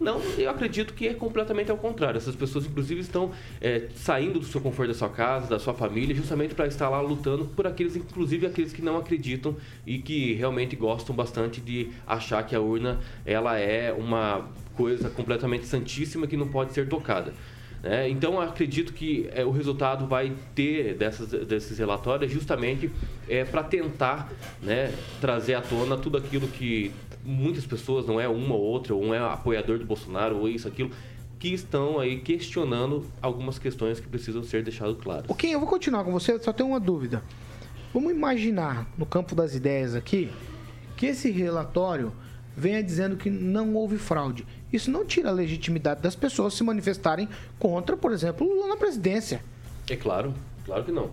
não, 0.00 0.20
eu 0.36 0.50
acredito 0.50 0.94
que 0.94 1.06
é 1.06 1.14
completamente 1.14 1.70
ao 1.70 1.76
contrário. 1.76 2.18
Essas 2.18 2.34
pessoas, 2.34 2.66
inclusive, 2.66 3.00
estão 3.00 3.30
é, 3.60 3.88
saindo 3.94 4.40
do 4.40 4.44
seu 4.44 4.60
conforto 4.60 4.88
da 4.88 4.98
sua 4.98 5.08
casa, 5.08 5.46
da 5.48 5.58
sua 5.58 5.74
família, 5.74 6.14
justamente 6.14 6.54
para 6.54 6.66
estar 6.66 6.88
lá 6.88 7.00
lutando 7.00 7.44
por 7.46 7.66
aqueles, 7.66 7.94
inclusive 7.94 8.46
aqueles 8.46 8.72
que 8.72 8.82
não 8.82 8.96
acreditam 8.96 9.56
e 9.86 9.98
que 9.98 10.34
realmente 10.34 10.74
gostam 10.74 11.14
bastante 11.14 11.60
de 11.60 11.90
achar 12.06 12.44
que 12.44 12.54
a 12.54 12.60
urna 12.60 12.98
ela 13.24 13.58
é 13.58 13.92
uma 13.92 14.48
coisa 14.74 15.08
completamente 15.08 15.66
santíssima 15.66 16.26
que 16.26 16.36
não 16.36 16.48
pode 16.48 16.72
ser 16.72 16.88
tocada. 16.88 17.32
É, 17.84 18.08
então, 18.08 18.40
acredito 18.40 18.92
que 18.92 19.28
é, 19.34 19.44
o 19.44 19.50
resultado 19.50 20.06
vai 20.06 20.32
ter 20.54 20.94
dessas, 20.94 21.28
desses 21.46 21.78
relatórios 21.78 22.30
justamente 22.30 22.90
é, 23.28 23.44
para 23.44 23.62
tentar 23.64 24.30
né, 24.62 24.92
trazer 25.20 25.54
à 25.54 25.60
tona 25.60 25.96
tudo 25.96 26.16
aquilo 26.16 26.46
que 26.46 26.92
muitas 27.24 27.64
pessoas, 27.64 28.06
não 28.06 28.20
é 28.20 28.28
uma 28.28 28.54
ou 28.54 28.60
outra, 28.60 28.94
ou 28.94 29.02
um 29.02 29.14
é 29.14 29.18
apoiador 29.18 29.78
do 29.78 29.84
Bolsonaro, 29.84 30.36
ou 30.36 30.48
isso, 30.48 30.66
aquilo, 30.66 30.90
que 31.38 31.48
estão 31.48 31.98
aí 31.98 32.20
questionando 32.20 33.04
algumas 33.20 33.58
questões 33.58 33.98
que 33.98 34.06
precisam 34.06 34.42
ser 34.42 34.62
deixadas 34.62 34.96
claras. 34.98 35.24
Ok, 35.28 35.52
eu 35.52 35.58
vou 35.58 35.68
continuar 35.68 36.04
com 36.04 36.12
você, 36.12 36.38
só 36.38 36.52
tenho 36.52 36.68
uma 36.68 36.80
dúvida. 36.80 37.22
Vamos 37.92 38.12
imaginar, 38.12 38.86
no 38.96 39.04
campo 39.04 39.34
das 39.34 39.54
ideias 39.54 39.94
aqui, 39.94 40.30
que 40.96 41.06
esse 41.06 41.30
relatório 41.30 42.12
venha 42.56 42.82
dizendo 42.82 43.16
que 43.16 43.28
não 43.28 43.74
houve 43.74 43.98
fraude. 43.98 44.46
Isso 44.72 44.90
não 44.90 45.04
tira 45.04 45.30
a 45.30 45.32
legitimidade 45.32 46.00
das 46.00 46.14
pessoas 46.14 46.54
se 46.54 46.62
manifestarem 46.62 47.28
contra, 47.58 47.96
por 47.96 48.12
exemplo, 48.12 48.46
Lula 48.46 48.68
na 48.68 48.76
presidência. 48.76 49.42
É 49.90 49.96
claro, 49.96 50.32
claro 50.64 50.84
que 50.84 50.92
não. 50.92 51.10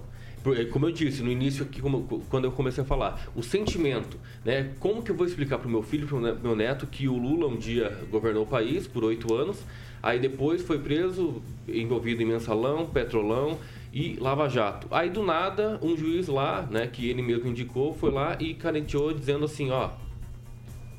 É, 0.57 0.65
como 0.65 0.85
eu 0.85 0.91
disse 0.91 1.21
no 1.21 1.29
início 1.29 1.63
aqui, 1.63 1.81
quando 2.29 2.45
eu 2.45 2.51
comecei 2.51 2.83
a 2.83 2.87
falar, 2.87 3.29
o 3.35 3.43
sentimento, 3.43 4.17
né? 4.45 4.71
Como 4.79 5.03
que 5.03 5.11
eu 5.11 5.15
vou 5.15 5.27
explicar 5.27 5.57
para 5.57 5.67
o 5.67 5.71
meu 5.71 5.83
filho, 5.83 6.07
para 6.07 6.17
o 6.17 6.39
meu 6.41 6.55
neto, 6.55 6.87
que 6.87 7.07
o 7.09 7.17
Lula 7.17 7.47
um 7.47 7.57
dia 7.57 7.97
governou 8.09 8.43
o 8.43 8.47
país 8.47 8.87
por 8.87 9.03
oito 9.03 9.33
anos, 9.33 9.61
aí 10.01 10.17
depois 10.17 10.61
foi 10.61 10.79
preso, 10.79 11.41
envolvido 11.67 12.23
em 12.23 12.25
mensalão, 12.25 12.85
petrolão 12.85 13.59
e 13.93 14.15
Lava 14.19 14.47
Jato. 14.47 14.87
Aí 14.91 15.09
do 15.09 15.23
nada, 15.23 15.77
um 15.81 15.97
juiz 15.97 16.27
lá, 16.27 16.61
né, 16.69 16.87
que 16.87 17.09
ele 17.09 17.21
mesmo 17.21 17.49
indicou, 17.49 17.93
foi 17.93 18.11
lá 18.11 18.37
e 18.39 18.53
carenteou 18.53 19.13
dizendo 19.13 19.43
assim, 19.43 19.71
ó, 19.71 19.89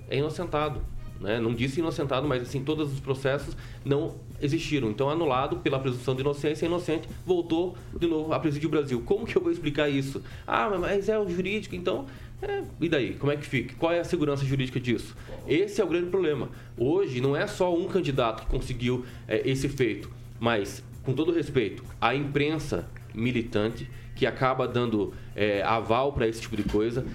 é 0.09 0.18
inocentado. 0.18 0.82
Né? 1.18 1.38
Não 1.38 1.55
disse 1.55 1.80
inocentado, 1.80 2.26
mas 2.28 2.43
assim, 2.43 2.62
todos 2.62 2.93
os 2.93 3.01
processos 3.01 3.57
não 3.84 4.16
existiram. 4.41 4.91
Então, 4.91 5.09
anulado 5.09 5.57
pela 5.57 5.78
presunção 5.78 6.14
de 6.14 6.20
inocência, 6.20 6.66
inocente 6.66 7.09
voltou 7.24 7.76
de 7.99 8.07
novo 8.07 8.32
a 8.32 8.41
presidir 8.41 8.66
o 8.66 8.70
Brasil. 8.70 9.03
Como 9.05 9.26
que 9.26 9.36
eu 9.36 9.43
vou 9.43 9.53
explicar 9.53 9.88
isso? 9.88 10.22
Ah, 10.47 10.70
mas 10.78 11.09
é 11.09 11.18
o 11.18 11.28
jurídico, 11.28 11.74
então. 11.74 12.07
É, 12.43 12.62
e 12.80 12.88
daí? 12.88 13.14
Como 13.14 13.30
é 13.30 13.36
que 13.36 13.47
fica? 13.47 13.74
Qual 13.78 13.93
é 13.93 14.01
a 14.01 14.05
segurança 14.05 14.45
jurídica 14.45 14.80
disso? 14.80 15.14
Esse 15.47 15.80
é 15.80 15.84
o 15.84 15.86
grande 15.86 16.09
problema. 16.09 16.49
Hoje, 16.76 17.20
não 17.20 17.36
é 17.36 17.47
só 17.47 17.74
um 17.74 17.86
candidato 17.86 18.45
que 18.45 18.49
conseguiu 18.49 19.05
é, 19.28 19.49
esse 19.49 19.68
feito, 19.68 20.11
mas, 20.38 20.82
com 21.05 21.12
todo 21.12 21.32
respeito, 21.32 21.84
a 22.01 22.14
imprensa 22.14 22.88
militante 23.14 23.88
que 24.14 24.26
acaba 24.26 24.68
dando 24.68 25.14
é, 25.34 25.62
aval 25.62 26.12
para 26.12 26.28
esse 26.28 26.43
tipo 26.43 26.55
de 26.55 26.62
coisa. 26.62 27.07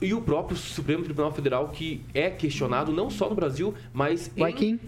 E 0.00 0.12
o 0.12 0.20
próprio 0.20 0.56
Supremo 0.56 1.02
Tribunal 1.02 1.32
Federal, 1.32 1.68
que 1.68 2.02
é 2.12 2.28
questionado 2.28 2.92
não 2.92 3.08
só 3.08 3.28
no 3.28 3.34
Brasil, 3.34 3.74
mas 3.94 4.30
em 4.36 4.78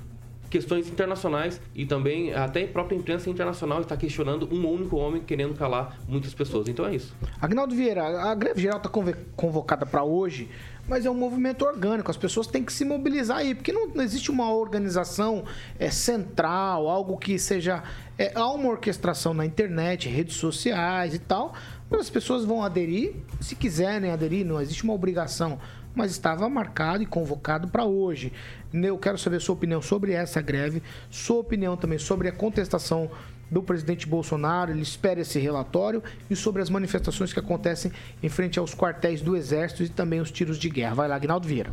questões 0.52 0.86
internacionais 0.86 1.58
e 1.74 1.86
também 1.86 2.34
até 2.34 2.64
a 2.64 2.68
própria 2.68 2.94
imprensa 2.94 3.30
internacional 3.30 3.80
está 3.80 3.96
questionando 3.96 4.46
um 4.52 4.68
único 4.70 4.96
homem 4.96 5.22
querendo 5.22 5.54
calar 5.54 5.98
muitas 6.06 6.34
pessoas. 6.34 6.68
Então 6.68 6.86
é 6.86 6.94
isso. 6.94 7.16
Agnaldo 7.40 7.74
Vieira, 7.74 8.04
a 8.20 8.34
greve 8.34 8.60
geral 8.60 8.76
está 8.76 8.90
convocada 9.34 9.86
para 9.86 10.04
hoje 10.04 10.50
mas 10.88 11.06
é 11.06 11.10
um 11.10 11.14
movimento 11.14 11.64
orgânico. 11.64 12.10
As 12.10 12.16
pessoas 12.16 12.46
têm 12.46 12.64
que 12.64 12.72
se 12.72 12.84
mobilizar 12.84 13.38
aí, 13.38 13.54
porque 13.54 13.72
não, 13.72 13.86
não 13.88 14.02
existe 14.02 14.30
uma 14.30 14.52
organização 14.52 15.44
é, 15.78 15.90
central, 15.90 16.88
algo 16.88 17.16
que 17.16 17.38
seja. 17.38 17.82
É, 18.18 18.32
há 18.34 18.50
uma 18.50 18.68
orquestração 18.68 19.32
na 19.32 19.46
internet, 19.46 20.08
redes 20.08 20.36
sociais 20.36 21.14
e 21.14 21.18
tal. 21.20 21.54
As 21.90 22.10
pessoas 22.10 22.44
vão 22.44 22.64
aderir, 22.64 23.14
se 23.40 23.54
quiserem 23.54 24.10
aderir, 24.10 24.44
não 24.44 24.60
existe 24.60 24.82
uma 24.82 24.92
obrigação. 24.92 25.58
Mas 25.94 26.10
estava 26.10 26.48
marcado 26.48 27.02
e 27.02 27.06
convocado 27.06 27.68
para 27.68 27.84
hoje. 27.84 28.32
Eu 28.72 28.98
quero 28.98 29.18
saber 29.18 29.40
sua 29.40 29.54
opinião 29.54 29.82
sobre 29.82 30.12
essa 30.12 30.40
greve, 30.40 30.82
sua 31.10 31.38
opinião 31.38 31.76
também 31.76 31.98
sobre 31.98 32.28
a 32.28 32.32
contestação 32.32 33.10
do 33.52 33.62
presidente 33.62 34.08
Bolsonaro, 34.08 34.70
ele 34.70 34.80
espera 34.80 35.20
esse 35.20 35.38
relatório 35.38 36.02
e 36.30 36.34
sobre 36.34 36.62
as 36.62 36.70
manifestações 36.70 37.34
que 37.34 37.38
acontecem 37.38 37.92
em 38.22 38.28
frente 38.30 38.58
aos 38.58 38.74
quartéis 38.74 39.20
do 39.20 39.36
Exército 39.36 39.82
e 39.82 39.90
também 39.90 40.20
os 40.20 40.30
tiros 40.30 40.56
de 40.56 40.70
guerra. 40.70 40.94
Vai 40.94 41.08
lá, 41.08 41.16
Agnaldo 41.16 41.46
Vieira. 41.46 41.70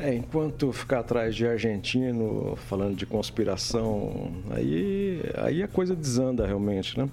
É, 0.00 0.14
enquanto 0.14 0.72
ficar 0.72 1.00
atrás 1.00 1.34
de 1.34 1.44
argentino 1.44 2.54
falando 2.68 2.94
de 2.94 3.04
conspiração, 3.04 4.30
aí, 4.52 5.20
aí 5.34 5.60
a 5.60 5.66
coisa 5.66 5.96
desanda 5.96 6.46
realmente, 6.46 6.96
né? 6.96 7.08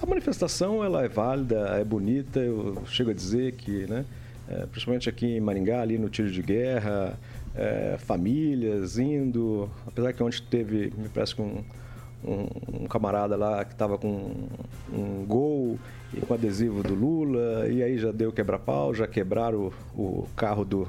A 0.00 0.06
manifestação 0.06 0.82
ela 0.82 1.04
é 1.04 1.08
válida, 1.08 1.76
é 1.78 1.84
bonita, 1.84 2.40
eu 2.40 2.82
chego 2.86 3.10
a 3.10 3.14
dizer 3.14 3.52
que, 3.52 3.86
né? 3.86 4.06
É, 4.50 4.66
principalmente 4.66 5.08
aqui 5.08 5.36
em 5.36 5.40
Maringá, 5.40 5.80
ali 5.80 5.96
no 5.96 6.08
tiro 6.08 6.30
de 6.30 6.42
guerra, 6.42 7.16
é, 7.54 7.96
famílias 7.98 8.98
indo, 8.98 9.70
apesar 9.86 10.12
que 10.12 10.22
ontem 10.22 10.42
teve, 10.50 10.92
me 10.96 11.08
parece 11.08 11.36
que 11.36 11.42
um, 11.42 11.62
um, 12.24 12.82
um 12.82 12.86
camarada 12.86 13.36
lá 13.36 13.64
que 13.64 13.72
estava 13.72 13.96
com 13.96 14.32
um 14.92 15.24
gol 15.24 15.78
e 16.12 16.20
com 16.20 16.34
adesivo 16.34 16.82
do 16.82 16.94
Lula, 16.94 17.68
e 17.68 17.80
aí 17.82 17.96
já 17.96 18.10
deu 18.10 18.32
quebra-pau, 18.32 18.92
já 18.92 19.06
quebraram 19.06 19.72
o, 19.94 20.00
o, 20.00 20.28
carro 20.36 20.64
do, 20.64 20.88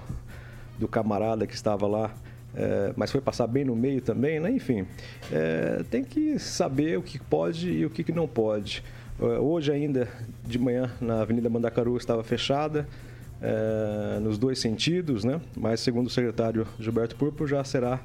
do 0.79 0.87
camarada 0.87 1.45
que 1.45 1.53
estava 1.53 1.87
lá. 1.87 2.11
É, 2.53 2.91
mas 2.97 3.09
foi 3.11 3.21
passar 3.21 3.47
bem 3.47 3.63
no 3.63 3.75
meio 3.75 4.01
também, 4.01 4.37
né? 4.39 4.51
Enfim, 4.51 4.85
é, 5.31 5.83
tem 5.89 6.03
que 6.03 6.37
saber 6.37 6.97
o 6.97 7.01
que 7.01 7.17
pode 7.17 7.71
e 7.71 7.85
o 7.85 7.89
que 7.89 8.11
não 8.11 8.27
pode. 8.27 8.83
É, 9.21 9.39
hoje 9.39 9.71
ainda, 9.71 10.09
de 10.45 10.59
manhã, 10.59 10.91
na 10.99 11.21
Avenida 11.21 11.49
Mandacaru 11.49 11.95
estava 11.95 12.23
fechada, 12.23 12.85
é, 13.41 14.19
nos 14.19 14.37
dois 14.37 14.59
sentidos, 14.59 15.23
né? 15.23 15.41
Mas 15.57 15.79
segundo 15.79 16.07
o 16.07 16.09
secretário 16.09 16.67
Gilberto 16.79 17.15
Purpo, 17.15 17.47
já 17.47 17.63
será 17.63 17.99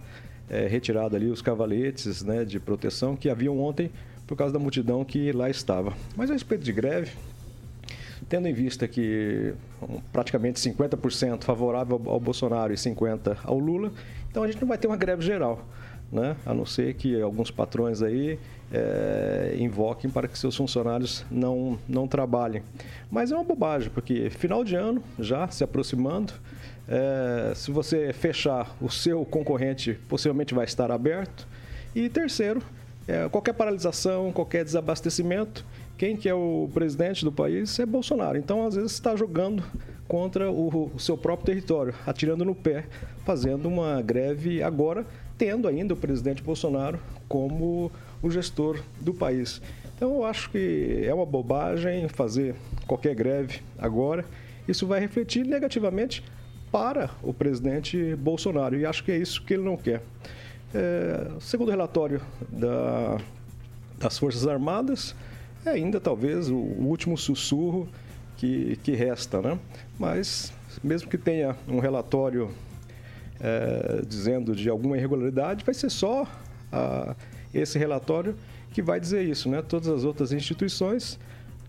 é, 0.49 0.67
retirado 0.67 1.15
ali 1.15 1.29
os 1.29 1.43
cavaletes 1.43 2.23
né, 2.23 2.45
de 2.45 2.59
proteção 2.59 3.17
que 3.17 3.29
haviam 3.29 3.59
ontem 3.59 3.91
por 4.27 4.37
causa 4.37 4.53
da 4.53 4.59
multidão 4.59 5.05
que 5.05 5.31
lá 5.33 5.51
estava. 5.51 5.93
Mas 6.17 6.31
a 6.31 6.33
respeito 6.33 6.65
de 6.65 6.73
greve, 6.73 7.13
tendo 8.29 8.49
em 8.49 8.53
vista 8.53 8.89
que 8.89 9.55
praticamente 10.13 10.59
50% 10.61 11.45
favorável 11.45 12.01
ao 12.07 12.19
Bolsonaro 12.19 12.73
e 12.73 12.77
50% 12.77 13.39
ao 13.45 13.59
Lula, 13.59 13.93
então 14.31 14.43
a 14.43 14.47
gente 14.47 14.61
não 14.61 14.69
vai 14.69 14.79
ter 14.79 14.87
uma 14.87 14.97
greve 14.97 15.23
geral. 15.23 15.65
Né? 16.11 16.37
A 16.47 16.55
não 16.55 16.65
ser 16.65 16.95
que 16.95 17.21
alguns 17.21 17.51
patrões 17.51 18.01
aí 18.01 18.39
é, 18.73 19.57
invoquem 19.59 20.11
para 20.11 20.29
que 20.29 20.39
seus 20.39 20.57
funcionários 20.57 21.25
não, 21.31 21.79
não 21.89 22.07
trabalhem. 22.07 22.63
Mas 23.11 23.33
é 23.33 23.35
uma 23.35 23.45
bobagem, 23.45 23.91
porque 23.91 24.31
final 24.31 24.65
de 24.65 24.77
ano 24.77 25.03
já 25.19 25.49
se 25.49 25.65
aproximando, 25.65 26.33
é, 26.89 27.53
se 27.55 27.71
você 27.71 28.13
fechar, 28.13 28.77
o 28.81 28.89
seu 28.89 29.25
concorrente 29.25 29.95
possivelmente 30.09 30.55
vai 30.55 30.65
estar 30.65 30.91
aberto. 30.91 31.47
E 31.95 32.09
terceiro, 32.09 32.63
é, 33.09 33.29
qualquer 33.29 33.55
paralisação, 33.55 34.33
qualquer 34.33 34.65
desabastecimento, 34.65 35.65
quem 35.97 36.17
que 36.17 36.29
é 36.29 36.35
o 36.35 36.69
presidente 36.73 37.25
do 37.25 37.33
país 37.33 37.79
é 37.79 37.87
Bolsonaro. 37.87 38.37
Então, 38.37 38.67
às 38.67 38.75
vezes, 38.75 38.93
está 38.93 39.17
jogando 39.17 39.63
contra 40.07 40.51
o, 40.51 40.93
o, 40.95 40.99
seu 40.99 41.17
próprio 41.17 41.47
território, 41.47 41.95
atirando 42.07 42.45
no 42.45 42.55
pé, 42.55 42.85
fazendo 43.25 43.67
uma 43.67 44.01
greve 44.03 44.63
agora, 44.63 45.05
tendo 45.39 45.69
ainda 45.69 45.95
o 45.95 45.97
presidente 45.97 46.43
Bolsonaro 46.43 46.99
como 47.29 47.91
o 48.23 48.31
gestor 48.31 48.81
do 49.01 49.13
país. 49.13 49.61
Então, 49.97 50.15
eu 50.15 50.25
acho 50.25 50.51
que 50.51 51.03
é 51.05 51.13
uma 51.15 51.25
bobagem 51.25 52.09
fazer 52.09 52.55
qualquer 52.87 53.15
greve 53.15 53.61
agora. 53.79 54.25
Isso 54.69 54.87
vai 54.87 55.01
refletir 55.01 55.47
negativamente 55.47 56.23
para 56.71 57.11
o 57.23 57.33
presidente 57.33 58.15
Bolsonaro. 58.17 58.79
E 58.79 58.85
acho 58.85 59.03
que 59.03 59.13
é 59.13 59.17
isso 59.17 59.43
que 59.43 59.55
ele 59.55 59.63
não 59.63 59.77
quer. 59.77 60.03
É, 60.75 61.29
segundo 61.41 61.69
o 61.69 61.71
relatório 61.71 62.21
da, 62.49 63.19
das 63.99 64.19
Forças 64.19 64.47
Armadas, 64.47 65.15
é 65.65 65.71
ainda 65.71 65.99
talvez 65.99 66.51
o 66.51 66.57
último 66.57 67.17
sussurro 67.17 67.89
que, 68.37 68.77
que 68.83 68.93
resta, 68.93 69.41
né? 69.41 69.59
Mas, 69.99 70.53
mesmo 70.85 71.09
que 71.09 71.17
tenha 71.17 71.57
um 71.67 71.79
relatório 71.79 72.51
é, 73.41 74.03
dizendo 74.07 74.55
de 74.55 74.69
alguma 74.69 74.97
irregularidade, 74.97 75.65
vai 75.65 75.75
ser 75.75 75.91
só 75.91 76.27
a, 76.73 77.15
esse 77.53 77.79
relatório 77.79 78.37
que 78.73 78.83
vai 78.83 79.01
dizer 79.01 79.25
isso, 79.25 79.49
né? 79.49 79.63
Todas 79.63 79.89
as 79.89 80.05
outras 80.05 80.33
instituições 80.33 81.19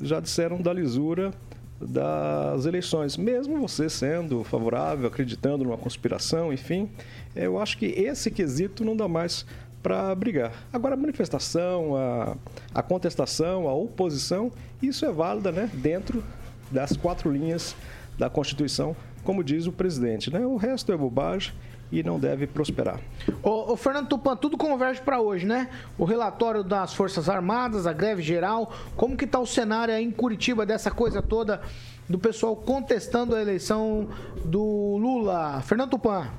já 0.01 0.19
disseram 0.19 0.61
da 0.61 0.73
lisura 0.73 1.31
das 1.79 2.65
eleições, 2.65 3.17
mesmo 3.17 3.59
você 3.61 3.87
sendo 3.87 4.43
favorável, 4.43 5.07
acreditando 5.07 5.63
numa 5.63 5.77
conspiração, 5.77 6.51
enfim, 6.51 6.89
eu 7.35 7.59
acho 7.59 7.77
que 7.77 7.85
esse 7.85 8.31
quesito 8.31 8.83
não 8.83 8.95
dá 8.95 9.07
mais 9.07 9.45
para 9.81 10.13
brigar. 10.15 10.51
Agora, 10.73 10.95
a 10.95 10.97
manifestação, 10.97 11.95
a, 11.95 12.35
a 12.73 12.81
contestação, 12.81 13.67
a 13.67 13.73
oposição, 13.73 14.51
isso 14.81 15.05
é 15.05 15.11
válida 15.11 15.51
né, 15.51 15.69
dentro 15.73 16.23
das 16.71 16.97
quatro 16.97 17.31
linhas 17.31 17.75
da 18.17 18.29
Constituição, 18.29 18.95
como 19.27 19.43
diz 19.43 19.67
o 19.67 19.73
presidente. 19.73 20.31
Né? 20.31 20.39
O 20.45 20.55
resto 20.55 20.89
é 20.93 20.95
bobagem 20.95 21.53
e 21.91 22.01
não 22.01 22.17
deve 22.17 22.47
prosperar. 22.47 22.97
Ô, 23.43 23.73
ô 23.73 23.75
Fernando 23.75 24.07
Tupan, 24.07 24.37
tudo 24.37 24.57
converge 24.57 25.01
para 25.01 25.19
hoje, 25.19 25.45
né? 25.45 25.69
O 25.97 26.05
relatório 26.05 26.63
das 26.63 26.93
Forças 26.93 27.27
Armadas, 27.27 27.85
a 27.85 27.91
greve 27.91 28.21
geral, 28.21 28.71
como 28.95 29.17
que 29.17 29.27
tá 29.27 29.37
o 29.37 29.45
cenário 29.45 29.93
aí 29.93 30.01
em 30.01 30.11
Curitiba 30.11 30.65
dessa 30.65 30.89
coisa 30.89 31.21
toda 31.21 31.61
do 32.07 32.17
pessoal 32.17 32.55
contestando 32.55 33.35
a 33.35 33.41
eleição 33.41 34.07
do 34.45 34.95
Lula? 34.95 35.61
Fernando 35.61 35.89
Tupan. 35.89 36.29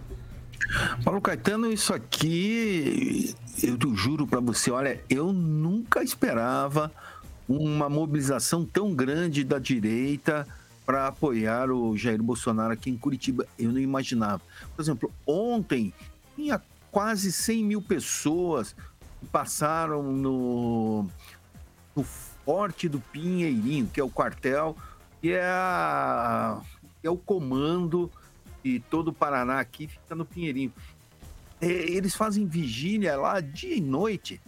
Paulo 1.05 1.21
Caetano, 1.21 1.71
isso 1.71 1.93
aqui, 1.93 3.35
eu 3.63 3.95
juro 3.95 4.27
para 4.27 4.41
você, 4.41 4.71
olha, 4.71 4.99
eu 5.11 5.31
nunca 5.31 6.03
esperava 6.03 6.91
uma 7.47 7.91
mobilização 7.91 8.65
tão 8.65 8.95
grande 8.95 9.45
da 9.45 9.59
direita 9.59 10.47
para 10.89 11.09
apoiar 11.09 11.71
o 11.71 11.95
Jair 11.99 12.23
Bolsonaro 12.23 12.73
aqui 12.73 12.89
em 12.89 12.97
Curitiba. 12.97 13.47
Eu 13.59 13.71
não 13.71 13.79
imaginava. 13.79 14.41
Por 14.75 14.81
exemplo, 14.81 15.13
ontem 15.27 15.93
tinha 16.35 16.63
quase 16.91 17.31
100 17.31 17.63
mil 17.63 17.83
pessoas 17.83 18.75
que 19.21 19.27
passaram 19.27 20.03
no, 20.03 21.07
no 21.95 22.03
Forte 22.03 22.89
do 22.89 23.01
Pinheirinho, 23.01 23.87
que 23.93 24.01
é 24.01 24.03
o 24.03 24.09
quartel, 24.09 24.75
que 25.21 25.33
é, 25.33 25.45
a, 25.45 26.59
que 27.03 27.07
é 27.07 27.11
o 27.11 27.19
comando 27.19 28.11
de 28.65 28.81
todo 28.81 29.09
o 29.09 29.13
Paraná 29.13 29.61
aqui, 29.61 29.89
fica 29.89 30.15
no 30.15 30.25
Pinheirinho. 30.25 30.73
É, 31.61 31.67
eles 31.67 32.15
fazem 32.15 32.47
vigília 32.47 33.15
lá 33.15 33.41
dia 33.41 33.77
e 33.77 33.81
noite. 33.83 34.41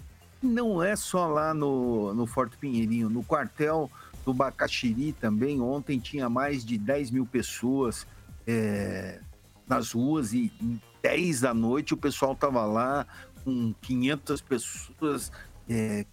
Não 0.42 0.82
é 0.82 0.96
só 0.96 1.26
lá 1.26 1.52
no, 1.52 2.14
no 2.14 2.24
Forte 2.24 2.56
Pinheirinho, 2.56 3.10
no 3.10 3.22
quartel 3.22 3.90
do 4.24 4.34
Bacaxiri 4.34 5.12
também, 5.12 5.60
ontem 5.60 5.98
tinha 5.98 6.28
mais 6.28 6.64
de 6.64 6.76
10 6.76 7.10
mil 7.10 7.26
pessoas 7.26 8.06
é, 8.46 9.20
nas 9.66 9.92
ruas 9.92 10.32
e 10.32 10.52
em 10.60 10.80
10 11.02 11.40
da 11.40 11.54
noite 11.54 11.94
o 11.94 11.96
pessoal 11.96 12.32
estava 12.32 12.64
lá 12.64 13.06
com 13.44 13.74
500 13.80 14.40
pessoas 14.42 15.32
é, 15.68 16.04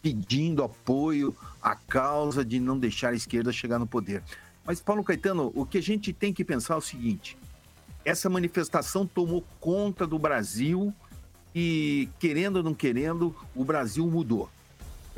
pedindo 0.00 0.62
apoio 0.62 1.34
à 1.60 1.74
causa 1.74 2.44
de 2.44 2.60
não 2.60 2.78
deixar 2.78 3.10
a 3.10 3.14
esquerda 3.14 3.52
chegar 3.52 3.78
no 3.78 3.86
poder. 3.86 4.22
Mas, 4.64 4.80
Paulo 4.80 5.02
Caetano, 5.02 5.50
o 5.54 5.64
que 5.64 5.78
a 5.78 5.82
gente 5.82 6.12
tem 6.12 6.32
que 6.32 6.44
pensar 6.44 6.74
é 6.74 6.76
o 6.76 6.80
seguinte: 6.82 7.36
essa 8.04 8.28
manifestação 8.28 9.06
tomou 9.06 9.44
conta 9.58 10.06
do 10.06 10.18
Brasil 10.18 10.94
e, 11.54 12.08
querendo 12.18 12.56
ou 12.56 12.62
não 12.62 12.74
querendo, 12.74 13.34
o 13.54 13.64
Brasil 13.64 14.06
mudou. 14.06 14.48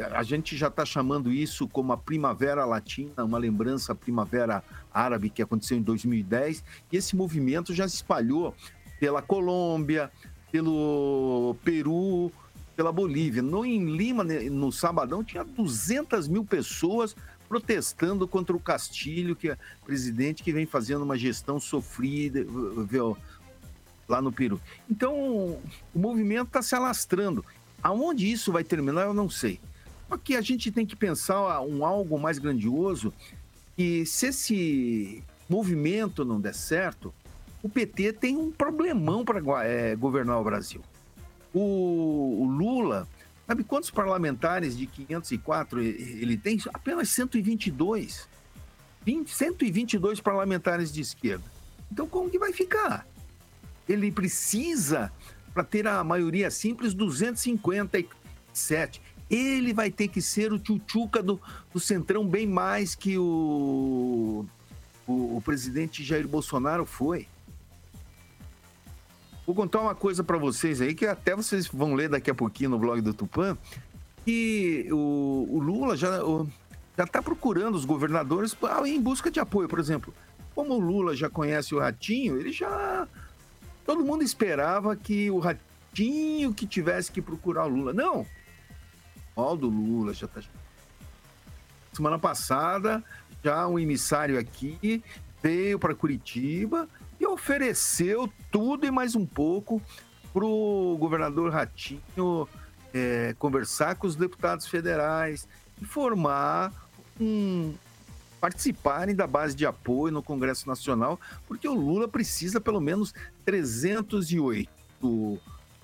A 0.02 0.22
gente 0.22 0.56
já 0.56 0.68
está 0.68 0.84
chamando 0.84 1.32
isso 1.32 1.68
como 1.68 1.92
a 1.92 1.96
Primavera 1.96 2.64
Latina, 2.64 3.24
uma 3.24 3.38
lembrança 3.38 3.92
à 3.92 3.94
Primavera 3.94 4.62
Árabe 4.92 5.30
que 5.30 5.42
aconteceu 5.42 5.76
em 5.76 5.82
2010, 5.82 6.64
e 6.90 6.96
esse 6.96 7.16
movimento 7.16 7.74
já 7.74 7.88
se 7.88 7.96
espalhou 7.96 8.54
pela 8.98 9.22
Colômbia, 9.22 10.10
pelo 10.50 11.56
Peru, 11.64 12.30
pela 12.76 12.92
Bolívia. 12.92 13.42
No, 13.42 13.64
em 13.64 13.96
Lima, 13.96 14.24
né, 14.24 14.48
no 14.50 14.70
sabadão, 14.72 15.22
tinha 15.22 15.44
200 15.44 16.28
mil 16.28 16.44
pessoas 16.44 17.14
protestando 17.48 18.28
contra 18.28 18.54
o 18.54 18.60
Castilho, 18.60 19.34
que 19.34 19.50
é 19.50 19.58
presidente 19.84 20.42
que 20.42 20.52
vem 20.52 20.66
fazendo 20.66 21.02
uma 21.02 21.18
gestão 21.18 21.58
sofrida 21.58 22.46
lá 24.08 24.22
no 24.22 24.32
Peru. 24.32 24.60
Então, 24.88 25.14
o 25.94 25.98
movimento 25.98 26.48
está 26.48 26.62
se 26.62 26.74
alastrando. 26.74 27.44
Aonde 27.82 28.30
isso 28.30 28.52
vai 28.52 28.62
terminar, 28.62 29.02
eu 29.02 29.14
não 29.14 29.28
sei. 29.28 29.60
Só 30.10 30.16
que 30.16 30.34
a 30.34 30.40
gente 30.40 30.72
tem 30.72 30.84
que 30.84 30.96
pensar 30.96 31.60
um 31.60 31.84
algo 31.84 32.18
mais 32.18 32.36
grandioso, 32.36 33.14
que 33.76 34.04
se 34.04 34.26
esse 34.26 35.22
movimento 35.48 36.24
não 36.24 36.40
der 36.40 36.52
certo, 36.52 37.14
o 37.62 37.68
PT 37.68 38.14
tem 38.14 38.36
um 38.36 38.50
problemão 38.50 39.24
para 39.24 39.40
é, 39.64 39.94
governar 39.94 40.40
o 40.40 40.42
Brasil. 40.42 40.82
O, 41.54 42.42
o, 42.42 42.44
Lula, 42.44 43.06
sabe 43.46 43.62
quantos 43.62 43.88
parlamentares 43.88 44.76
de 44.76 44.84
504 44.84 45.80
ele 45.80 46.36
tem? 46.36 46.60
Apenas 46.74 47.08
122. 47.10 48.28
20, 49.06 49.30
122 49.30 50.20
parlamentares 50.20 50.92
de 50.92 51.00
esquerda. 51.00 51.44
Então 51.90 52.08
como 52.08 52.28
que 52.28 52.38
vai 52.38 52.52
ficar? 52.52 53.06
Ele 53.88 54.10
precisa, 54.10 55.12
para 55.54 55.62
ter 55.62 55.86
a 55.86 56.02
maioria 56.02 56.50
simples, 56.50 56.94
257 56.94 59.00
ele 59.30 59.72
vai 59.72 59.90
ter 59.90 60.08
que 60.08 60.20
ser 60.20 60.52
o 60.52 60.58
tchutchuca 60.58 61.22
do, 61.22 61.40
do 61.72 61.78
Centrão 61.78 62.26
bem 62.26 62.46
mais 62.46 62.94
que 62.94 63.16
o, 63.16 64.44
o, 65.06 65.36
o 65.36 65.42
presidente 65.44 66.02
Jair 66.02 66.26
Bolsonaro 66.26 66.84
foi. 66.84 67.28
Vou 69.46 69.54
contar 69.54 69.80
uma 69.80 69.94
coisa 69.94 70.22
para 70.22 70.36
vocês 70.36 70.80
aí, 70.80 70.94
que 70.94 71.06
até 71.06 71.34
vocês 71.34 71.66
vão 71.66 71.94
ler 71.94 72.08
daqui 72.08 72.30
a 72.30 72.34
pouquinho 72.34 72.70
no 72.70 72.78
blog 72.78 73.00
do 73.00 73.14
Tupã, 73.14 73.56
que 74.24 74.88
o, 74.90 75.46
o 75.50 75.58
Lula 75.58 75.96
já 75.96 76.20
está 76.98 77.22
procurando 77.22 77.74
os 77.74 77.84
governadores 77.84 78.56
em 78.86 79.00
busca 79.00 79.30
de 79.30 79.40
apoio. 79.40 79.68
Por 79.68 79.78
exemplo, 79.78 80.12
como 80.54 80.74
o 80.74 80.80
Lula 80.80 81.16
já 81.16 81.30
conhece 81.30 81.74
o 81.74 81.78
Ratinho, 81.78 82.38
ele 82.38 82.52
já. 82.52 83.08
Todo 83.84 84.04
mundo 84.04 84.22
esperava 84.22 84.94
que 84.94 85.30
o 85.30 85.38
Ratinho 85.38 86.52
que 86.52 86.66
tivesse 86.66 87.10
que 87.10 87.22
procurar 87.22 87.66
o 87.66 87.68
Lula. 87.68 87.92
Não, 87.92 88.26
do 89.36 89.68
Lula 89.68 90.12
já 90.12 90.28
tá. 90.28 90.40
Semana 91.92 92.18
passada, 92.18 93.02
já 93.42 93.66
um 93.66 93.78
emissário 93.78 94.38
aqui 94.38 95.02
veio 95.42 95.78
para 95.78 95.94
Curitiba 95.94 96.88
e 97.18 97.26
ofereceu 97.26 98.30
tudo 98.50 98.86
e 98.86 98.90
mais 98.90 99.14
um 99.14 99.26
pouco 99.26 99.80
para 100.32 100.44
o 100.44 100.96
governador 100.98 101.50
Ratinho 101.50 102.48
é, 102.92 103.34
conversar 103.38 103.96
com 103.96 104.06
os 104.06 104.14
deputados 104.14 104.66
federais 104.66 105.48
e 105.80 105.84
formar 105.84 106.72
um 107.20 107.74
participarem 108.40 109.14
da 109.14 109.26
base 109.26 109.54
de 109.54 109.66
apoio 109.66 110.12
no 110.12 110.22
Congresso 110.22 110.66
Nacional, 110.66 111.20
porque 111.46 111.68
o 111.68 111.74
Lula 111.74 112.08
precisa 112.08 112.58
pelo 112.58 112.80
menos 112.80 113.12
308 113.44 114.68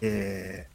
é, 0.01 0.67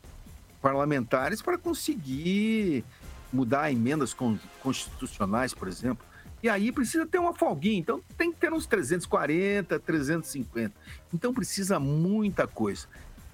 parlamentares 0.61 1.41
para 1.41 1.57
conseguir 1.57 2.83
mudar 3.31 3.71
emendas 3.71 4.15
constitucionais, 4.61 5.53
por 5.53 5.67
exemplo. 5.67 6.05
E 6.43 6.49
aí 6.49 6.71
precisa 6.71 7.05
ter 7.05 7.19
uma 7.19 7.33
folguinha, 7.33 7.79
então 7.79 8.01
tem 8.17 8.31
que 8.31 8.39
ter 8.39 8.51
uns 8.51 8.65
340, 8.65 9.79
350. 9.79 10.73
Então 11.13 11.33
precisa 11.33 11.79
muita 11.79 12.47
coisa. 12.47 12.87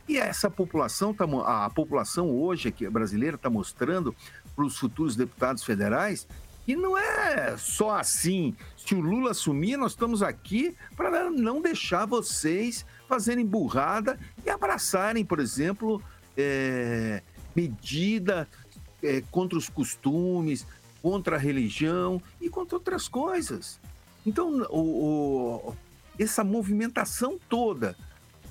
E 0.07 0.17
essa 0.17 0.49
população, 0.49 1.13
tá, 1.13 1.25
a 1.45 1.69
população 1.69 2.29
hoje 2.29 2.69
aqui 2.69 2.89
brasileira 2.89 3.35
está 3.35 3.49
mostrando 3.49 4.15
para 4.55 4.65
os 4.65 4.77
futuros 4.77 5.15
deputados 5.15 5.63
federais 5.63 6.27
que 6.67 6.75
não 6.75 6.97
é 6.97 7.55
só 7.57 7.97
assim. 7.97 8.53
Se 8.75 8.93
o 8.93 8.99
Lula 8.99 9.31
assumir, 9.31 9.77
nós 9.77 9.93
estamos 9.93 10.21
aqui 10.21 10.75
para 10.97 11.29
não 11.29 11.61
deixar 11.61 12.05
vocês 12.05 12.85
fazerem 13.07 13.45
burrada 13.45 14.19
e 14.45 14.49
abraçarem, 14.49 15.23
por 15.23 15.39
exemplo, 15.39 16.03
é, 16.37 17.21
medida 17.55 18.47
é, 19.03 19.21
contra 19.31 19.57
os 19.57 19.67
costumes, 19.67 20.65
contra 21.01 21.35
a 21.35 21.39
religião 21.39 22.21
e 22.39 22.49
contra 22.49 22.77
outras 22.77 23.07
coisas. 23.07 23.79
Então, 24.25 24.61
o, 24.69 25.69
o, 25.69 25.75
essa 26.19 26.43
movimentação 26.43 27.39
toda 27.49 27.95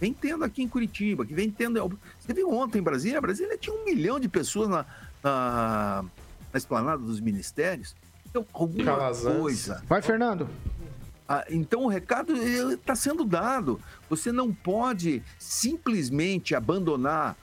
vem 0.01 0.13
tendo 0.13 0.45
aqui 0.45 0.63
em 0.63 0.69
Curitiba, 0.69 1.25
que 1.25 1.35
vem 1.35 1.51
tendo. 1.51 1.99
Você 2.19 2.35
viu 2.35 2.51
ontem 2.51 2.79
em 2.79 2.83
Brasília? 2.83 3.21
Brasília 3.21 3.57
tinha 3.57 3.75
um 3.75 3.85
milhão 3.85 4.19
de 4.19 4.29
pessoas 4.29 4.69
na, 4.69 4.87
na, 5.23 6.05
na 6.53 6.59
esplanada 6.59 7.03
dos 7.03 7.21
ministérios. 7.21 7.95
Então, 8.29 8.45
alguma 8.53 8.85
Calazans. 8.85 9.39
coisa. 9.39 9.83
Vai, 9.89 10.03
Fernando. 10.03 10.49
Ah, 11.29 11.45
então 11.51 11.85
o 11.85 11.89
recado 11.89 12.37
está 12.37 12.95
sendo 12.95 13.25
dado. 13.25 13.81
Você 14.09 14.31
não 14.31 14.53
pode 14.53 15.23
simplesmente 15.39 16.55
abandonar 16.55 17.37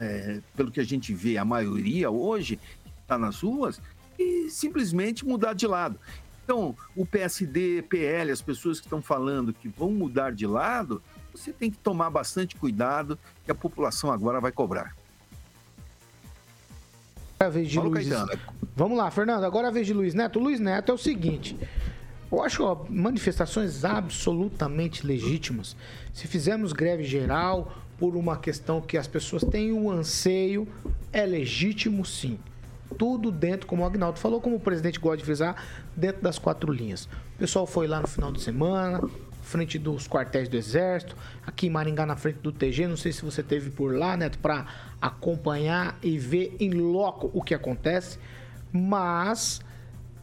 é, 0.00 0.40
pelo 0.56 0.70
que 0.70 0.80
a 0.80 0.84
gente 0.84 1.12
vê, 1.12 1.36
a 1.36 1.44
maioria 1.44 2.10
hoje 2.10 2.58
está 3.02 3.18
nas 3.18 3.40
ruas, 3.42 3.80
e 4.18 4.48
simplesmente 4.48 5.24
mudar 5.26 5.52
de 5.52 5.66
lado. 5.66 5.98
Então, 6.44 6.74
o 6.96 7.06
PSD, 7.06 7.82
PL, 7.82 8.30
as 8.32 8.42
pessoas 8.42 8.80
que 8.80 8.86
estão 8.86 9.00
falando 9.00 9.52
que 9.52 9.68
vão 9.68 9.90
mudar 9.90 10.32
de 10.32 10.46
lado, 10.46 11.00
você 11.32 11.52
tem 11.52 11.70
que 11.70 11.78
tomar 11.78 12.10
bastante 12.10 12.56
cuidado, 12.56 13.18
que 13.44 13.50
a 13.50 13.54
população 13.54 14.10
agora 14.10 14.40
vai 14.40 14.50
cobrar. 14.50 14.96
É 17.38 17.44
a 17.44 17.48
vez 17.48 17.68
de 17.68 17.78
Luiz. 17.78 18.08
Vamos 18.76 18.98
lá, 18.98 19.10
Fernando. 19.10 19.44
Agora 19.44 19.68
é 19.68 19.70
a 19.70 19.72
vez 19.72 19.86
de 19.86 19.94
Luiz 19.94 20.12
Neto. 20.12 20.38
Luiz 20.38 20.60
Neto 20.60 20.92
é 20.92 20.94
o 20.94 20.98
seguinte: 20.98 21.56
Eu 22.30 22.42
acho 22.42 22.64
ó, 22.64 22.84
manifestações 22.88 23.84
absolutamente 23.84 25.06
legítimas. 25.06 25.74
Se 26.12 26.26
fizermos 26.26 26.72
greve 26.72 27.04
geral 27.04 27.72
por 28.00 28.16
uma 28.16 28.38
questão 28.38 28.80
que 28.80 28.96
as 28.96 29.06
pessoas 29.06 29.44
têm 29.44 29.72
um 29.72 29.90
anseio, 29.90 30.66
é 31.12 31.26
legítimo 31.26 32.02
sim. 32.02 32.38
Tudo 32.96 33.30
dentro, 33.30 33.66
como 33.66 33.82
o 33.82 33.86
Agnaldo 33.86 34.18
falou, 34.18 34.40
como 34.40 34.56
o 34.56 34.60
presidente 34.60 34.98
gosta 34.98 35.18
de 35.18 35.24
frisar, 35.24 35.62
dentro 35.94 36.22
das 36.22 36.38
quatro 36.38 36.72
linhas. 36.72 37.04
O 37.04 37.38
pessoal 37.38 37.66
foi 37.66 37.86
lá 37.86 38.00
no 38.00 38.08
final 38.08 38.32
de 38.32 38.40
semana, 38.40 39.02
frente 39.42 39.78
dos 39.78 40.08
quartéis 40.08 40.48
do 40.48 40.56
Exército, 40.56 41.14
aqui 41.46 41.66
em 41.66 41.70
Maringá, 41.70 42.06
na 42.06 42.16
frente 42.16 42.38
do 42.38 42.50
TG. 42.50 42.88
Não 42.88 42.96
sei 42.96 43.12
se 43.12 43.22
você 43.22 43.42
teve 43.42 43.68
por 43.68 43.94
lá, 43.94 44.16
Neto, 44.16 44.38
para 44.38 44.66
acompanhar 45.00 45.98
e 46.02 46.18
ver 46.18 46.56
em 46.58 46.70
loco 46.70 47.30
o 47.34 47.42
que 47.42 47.54
acontece, 47.54 48.18
mas 48.72 49.60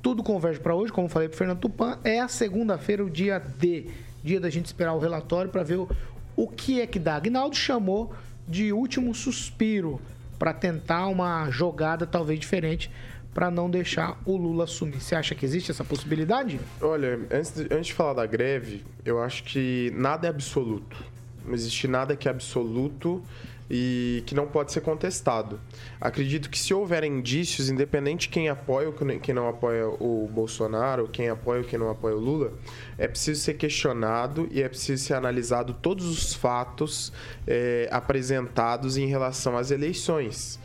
tudo 0.02 0.24
converge 0.24 0.60
para 0.60 0.74
hoje, 0.74 0.92
como 0.92 1.08
falei 1.08 1.30
para 1.30 1.38
Fernando 1.38 1.60
Tupan, 1.60 2.00
é 2.04 2.20
a 2.20 2.28
segunda-feira, 2.28 3.06
o 3.06 3.10
dia 3.10 3.40
D, 3.40 3.88
dia 4.24 4.40
da 4.40 4.50
gente 4.50 4.66
esperar 4.66 4.94
o 4.94 5.00
relatório 5.00 5.52
para 5.52 5.64
ver 5.64 5.78
o, 5.78 5.90
o 6.38 6.48
que 6.48 6.80
é 6.80 6.88
que 6.88 7.00
dá. 7.00 7.16
Agnaldo 7.16 7.56
chamou 7.56 8.14
de 8.48 8.72
último 8.72 9.14
suspiro 9.14 10.00
para 10.40 10.54
tentar 10.54 11.08
uma 11.08 11.50
jogada 11.50 12.06
talvez 12.06 12.40
diferente 12.40 12.90
para 13.34 13.52
não 13.52 13.70
deixar 13.70 14.20
o 14.26 14.38
Lula 14.38 14.64
assumir. 14.64 15.02
Você 15.02 15.16
acha 15.16 15.36
que 15.36 15.46
existe 15.46 15.70
essa 15.70 15.84
possibilidade? 15.84 16.60
Olha, 16.82 17.20
antes 17.32 17.54
de, 17.54 17.64
antes 17.74 17.88
de 17.88 17.94
falar 17.94 18.14
da 18.14 18.26
greve, 18.26 18.86
eu 19.04 19.22
acho 19.22 19.44
que 19.44 19.92
nada 19.96 20.28
é 20.28 20.30
absoluto. 20.30 20.98
Não 21.46 21.54
existe 21.54 21.88
nada 21.88 22.16
que 22.16 22.28
é 22.28 22.32
absoluto 22.32 23.22
e 23.70 24.24
que 24.26 24.34
não 24.34 24.48
pode 24.48 24.72
ser 24.72 24.82
contestado. 24.82 25.60
Acredito 26.00 26.50
que 26.50 26.58
se 26.58 26.74
houver 26.74 27.04
indícios, 27.04 27.70
independente 27.70 28.22
de 28.22 28.30
quem 28.30 28.50
apoia 28.50 28.88
ou 28.88 28.94
quem 28.94 29.36
não 29.36 29.48
apoia 29.48 29.88
o 29.88 30.30
Bolsonaro, 30.32 31.08
quem 31.08 31.30
apoia 31.30 31.62
ou 31.62 31.68
quem 31.68 31.78
não 31.78 31.90
apoia 31.90 32.16
o 32.16 32.20
Lula, 32.20 32.54
é 32.98 33.08
preciso 33.08 33.42
ser 33.42 33.56
questionado 33.56 34.48
e 34.52 34.62
é 34.62 34.70
preciso 34.70 35.04
ser 35.04 35.14
analisado 35.16 35.74
todos 35.74 36.06
os 36.06 36.34
fatos 36.34 37.12
é, 37.46 37.88
apresentados 37.92 38.98
em 38.98 39.08
relação 39.08 39.58
às 39.58 39.72
eleições. 39.72 40.60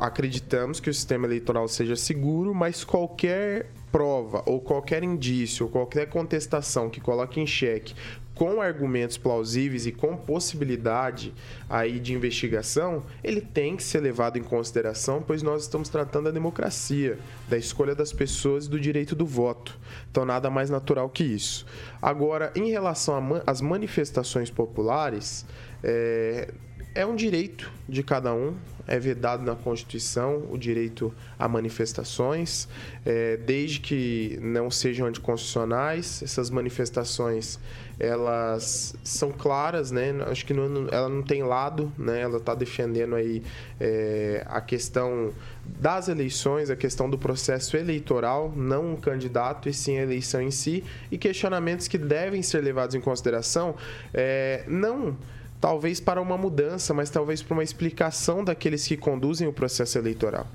Acreditamos 0.00 0.80
que 0.80 0.88
o 0.88 0.94
sistema 0.94 1.26
eleitoral 1.26 1.68
seja 1.68 1.96
seguro, 1.96 2.54
mas 2.54 2.82
qualquer 2.82 3.66
prova 3.92 4.42
ou 4.46 4.60
qualquer 4.60 5.04
indício 5.04 5.66
ou 5.66 5.70
qualquer 5.70 6.08
contestação 6.08 6.88
que 6.88 7.00
coloque 7.00 7.40
em 7.40 7.46
xeque 7.46 7.94
com 8.34 8.60
argumentos 8.60 9.16
plausíveis 9.16 9.86
e 9.86 9.92
com 9.92 10.16
possibilidade 10.16 11.32
aí 11.70 12.00
de 12.00 12.12
investigação, 12.12 13.04
ele 13.22 13.40
tem 13.40 13.76
que 13.76 13.82
ser 13.82 14.00
levado 14.00 14.38
em 14.38 14.42
consideração, 14.42 15.22
pois 15.24 15.42
nós 15.42 15.62
estamos 15.62 15.88
tratando 15.88 16.24
da 16.24 16.30
democracia, 16.30 17.18
da 17.48 17.56
escolha 17.56 17.94
das 17.94 18.12
pessoas 18.12 18.66
e 18.66 18.70
do 18.70 18.80
direito 18.80 19.14
do 19.14 19.24
voto. 19.24 19.78
Então, 20.10 20.24
nada 20.24 20.50
mais 20.50 20.68
natural 20.68 21.08
que 21.08 21.22
isso. 21.22 21.64
Agora, 22.02 22.52
em 22.56 22.70
relação 22.70 23.42
às 23.46 23.60
manifestações 23.60 24.50
populares, 24.50 25.46
é, 25.82 26.52
é 26.94 27.04
um 27.04 27.16
direito 27.16 27.70
de 27.88 28.02
cada 28.02 28.32
um, 28.32 28.54
é 28.86 28.98
vedado 28.98 29.42
na 29.42 29.54
Constituição 29.54 30.46
o 30.50 30.58
direito 30.58 31.12
a 31.38 31.48
manifestações, 31.48 32.68
é, 33.04 33.36
desde 33.38 33.80
que 33.80 34.38
não 34.40 34.70
sejam 34.70 35.06
anticonstitucionais. 35.06 36.22
Essas 36.22 36.50
manifestações 36.50 37.58
elas 37.98 38.94
são 39.04 39.30
claras, 39.30 39.90
né? 39.90 40.12
Acho 40.26 40.44
que 40.44 40.52
não, 40.52 40.88
ela 40.90 41.08
não 41.08 41.22
tem 41.22 41.42
lado, 41.42 41.92
né? 41.96 42.20
Ela 42.20 42.38
está 42.38 42.54
defendendo 42.54 43.14
aí 43.14 43.42
é, 43.80 44.44
a 44.46 44.60
questão 44.60 45.32
das 45.64 46.08
eleições, 46.08 46.70
a 46.70 46.76
questão 46.76 47.08
do 47.08 47.16
processo 47.16 47.76
eleitoral, 47.76 48.52
não 48.54 48.92
um 48.92 48.96
candidato 48.96 49.68
e 49.68 49.72
sim 49.72 49.98
a 49.98 50.02
eleição 50.02 50.42
em 50.42 50.50
si, 50.50 50.84
e 51.10 51.16
questionamentos 51.16 51.88
que 51.88 51.96
devem 51.96 52.42
ser 52.42 52.62
levados 52.62 52.94
em 52.94 53.00
consideração, 53.00 53.74
é, 54.12 54.64
não 54.66 55.16
talvez 55.64 55.98
para 55.98 56.20
uma 56.20 56.36
mudança, 56.36 56.92
mas 56.92 57.08
talvez 57.08 57.42
para 57.42 57.54
uma 57.54 57.62
explicação 57.62 58.44
daqueles 58.44 58.86
que 58.86 58.98
conduzem 58.98 59.48
o 59.48 59.52
processo 59.52 59.96
eleitoral. 59.96 60.46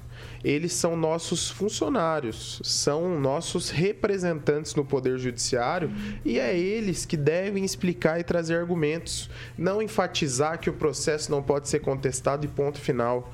Eles 0.43 0.71
são 0.71 0.95
nossos 0.95 1.49
funcionários, 1.49 2.61
são 2.63 3.19
nossos 3.19 3.71
representantes 3.71 4.75
no 4.75 4.85
Poder 4.85 5.17
Judiciário 5.17 5.91
e 6.23 6.37
é 6.37 6.55
eles 6.55 7.07
que 7.07 7.17
devem 7.17 7.65
explicar 7.65 8.19
e 8.19 8.23
trazer 8.23 8.57
argumentos, 8.57 9.31
não 9.57 9.81
enfatizar 9.81 10.59
que 10.59 10.69
o 10.69 10.73
processo 10.73 11.31
não 11.31 11.41
pode 11.41 11.69
ser 11.69 11.79
contestado 11.79 12.45
e 12.45 12.47
ponto 12.47 12.79
final 12.79 13.33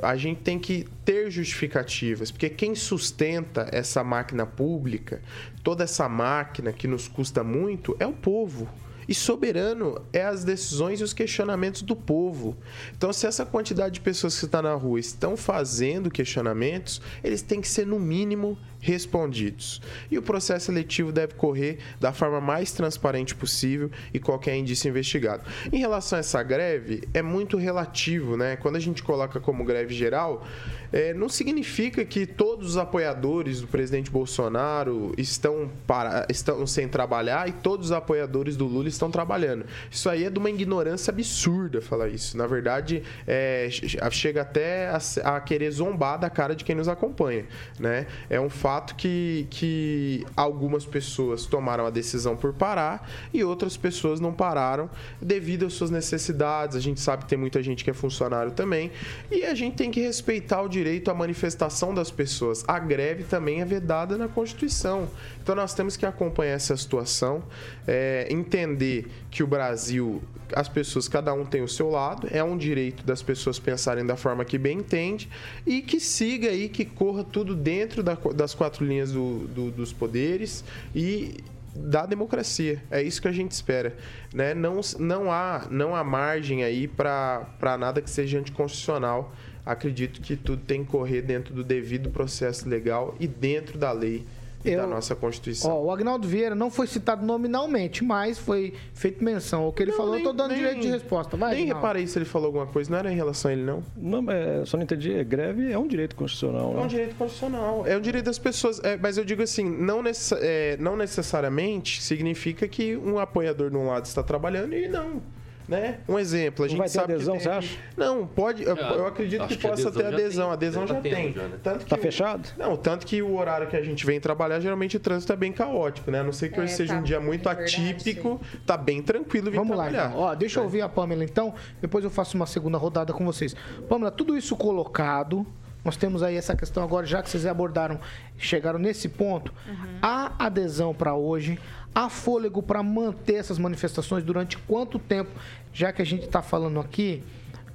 a 0.00 0.14
gente 0.14 0.42
tem 0.42 0.60
que 0.60 0.86
ter 1.04 1.28
justificativas, 1.28 2.30
porque 2.30 2.48
quem 2.48 2.76
sustenta 2.76 3.66
essa 3.72 4.04
máquina 4.04 4.46
pública, 4.46 5.20
toda 5.64 5.82
essa 5.82 6.08
máquina 6.08 6.72
que 6.72 6.86
nos 6.86 7.08
custa 7.08 7.42
muito, 7.42 7.96
é 7.98 8.06
o 8.06 8.12
povo. 8.12 8.68
E 9.08 9.14
soberano 9.14 10.00
é 10.12 10.22
as 10.22 10.44
decisões 10.44 11.00
e 11.00 11.04
os 11.04 11.12
questionamentos 11.12 11.82
do 11.82 11.94
povo. 11.94 12.56
Então, 12.96 13.12
se 13.12 13.26
essa 13.26 13.46
quantidade 13.46 13.94
de 13.94 14.00
pessoas 14.00 14.38
que 14.38 14.44
estão 14.44 14.62
na 14.62 14.74
rua 14.74 14.98
estão 14.98 15.36
fazendo 15.36 16.10
questionamentos, 16.10 17.00
eles 17.22 17.42
têm 17.42 17.60
que 17.60 17.68
ser, 17.68 17.86
no 17.86 17.98
mínimo, 17.98 18.58
respondidos. 18.80 19.80
E 20.10 20.18
o 20.18 20.22
processo 20.22 20.66
seletivo 20.66 21.10
deve 21.10 21.34
correr 21.34 21.78
da 22.00 22.12
forma 22.12 22.40
mais 22.40 22.72
transparente 22.72 23.34
possível 23.34 23.90
e 24.12 24.18
qualquer 24.18 24.56
indício 24.56 24.88
investigado. 24.88 25.42
Em 25.72 25.78
relação 25.78 26.16
a 26.16 26.20
essa 26.20 26.42
greve, 26.42 27.02
é 27.12 27.22
muito 27.22 27.56
relativo, 27.56 28.36
né? 28.36 28.56
Quando 28.56 28.76
a 28.76 28.80
gente 28.80 29.02
coloca 29.02 29.40
como 29.40 29.64
greve 29.64 29.94
geral, 29.94 30.46
é, 30.92 31.12
não 31.14 31.28
significa 31.28 32.04
que 32.04 32.26
todos 32.26 32.70
os 32.70 32.76
apoiadores 32.76 33.60
do 33.60 33.66
presidente 33.66 34.10
Bolsonaro 34.10 35.12
estão, 35.16 35.70
para, 35.86 36.26
estão 36.28 36.66
sem 36.66 36.88
trabalhar 36.88 37.48
e 37.48 37.52
todos 37.52 37.86
os 37.86 37.92
apoiadores 37.92 38.56
do 38.56 38.66
Lula 38.66 38.88
estão 38.88 39.10
trabalhando. 39.10 39.66
Isso 39.90 40.08
aí 40.08 40.24
é 40.24 40.30
de 40.30 40.38
uma 40.38 40.50
ignorância 40.50 41.10
absurda 41.10 41.80
falar 41.80 42.08
isso. 42.08 42.36
Na 42.36 42.46
verdade, 42.46 43.02
é, 43.26 43.68
chega 44.10 44.42
até 44.42 44.88
a, 44.88 45.36
a, 45.36 45.40
querer 45.40 45.70
zombar 45.70 46.18
da 46.18 46.30
cara 46.30 46.54
de 46.54 46.64
quem 46.64 46.74
nos 46.74 46.88
acompanha. 46.88 47.46
Né? 47.78 48.06
É 48.28 48.40
um 48.40 48.50
fato 48.50 48.94
que, 48.94 49.46
que 49.50 50.24
algumas 50.36 50.84
pessoas 50.84 51.46
tomaram 51.46 51.86
a 51.86 51.90
decisão 51.90 52.36
por 52.36 52.52
parar 52.52 53.08
e 53.32 53.42
outras 53.44 53.76
pessoas 53.76 54.20
não 54.20 54.32
pararam 54.32 54.88
devido 55.20 55.66
às 55.66 55.72
suas 55.72 55.90
necessidades. 55.90 56.76
A 56.76 56.80
gente 56.80 57.00
sabe 57.00 57.24
que 57.24 57.28
tem 57.28 57.38
muita 57.38 57.62
gente 57.62 57.84
que 57.84 57.90
é 57.90 57.94
funcionário 57.94 58.52
também 58.52 58.90
e 59.30 59.44
a 59.44 59.54
gente 59.54 59.76
tem 59.76 59.90
que 59.90 60.00
respeitar 60.00 60.62
o 60.62 60.68
direito 60.76 61.10
à 61.10 61.14
manifestação 61.14 61.94
das 61.94 62.10
pessoas. 62.10 62.62
A 62.68 62.78
greve 62.78 63.24
também 63.24 63.62
é 63.62 63.64
vedada 63.64 64.18
na 64.18 64.28
Constituição. 64.28 65.08
Então 65.42 65.54
nós 65.54 65.72
temos 65.72 65.96
que 65.96 66.04
acompanhar 66.04 66.52
essa 66.52 66.76
situação, 66.76 67.42
é, 67.86 68.26
entender 68.30 69.06
que 69.30 69.42
o 69.42 69.46
Brasil, 69.46 70.22
as 70.54 70.68
pessoas, 70.68 71.08
cada 71.08 71.32
um 71.32 71.46
tem 71.46 71.62
o 71.62 71.68
seu 71.68 71.88
lado, 71.88 72.28
é 72.30 72.44
um 72.44 72.58
direito 72.58 73.04
das 73.04 73.22
pessoas 73.22 73.58
pensarem 73.58 74.04
da 74.04 74.16
forma 74.16 74.44
que 74.44 74.58
bem 74.58 74.78
entende 74.78 75.30
e 75.66 75.80
que 75.80 75.98
siga 75.98 76.48
aí, 76.48 76.68
que 76.68 76.84
corra 76.84 77.24
tudo 77.24 77.54
dentro 77.56 78.02
da, 78.02 78.14
das 78.34 78.54
quatro 78.54 78.84
linhas 78.84 79.12
do, 79.12 79.46
do, 79.48 79.70
dos 79.70 79.94
poderes 79.94 80.62
e 80.94 81.42
da 81.74 82.04
democracia. 82.04 82.82
É 82.90 83.02
isso 83.02 83.20
que 83.22 83.28
a 83.28 83.32
gente 83.32 83.52
espera. 83.52 83.96
Né? 84.32 84.52
Não, 84.52 84.80
não, 84.98 85.32
há, 85.32 85.66
não 85.70 85.96
há 85.96 86.04
margem 86.04 86.64
aí 86.64 86.86
para 86.86 87.78
nada 87.78 88.02
que 88.02 88.10
seja 88.10 88.38
anticonstitucional 88.38 89.32
acredito 89.66 90.20
que 90.20 90.36
tudo 90.36 90.62
tem 90.64 90.84
que 90.84 90.90
correr 90.90 91.20
dentro 91.20 91.52
do 91.52 91.64
devido 91.64 92.08
processo 92.08 92.68
legal 92.68 93.16
e 93.18 93.26
dentro 93.26 93.76
da 93.76 93.90
lei 93.90 94.24
eu, 94.64 94.80
da 94.80 94.86
nossa 94.86 95.14
Constituição. 95.14 95.70
Ó, 95.70 95.84
o 95.84 95.90
Agnaldo 95.90 96.26
Vieira 96.26 96.54
não 96.54 96.70
foi 96.70 96.86
citado 96.86 97.24
nominalmente, 97.24 98.02
mas 98.02 98.38
foi 98.38 98.74
feito 98.94 99.22
menção. 99.22 99.66
O 99.66 99.72
que 99.72 99.82
ele 99.82 99.90
não, 99.90 99.98
falou, 99.98 100.14
nem, 100.14 100.22
eu 100.22 100.30
tô 100.30 100.32
dando 100.32 100.50
nem, 100.50 100.58
direito 100.58 100.80
de 100.80 100.88
resposta. 100.88 101.36
Vai, 101.36 101.54
nem 101.54 101.64
Agnaldo. 101.64 101.82
reparei 101.82 102.06
se 102.06 102.18
ele 102.18 102.24
falou 102.24 102.46
alguma 102.46 102.66
coisa, 102.66 102.90
não 102.90 102.98
era 102.98 103.12
em 103.12 103.16
relação 103.16 103.48
a 103.50 103.52
ele, 103.52 103.62
não? 103.62 103.82
Não, 103.96 104.30
é, 104.30 104.64
só 104.64 104.76
não 104.76 104.84
entendi. 104.84 105.12
É, 105.12 105.22
greve 105.22 105.70
é 105.70 105.78
um 105.78 105.86
direito 105.86 106.16
constitucional, 106.16 106.74
né? 106.74 106.80
É 106.80 106.84
um 106.84 106.88
direito 106.88 107.14
constitucional. 107.16 107.86
É 107.86 107.96
um 107.96 108.00
direito 108.00 108.24
das 108.24 108.38
pessoas. 108.38 108.82
É, 108.82 108.96
mas 108.96 109.18
eu 109.18 109.24
digo 109.24 109.42
assim, 109.42 109.64
não, 109.64 110.02
necess, 110.02 110.38
é, 110.42 110.76
não 110.78 110.96
necessariamente 110.96 112.02
significa 112.02 112.66
que 112.66 112.96
um 112.96 113.18
apoiador 113.18 113.70
de 113.70 113.76
um 113.76 113.86
lado 113.86 114.06
está 114.06 114.22
trabalhando 114.22 114.74
e 114.74 114.88
não 114.88 115.22
né? 115.68 115.98
Um 116.08 116.18
exemplo, 116.18 116.64
a 116.64 116.68
gente 116.68 116.78
vai 116.78 116.86
ter 116.86 116.94
sabe 116.94 117.14
adesão, 117.14 117.36
que 117.36 117.42
você 117.42 117.48
acha? 117.48 117.78
Não, 117.96 118.26
pode, 118.26 118.62
eu, 118.62 118.76
é, 118.76 118.96
eu 118.96 119.06
acredito 119.06 119.46
que 119.46 119.56
possa 119.56 119.90
ter 119.90 120.06
adesão, 120.06 120.50
adesão 120.50 120.86
já, 120.86 120.94
já 120.94 121.00
tem. 121.00 121.32
Já, 121.32 121.42
né? 121.42 121.58
tanto 121.62 121.86
tá 121.86 121.96
fechado? 121.96 122.48
Não, 122.56 122.76
tanto 122.76 123.06
que 123.06 123.20
o 123.20 123.36
horário 123.36 123.66
que 123.66 123.76
a 123.76 123.82
gente 123.82 124.06
vem 124.06 124.20
trabalhar, 124.20 124.60
geralmente 124.60 124.96
o 124.96 125.00
trânsito 125.00 125.32
é 125.32 125.36
bem 125.36 125.52
caótico, 125.52 126.10
né? 126.10 126.20
A 126.20 126.22
não 126.22 126.32
ser 126.32 126.50
que 126.50 126.60
é, 126.60 126.62
hoje 126.62 126.72
seja 126.72 126.94
tá, 126.94 127.00
um 127.00 127.02
dia 127.02 127.20
muito 127.20 127.48
é 127.48 127.52
atípico, 127.52 128.40
sim. 128.42 128.58
tá 128.64 128.76
bem 128.76 129.02
tranquilo 129.02 129.50
vir 129.50 129.56
Vamos 129.56 129.76
trabalhar. 129.76 130.04
lá, 130.04 130.08
então. 130.10 130.20
Ó, 130.20 130.34
deixa 130.34 130.60
eu 130.60 130.64
ouvir 130.64 130.82
a 130.82 130.88
Pamela 130.88 131.24
então, 131.24 131.54
depois 131.80 132.04
eu 132.04 132.10
faço 132.10 132.36
uma 132.36 132.46
segunda 132.46 132.78
rodada 132.78 133.12
com 133.12 133.24
vocês. 133.24 133.54
Pamela, 133.88 134.10
tudo 134.10 134.36
isso 134.36 134.54
colocado, 134.56 135.46
nós 135.84 135.96
temos 135.96 136.22
aí 136.22 136.36
essa 136.36 136.56
questão 136.56 136.82
agora, 136.82 137.06
já 137.06 137.22
que 137.22 137.30
vocês 137.30 137.46
abordaram, 137.46 138.00
chegaram 138.36 138.78
nesse 138.78 139.08
ponto, 139.08 139.52
uhum. 139.68 139.98
a 140.02 140.46
adesão 140.46 140.94
para 140.94 141.14
hoje, 141.14 141.58
há 141.94 142.08
fôlego 142.08 142.62
para 142.62 142.82
manter 142.82 143.36
essas 143.36 143.58
manifestações 143.58 144.24
durante 144.24 144.58
quanto 144.58 144.98
tempo? 144.98 145.30
Já 145.72 145.92
que 145.92 146.02
a 146.02 146.06
gente 146.06 146.24
está 146.24 146.42
falando 146.42 146.80
aqui 146.80 147.22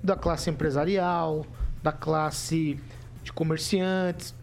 da 0.03 0.15
classe 0.15 0.49
empresarial, 0.49 1.45
da 1.81 1.91
classe 1.91 2.79
de 3.23 3.31
comerciantes, 3.31 4.33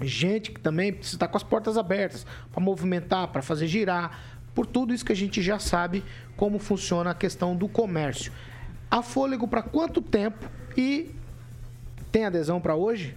gente 0.00 0.52
que 0.52 0.60
também 0.60 0.92
precisa 0.92 1.16
estar 1.16 1.28
com 1.28 1.36
as 1.36 1.42
portas 1.42 1.76
abertas 1.76 2.26
para 2.52 2.60
movimentar, 2.60 3.28
para 3.28 3.42
fazer 3.42 3.66
girar, 3.66 4.20
por 4.54 4.66
tudo 4.66 4.92
isso 4.92 5.04
que 5.04 5.12
a 5.12 5.16
gente 5.16 5.40
já 5.42 5.58
sabe 5.58 6.04
como 6.36 6.58
funciona 6.58 7.10
a 7.10 7.14
questão 7.14 7.56
do 7.56 7.68
comércio. 7.68 8.32
A 8.90 9.02
fôlego 9.02 9.46
para 9.46 9.62
quanto 9.62 10.00
tempo 10.00 10.48
e 10.76 11.14
tem 12.10 12.24
adesão 12.24 12.60
para 12.60 12.74
hoje? 12.74 13.14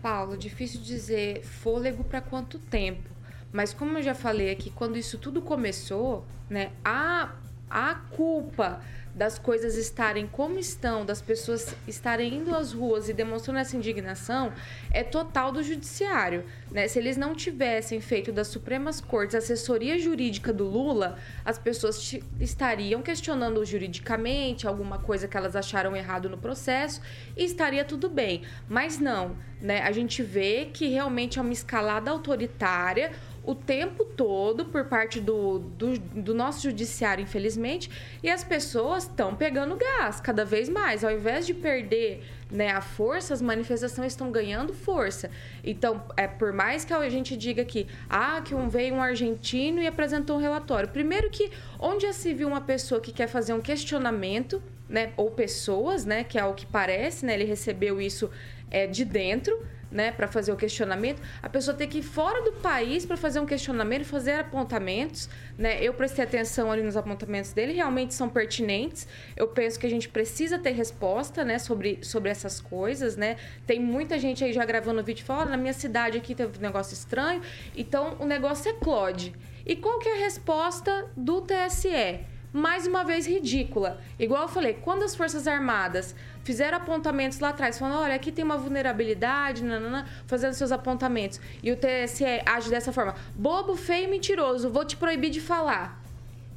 Paulo, 0.00 0.36
difícil 0.36 0.80
dizer 0.80 1.44
fôlego 1.44 2.02
para 2.02 2.20
quanto 2.20 2.58
tempo. 2.58 3.11
Mas 3.52 3.74
como 3.74 3.98
eu 3.98 4.02
já 4.02 4.14
falei 4.14 4.50
aqui, 4.50 4.70
quando 4.70 4.96
isso 4.96 5.18
tudo 5.18 5.42
começou, 5.42 6.24
né, 6.48 6.72
a, 6.84 7.32
a 7.68 7.94
culpa 7.94 8.80
das 9.14 9.38
coisas 9.38 9.76
estarem 9.76 10.26
como 10.26 10.58
estão, 10.58 11.04
das 11.04 11.20
pessoas 11.20 11.74
estarem 11.86 12.34
indo 12.34 12.54
às 12.54 12.72
ruas 12.72 13.08
e 13.08 13.12
demonstrando 13.12 13.58
essa 13.58 13.76
indignação, 13.76 14.52
é 14.90 15.02
total 15.02 15.52
do 15.52 15.62
judiciário. 15.62 16.44
Né? 16.70 16.88
Se 16.88 16.98
eles 16.98 17.16
não 17.16 17.34
tivessem 17.34 18.00
feito 18.00 18.32
das 18.32 18.48
Supremas 18.48 19.00
Cortes 19.00 19.34
assessoria 19.34 19.98
jurídica 19.98 20.52
do 20.52 20.64
Lula, 20.64 21.18
as 21.44 21.58
pessoas 21.58 22.18
estariam 22.40 23.02
questionando 23.02 23.62
juridicamente 23.64 24.66
alguma 24.66 24.98
coisa 24.98 25.28
que 25.28 25.36
elas 25.36 25.54
acharam 25.54 25.94
errado 25.94 26.30
no 26.30 26.38
processo 26.38 27.02
e 27.36 27.44
estaria 27.44 27.84
tudo 27.84 28.08
bem. 28.08 28.42
Mas 28.66 28.98
não, 28.98 29.36
né? 29.60 29.82
A 29.82 29.92
gente 29.92 30.22
vê 30.22 30.70
que 30.72 30.88
realmente 30.88 31.38
é 31.38 31.42
uma 31.42 31.52
escalada 31.52 32.10
autoritária 32.10 33.12
o 33.44 33.54
tempo 33.54 34.04
todo 34.04 34.66
por 34.66 34.84
parte 34.84 35.20
do, 35.20 35.58
do, 35.58 35.98
do 35.98 36.34
nosso 36.34 36.62
judiciário, 36.62 37.22
infelizmente, 37.22 37.90
e 38.22 38.30
as 38.30 38.44
pessoas 38.44 39.04
estão 39.04 39.34
pegando 39.34 39.76
gás 39.76 40.20
cada 40.20 40.44
vez 40.44 40.68
mais. 40.68 41.02
Ao 41.02 41.10
invés 41.10 41.44
de 41.44 41.52
perder 41.52 42.22
né, 42.50 42.70
a 42.70 42.80
força, 42.80 43.34
as 43.34 43.42
manifestações 43.42 44.12
estão 44.12 44.30
ganhando 44.30 44.72
força. 44.72 45.30
Então, 45.64 46.02
é 46.16 46.28
por 46.28 46.52
mais 46.52 46.84
que 46.84 46.92
a 46.92 47.08
gente 47.08 47.36
diga 47.36 47.64
que, 47.64 47.88
ah, 48.08 48.40
que 48.44 48.54
um 48.54 48.68
veio 48.68 48.94
um 48.94 49.02
argentino 49.02 49.80
e 49.80 49.86
apresentou 49.86 50.36
um 50.36 50.40
relatório. 50.40 50.88
Primeiro 50.88 51.28
que 51.30 51.50
onde 51.80 52.06
já 52.06 52.12
se 52.12 52.32
viu 52.32 52.46
uma 52.46 52.60
pessoa 52.60 53.00
que 53.00 53.10
quer 53.10 53.26
fazer 53.26 53.54
um 53.54 53.60
questionamento, 53.60 54.62
né, 54.88 55.12
ou 55.16 55.30
pessoas, 55.30 56.04
né, 56.04 56.22
que 56.22 56.38
é 56.38 56.44
o 56.44 56.54
que 56.54 56.66
parece, 56.66 57.24
né, 57.24 57.34
ele 57.34 57.44
recebeu 57.44 58.00
isso 58.00 58.30
é, 58.70 58.86
de 58.86 59.04
dentro 59.04 59.58
né, 59.92 60.10
para 60.10 60.26
fazer 60.26 60.52
o 60.52 60.56
questionamento, 60.56 61.20
a 61.42 61.48
pessoa 61.48 61.76
tem 61.76 61.88
que 61.88 61.98
ir 61.98 62.02
fora 62.02 62.42
do 62.42 62.52
país 62.52 63.04
para 63.04 63.16
fazer 63.16 63.38
um 63.40 63.46
questionamento, 63.46 64.04
fazer 64.04 64.32
apontamentos, 64.32 65.28
né? 65.58 65.82
Eu 65.82 65.92
prestei 65.94 66.24
atenção 66.24 66.72
ali 66.72 66.82
nos 66.82 66.96
apontamentos 66.96 67.52
dele, 67.52 67.74
realmente 67.74 68.14
são 68.14 68.28
pertinentes. 68.28 69.06
Eu 69.36 69.48
penso 69.48 69.78
que 69.78 69.86
a 69.86 69.90
gente 69.90 70.08
precisa 70.08 70.58
ter 70.58 70.70
resposta, 70.70 71.44
né, 71.44 71.58
sobre, 71.58 71.98
sobre 72.02 72.30
essas 72.30 72.60
coisas, 72.60 73.16
né? 73.16 73.36
Tem 73.66 73.78
muita 73.78 74.18
gente 74.18 74.42
aí 74.42 74.52
já 74.52 74.64
gravando 74.64 75.02
vídeo 75.02 75.24
fora, 75.24 75.48
na 75.48 75.56
minha 75.56 75.74
cidade 75.74 76.16
aqui 76.16 76.34
teve 76.34 76.58
um 76.58 76.62
negócio 76.62 76.94
estranho, 76.94 77.42
então 77.76 78.16
o 78.18 78.24
negócio 78.24 78.70
é 78.70 78.72
Claude. 78.72 79.34
E 79.66 79.76
qual 79.76 79.98
que 79.98 80.08
é 80.08 80.14
a 80.14 80.24
resposta 80.24 81.06
do 81.16 81.42
TSE? 81.42 82.32
mais 82.52 82.86
uma 82.86 83.02
vez 83.02 83.26
ridícula. 83.26 83.98
Igual 84.18 84.42
eu 84.42 84.48
falei, 84.48 84.74
quando 84.74 85.04
as 85.04 85.14
Forças 85.14 85.46
Armadas 85.46 86.14
fizeram 86.44 86.78
apontamentos 86.78 87.38
lá 87.38 87.50
atrás, 87.50 87.78
falando, 87.78 88.00
olha, 88.00 88.14
aqui 88.14 88.32
tem 88.32 88.44
uma 88.44 88.56
vulnerabilidade, 88.56 89.62
nanana, 89.62 90.06
fazendo 90.26 90.54
seus 90.54 90.72
apontamentos, 90.72 91.40
e 91.62 91.70
o 91.72 91.76
TSE 91.76 92.24
age 92.46 92.70
dessa 92.70 92.92
forma, 92.92 93.14
bobo, 93.34 93.76
feio 93.76 94.04
e 94.04 94.08
mentiroso, 94.08 94.70
vou 94.70 94.84
te 94.84 94.96
proibir 94.96 95.30
de 95.30 95.40
falar. 95.40 96.02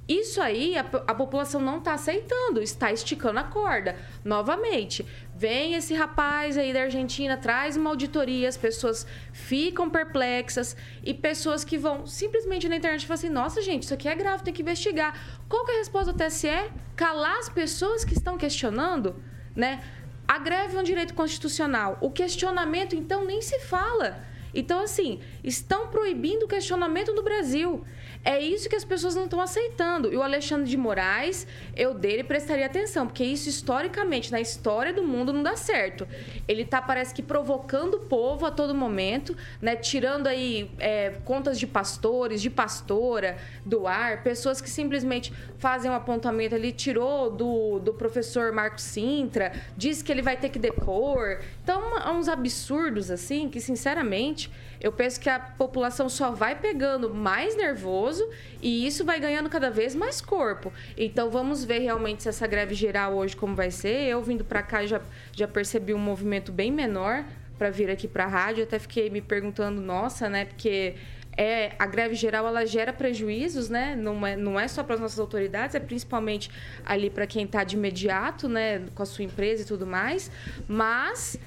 Isso 0.08 0.40
aí 0.40 0.78
a, 0.78 0.82
a 1.08 1.16
população 1.16 1.60
não 1.60 1.80
está 1.80 1.94
aceitando, 1.94 2.62
está 2.62 2.92
esticando 2.92 3.40
a 3.40 3.44
corda. 3.44 3.96
Novamente, 4.24 5.04
vem 5.36 5.74
esse 5.74 5.96
rapaz 5.96 6.58
aí 6.60 6.72
da 6.72 6.84
Argentina, 6.84 7.36
traz 7.36 7.76
uma 7.76 7.90
auditoria, 7.90 8.48
as 8.48 8.56
pessoas 8.56 9.08
ficam 9.34 9.90
perplexas 9.90 10.78
e 11.04 11.12
pessoas 11.12 11.64
que 11.64 11.76
vão 11.76 12.06
simplesmente 12.06 12.70
na 12.70 12.76
internet 12.76 13.06
falam 13.08 13.16
assim: 13.16 13.30
nossa, 13.30 13.62
gente, 13.64 13.84
isso 13.84 13.94
aqui 13.96 14.08
é 14.08 14.14
grave, 14.14 14.44
tem 14.44 14.54
que 14.54 14.62
investigar. 14.62 15.20
Qual 15.50 15.66
que 15.66 15.72
é 15.72 15.76
a 15.76 15.78
resposta 15.80 16.14
do 16.14 16.24
TSE? 16.24 16.50
Calar 16.96 17.40
as 17.40 17.50
pessoas 17.50 18.06
que 18.06 18.14
estão 18.14 18.38
questionando, 18.38 19.16
né? 19.56 19.82
A 20.28 20.39
greve 20.39 20.76
é 20.76 20.80
um 20.80 20.84
direito 20.84 21.14
constitucional. 21.14 21.97
O 22.01 22.10
questionamento, 22.10 22.95
então, 22.95 23.24
nem 23.26 23.41
se 23.41 23.60
fala. 23.60 24.18
Então, 24.56 24.82
assim, 24.82 25.20
estão 25.43 25.88
proibindo 25.88 26.43
o 26.43 26.47
questionamento 26.47 27.14
no 27.14 27.22
Brasil. 27.22 27.84
É 28.24 28.39
isso 28.39 28.68
que 28.68 28.76
as 28.76 28.84
pessoas 28.84 29.14
não 29.14 29.26
estão 29.26 29.39
aceitando. 29.39 30.12
E 30.12 30.18
o 30.18 30.24
Alexandre 30.24 30.68
de 30.68 30.78
Moraes, 30.78 31.45
eu 31.76 31.93
dele 31.93 32.24
prestaria 32.24 32.66
atenção, 32.66 33.06
porque 33.06 33.24
isso 33.24 33.47
historicamente, 33.47 34.32
na 34.32 34.41
história 34.41 34.91
do 34.91 35.03
mundo, 35.03 35.32
não 35.32 35.43
dá 35.43 35.56
certo. 35.56 36.08
Ele 36.47 36.64
está 36.64 36.82
parece 36.82 37.14
que 37.14 37.22
provocando 37.22 37.95
o 37.95 37.99
povo 37.99 38.45
a 38.45 38.51
todo 38.51 38.74
momento, 38.74 39.38
né? 39.62 39.76
Tirando 39.76 40.26
aí 40.26 40.72
é, 40.80 41.12
contas 41.24 41.60
de 41.60 41.68
pastores, 41.68 42.41
de 42.41 42.49
pastora, 42.49 43.38
do 43.64 43.86
ar, 43.86 44.24
pessoas 44.24 44.60
que 44.60 44.70
simplesmente 44.70 45.32
fazem 45.60 45.91
um 45.91 45.93
apontamento 45.93 46.56
ali, 46.56 46.72
tirou 46.72 47.30
do, 47.30 47.80
do 47.80 47.93
professor 47.93 48.51
Marco 48.51 48.82
Sintra, 48.82 49.51
diz 49.78 50.01
que 50.01 50.12
ele 50.12 50.22
vai 50.22 50.38
ter 50.38 50.49
que 50.49 50.58
depor. 50.58 51.41
Então, 51.66 51.82
uns 52.16 52.30
absurdos 52.30 53.09
assim, 53.09 53.49
que 53.49 53.59
sinceramente 53.59 54.51
eu 54.80 54.91
penso 54.91 55.20
que 55.20 55.28
a 55.28 55.39
população 55.39 56.07
só 56.07 56.30
vai 56.30 56.55
pegando 56.55 57.11
mais 57.11 57.57
nervoso 57.57 58.24
e 58.61 58.86
isso 58.86 59.03
vai 59.03 59.20
ganhando 59.20 59.49
cada 59.49 59.72
vez 59.72 59.95
mais 59.95 60.22
corpo. 60.22 60.72
Então 60.95 61.32
vamos 61.32 61.66
ver 61.66 61.80
realmente 61.80 62.22
se 62.22 62.30
essa 62.30 62.45
greve 62.45 62.76
geral 62.76 63.16
hoje 63.16 63.36
como 63.36 63.55
vai 63.55 63.72
ser. 63.72 64.03
Eu 64.03 64.22
vindo 64.22 64.45
para 64.45 64.61
cá 64.61 64.86
já, 64.86 65.01
já 65.32 65.47
percebi 65.47 65.91
um 65.91 65.97
movimento 65.97 66.51
bem 66.51 66.72
menor 66.72 67.26
para 67.57 67.72
vir 67.72 67.89
aqui 67.89 68.07
para 68.07 68.26
a 68.26 68.28
rádio. 68.28 68.63
Até 68.63 68.78
fiquei 68.78 69.09
me 69.09 69.20
perguntando, 69.20 69.82
nossa, 69.82 70.30
né? 70.30 70.45
Porque 70.45 70.93
é, 71.36 71.72
a 71.80 71.88
greve 71.88 72.13
geral 72.13 72.45
ela 72.45 72.63
gera 72.63 72.93
prejuízos, 72.93 73.70
né? 73.70 73.95
Não 73.95 74.28
é, 74.28 74.36
não 74.36 74.59
é 74.59 74.68
só 74.68 74.84
para 74.84 74.93
as 74.93 75.01
nossas 75.01 75.18
autoridades, 75.18 75.74
é 75.74 75.80
principalmente 75.80 76.51
ali 76.86 77.09
para 77.09 77.26
quem 77.26 77.43
está 77.43 77.63
de 77.63 77.76
imediato, 77.76 78.47
né? 78.47 78.84
Com 78.93 79.01
a 79.01 79.05
sua 79.07 79.24
empresa 79.24 79.63
e 79.63 79.66
tudo 79.66 79.88
mais. 79.88 80.30
Mas 80.68 81.39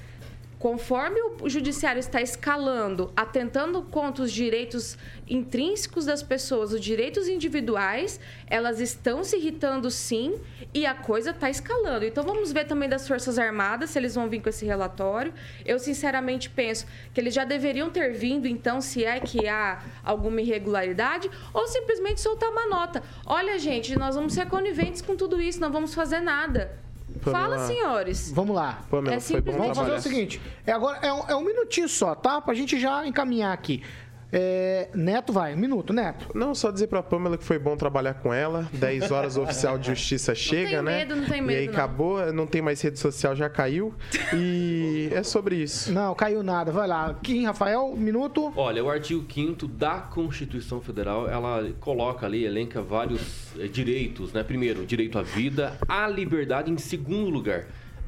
Conforme 0.59 1.17
o 1.41 1.47
judiciário 1.47 2.01
está 2.01 2.21
escalando, 2.21 3.13
atentando 3.15 3.81
contra 3.83 4.25
os 4.25 4.31
direitos 4.31 4.97
intrínsecos 5.25 6.05
das 6.05 6.21
pessoas, 6.21 6.73
os 6.73 6.81
direitos 6.81 7.29
individuais, 7.29 8.19
elas 8.45 8.81
estão 8.81 9.23
se 9.23 9.37
irritando 9.37 9.89
sim 9.89 10.37
e 10.73 10.85
a 10.85 10.93
coisa 10.93 11.29
está 11.29 11.49
escalando. 11.49 12.03
Então 12.03 12.25
vamos 12.25 12.51
ver 12.51 12.65
também 12.65 12.89
das 12.89 13.07
Forças 13.07 13.39
Armadas 13.39 13.91
se 13.91 13.97
eles 13.97 14.13
vão 14.15 14.27
vir 14.27 14.41
com 14.41 14.49
esse 14.49 14.65
relatório. 14.65 15.33
Eu 15.65 15.79
sinceramente 15.79 16.49
penso 16.49 16.85
que 17.13 17.21
eles 17.21 17.33
já 17.33 17.45
deveriam 17.45 17.89
ter 17.89 18.11
vindo, 18.11 18.45
então, 18.45 18.81
se 18.81 19.05
é 19.05 19.17
que 19.21 19.47
há 19.47 19.81
alguma 20.03 20.41
irregularidade, 20.41 21.31
ou 21.53 21.67
simplesmente 21.69 22.19
soltar 22.19 22.49
uma 22.49 22.67
nota. 22.67 23.01
Olha, 23.25 23.57
gente, 23.57 23.97
nós 23.97 24.13
vamos 24.13 24.33
ser 24.33 24.47
coniventes 24.47 25.01
com 25.01 25.15
tudo 25.15 25.41
isso, 25.41 25.61
não 25.61 25.71
vamos 25.71 25.93
fazer 25.93 26.19
nada. 26.19 26.88
Pamela. 27.21 27.57
Fala, 27.57 27.67
senhores. 27.67 28.31
Vamos 28.31 28.55
lá. 28.55 28.81
Pamela, 28.89 29.15
É 29.15 29.41
bom 29.41 29.51
Vamos 29.53 29.77
fazer 29.77 29.91
o 29.93 30.01
seguinte. 30.01 30.41
É 30.65 30.71
agora 30.71 30.97
é 31.01 31.11
um, 31.11 31.29
é 31.29 31.35
um 31.35 31.43
minutinho 31.43 31.89
só, 31.89 32.15
tá? 32.15 32.39
Pra 32.41 32.53
gente 32.53 32.79
já 32.79 33.05
encaminhar 33.05 33.53
aqui. 33.53 33.83
É, 34.31 34.89
Neto 34.93 35.33
vai, 35.33 35.55
um 35.55 35.57
minuto, 35.57 35.91
Neto. 35.91 36.29
Não, 36.35 36.53
só 36.53 36.69
dizer 36.69 36.87
pra 36.87 37.01
Pamela 37.01 37.37
que 37.37 37.43
foi 37.43 37.57
bom 37.57 37.75
trabalhar 37.75 38.13
com 38.15 38.31
ela. 38.33 38.69
10 38.73 39.09
horas 39.11 39.37
o 39.37 39.41
oficial 39.43 39.77
de 39.79 39.87
justiça 39.87 40.35
chega, 40.35 40.69
tem 40.69 40.81
né? 40.83 40.97
medo, 40.99 41.15
não 41.15 41.25
tem 41.25 41.39
E 41.39 41.41
medo, 41.41 41.59
aí 41.59 41.65
não. 41.65 41.73
acabou, 41.73 42.31
não 42.33 42.45
tem 42.45 42.61
mais 42.61 42.79
rede 42.81 42.99
social, 42.99 43.35
já 43.35 43.49
caiu. 43.49 43.93
E 44.33 45.09
é 45.11 45.23
sobre 45.23 45.55
isso. 45.55 45.91
Não, 45.91 46.13
caiu 46.13 46.43
nada. 46.43 46.71
Vai 46.71 46.87
lá. 46.87 47.15
Kim, 47.23 47.45
Rafael, 47.45 47.85
um 47.93 47.97
minuto. 47.97 48.53
Olha, 48.55 48.83
o 48.83 48.89
artigo 48.89 49.25
5 49.31 49.67
da 49.67 49.95
Constituição 49.99 50.79
Federal, 50.79 51.27
ela 51.27 51.67
coloca 51.79 52.25
ali, 52.25 52.45
elenca 52.45 52.81
vários 52.81 53.47
eh, 53.59 53.67
direitos, 53.67 54.31
né? 54.31 54.43
Primeiro, 54.43 54.85
direito 54.85 55.17
à 55.17 55.23
vida, 55.23 55.73
à 55.87 56.07
liberdade, 56.07 56.71
em 56.71 56.77
segundo 56.77 57.29
lugar, 57.29 57.65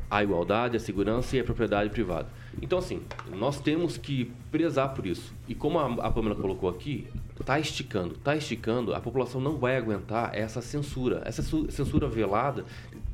a 0.09 0.23
igualdade, 0.23 0.77
a 0.77 0.79
segurança 0.79 1.35
e 1.35 1.39
a 1.39 1.43
propriedade 1.43 1.89
privada. 1.89 2.27
Então, 2.61 2.79
assim, 2.79 3.01
nós 3.35 3.59
temos 3.59 3.97
que 3.97 4.31
prezar 4.51 4.93
por 4.93 5.05
isso. 5.05 5.33
E 5.47 5.53
como 5.55 5.79
a, 5.79 5.85
a 6.07 6.11
Pamela 6.11 6.35
colocou 6.35 6.69
aqui, 6.69 7.07
tá 7.45 7.59
esticando, 7.59 8.15
tá 8.15 8.35
esticando, 8.35 8.93
a 8.93 8.99
população 8.99 9.39
não 9.39 9.57
vai 9.57 9.77
aguentar 9.77 10.31
essa 10.35 10.61
censura, 10.61 11.21
essa 11.25 11.41
su- 11.41 11.69
censura 11.71 12.07
velada 12.07 12.65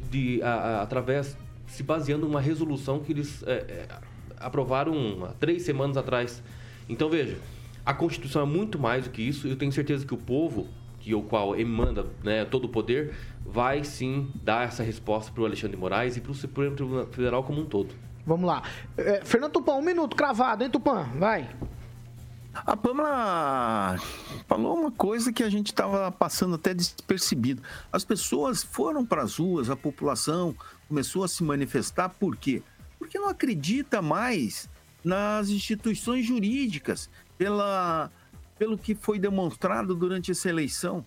de, 0.09 0.41
a- 0.41 0.49
a- 0.53 0.81
através, 0.81 1.37
se 1.67 1.83
baseando 1.83 2.25
numa 2.25 2.41
resolução 2.41 2.99
que 2.99 3.11
eles 3.11 3.43
é, 3.43 3.51
é, 3.53 3.87
aprovaram 4.39 5.29
três 5.39 5.63
semanas 5.63 5.97
atrás. 5.97 6.41
Então, 6.89 7.09
veja, 7.09 7.37
a 7.85 7.93
Constituição 7.93 8.41
é 8.41 8.45
muito 8.45 8.79
mais 8.79 9.03
do 9.05 9.11
que 9.11 9.21
isso. 9.21 9.47
Eu 9.47 9.55
tenho 9.55 9.71
certeza 9.71 10.05
que 10.05 10.13
o 10.13 10.17
povo, 10.17 10.67
que 10.99 11.13
o 11.13 11.21
qual 11.21 11.55
emanda 11.55 12.05
né, 12.23 12.43
todo 12.43 12.65
o 12.65 12.69
poder, 12.69 13.13
vai 13.45 13.83
sim 13.83 14.29
dar 14.43 14.65
essa 14.67 14.83
resposta 14.83 15.31
para 15.31 15.43
o 15.43 15.45
Alexandre 15.45 15.75
de 15.75 15.79
Moraes 15.81 16.17
e 16.17 16.21
para 16.21 16.31
o 16.31 16.35
Supremo 16.35 16.75
Tribunal 16.75 17.05
Federal 17.07 17.43
como 17.43 17.61
um 17.61 17.65
todo. 17.65 17.93
Vamos 18.27 18.45
lá. 18.45 18.61
É, 18.97 19.23
Fernando 19.23 19.53
Tupan, 19.53 19.75
um 19.75 19.81
minuto, 19.81 20.13
cravado, 20.13 20.61
hein, 20.61 20.69
Tupan? 20.69 21.03
Vai. 21.17 21.49
A 22.53 22.75
Pamela 22.75 23.97
falou 24.47 24.77
uma 24.77 24.91
coisa 24.91 25.31
que 25.31 25.43
a 25.43 25.49
gente 25.49 25.67
estava 25.67 26.11
passando 26.11 26.55
até 26.55 26.73
despercebido. 26.73 27.61
As 27.89 28.03
pessoas 28.03 28.61
foram 28.63 29.05
para 29.05 29.21
as 29.21 29.37
ruas, 29.37 29.69
a 29.69 29.77
população 29.77 30.53
começou 30.89 31.23
a 31.23 31.27
se 31.29 31.41
manifestar, 31.41 32.09
por 32.09 32.35
quê? 32.35 32.61
Porque 32.99 33.17
não 33.17 33.29
acredita 33.29 34.01
mais 34.01 34.69
nas 35.03 35.47
instituições 35.49 36.25
jurídicas, 36.25 37.09
pela, 37.37 38.11
pelo 38.59 38.77
que 38.77 38.93
foi 38.93 39.19
demonstrado 39.19 39.95
durante 39.95 40.31
essa 40.31 40.49
eleição. 40.49 41.05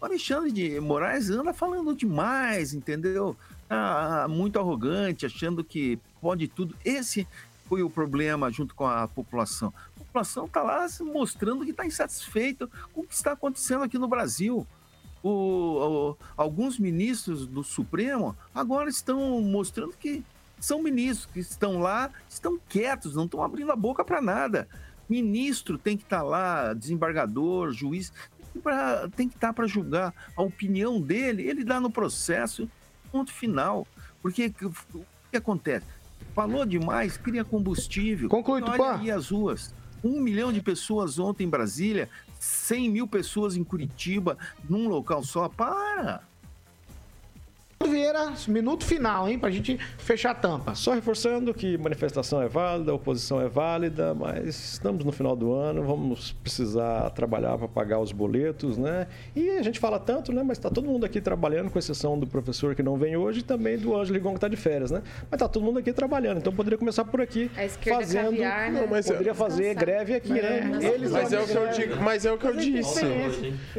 O 0.00 0.04
Alexandre 0.04 0.50
de 0.50 0.80
Moraes 0.80 1.30
anda 1.30 1.54
falando 1.54 1.94
demais, 1.94 2.74
entendeu? 2.74 3.36
Ah, 3.74 4.26
muito 4.28 4.58
arrogante, 4.58 5.24
achando 5.24 5.64
que 5.64 5.98
pode 6.20 6.46
tudo. 6.46 6.76
Esse 6.84 7.26
foi 7.64 7.82
o 7.82 7.88
problema 7.88 8.50
junto 8.50 8.74
com 8.74 8.86
a 8.86 9.08
população. 9.08 9.72
A 9.96 10.00
população 10.00 10.44
está 10.44 10.62
lá 10.62 10.86
mostrando 11.00 11.64
que 11.64 11.70
está 11.70 11.86
insatisfeita 11.86 12.68
com 12.92 13.00
o 13.00 13.06
que 13.06 13.14
está 13.14 13.32
acontecendo 13.32 13.82
aqui 13.82 13.96
no 13.96 14.06
Brasil. 14.06 14.66
O, 15.22 15.30
o, 15.30 16.16
alguns 16.36 16.78
ministros 16.78 17.46
do 17.46 17.64
Supremo 17.64 18.36
agora 18.54 18.90
estão 18.90 19.40
mostrando 19.40 19.94
que 19.96 20.22
são 20.60 20.82
ministros 20.82 21.32
que 21.32 21.40
estão 21.40 21.80
lá, 21.80 22.10
estão 22.28 22.58
quietos, 22.68 23.14
não 23.14 23.24
estão 23.24 23.42
abrindo 23.42 23.72
a 23.72 23.76
boca 23.76 24.04
para 24.04 24.20
nada. 24.20 24.68
Ministro 25.08 25.78
tem 25.78 25.96
que 25.96 26.04
estar 26.04 26.18
tá 26.18 26.22
lá, 26.22 26.74
desembargador, 26.74 27.72
juiz, 27.72 28.12
tem 29.16 29.28
que 29.28 29.34
estar 29.34 29.48
tá 29.48 29.52
para 29.52 29.66
julgar 29.66 30.12
a 30.36 30.42
opinião 30.42 31.00
dele, 31.00 31.48
ele 31.48 31.64
dá 31.64 31.80
no 31.80 31.90
processo, 31.90 32.68
ponto 33.12 33.32
final. 33.32 33.86
Porque 34.22 34.52
o 34.94 35.04
que 35.30 35.36
acontece? 35.36 35.86
Falou 36.34 36.64
demais, 36.64 37.16
cria 37.16 37.44
combustível. 37.44 38.28
Conclui, 38.28 38.62
Olha 38.62 38.72
Tupã. 38.72 38.98
aí 38.98 39.10
as 39.10 39.30
ruas. 39.30 39.74
Um 40.02 40.20
milhão 40.20 40.52
de 40.52 40.60
pessoas 40.60 41.18
ontem 41.18 41.44
em 41.44 41.48
Brasília, 41.48 42.08
100 42.40 42.90
mil 42.90 43.06
pessoas 43.06 43.54
em 43.54 43.62
Curitiba, 43.62 44.36
num 44.68 44.88
local 44.88 45.22
só. 45.22 45.48
Para! 45.48 46.22
Vieira, 47.86 48.32
minuto 48.48 48.84
final, 48.84 49.28
hein? 49.28 49.38
Pra 49.38 49.50
gente 49.50 49.78
fechar 49.98 50.30
a 50.30 50.34
tampa. 50.34 50.74
Só 50.74 50.92
reforçando 50.92 51.52
que 51.54 51.78
manifestação 51.78 52.42
é 52.42 52.48
válida, 52.48 52.94
oposição 52.94 53.40
é 53.40 53.48
válida, 53.48 54.14
mas 54.14 54.72
estamos 54.72 55.04
no 55.04 55.12
final 55.12 55.34
do 55.36 55.52
ano, 55.52 55.82
vamos 55.82 56.32
precisar 56.32 57.10
trabalhar 57.10 57.56
para 57.58 57.68
pagar 57.68 57.98
os 57.98 58.12
boletos, 58.12 58.76
né? 58.76 59.06
E 59.34 59.50
a 59.50 59.62
gente 59.62 59.78
fala 59.78 59.98
tanto, 59.98 60.32
né? 60.32 60.42
Mas 60.42 60.58
está 60.58 60.70
todo 60.70 60.86
mundo 60.86 61.06
aqui 61.06 61.20
trabalhando, 61.20 61.70
com 61.70 61.78
exceção 61.78 62.18
do 62.18 62.26
professor 62.26 62.74
que 62.74 62.82
não 62.82 62.96
vem 62.96 63.16
hoje 63.16 63.40
e 63.40 63.42
também 63.42 63.78
do 63.78 63.96
Ângelo 63.96 64.16
Ligon 64.16 64.30
que 64.30 64.36
está 64.36 64.48
de 64.48 64.56
férias, 64.56 64.90
né? 64.90 65.02
Mas 65.30 65.34
está 65.34 65.48
todo 65.48 65.64
mundo 65.64 65.78
aqui 65.78 65.92
trabalhando, 65.92 66.38
então 66.38 66.52
poderia 66.52 66.78
começar 66.78 67.04
por 67.04 67.20
aqui. 67.20 67.50
A 67.56 67.64
esquerda 67.64 68.00
fazendo, 68.00 68.24
caviar, 68.30 68.70
né? 68.70 68.80
não, 68.80 68.88
mas 68.88 69.06
poderia 69.06 69.34
fazer 69.34 69.74
greve 69.74 70.14
aqui, 70.14 70.32
né? 70.32 70.70
Eles 70.94 71.10
mas 71.10 71.32
é 71.32 71.40
o 71.40 71.46
que 71.46 71.56
eu 71.56 71.68
digo, 71.68 71.96
mas 72.02 72.24
é 72.24 72.32
o 72.32 72.38
que 72.38 72.46
eu 72.46 72.56
disse. 72.56 73.04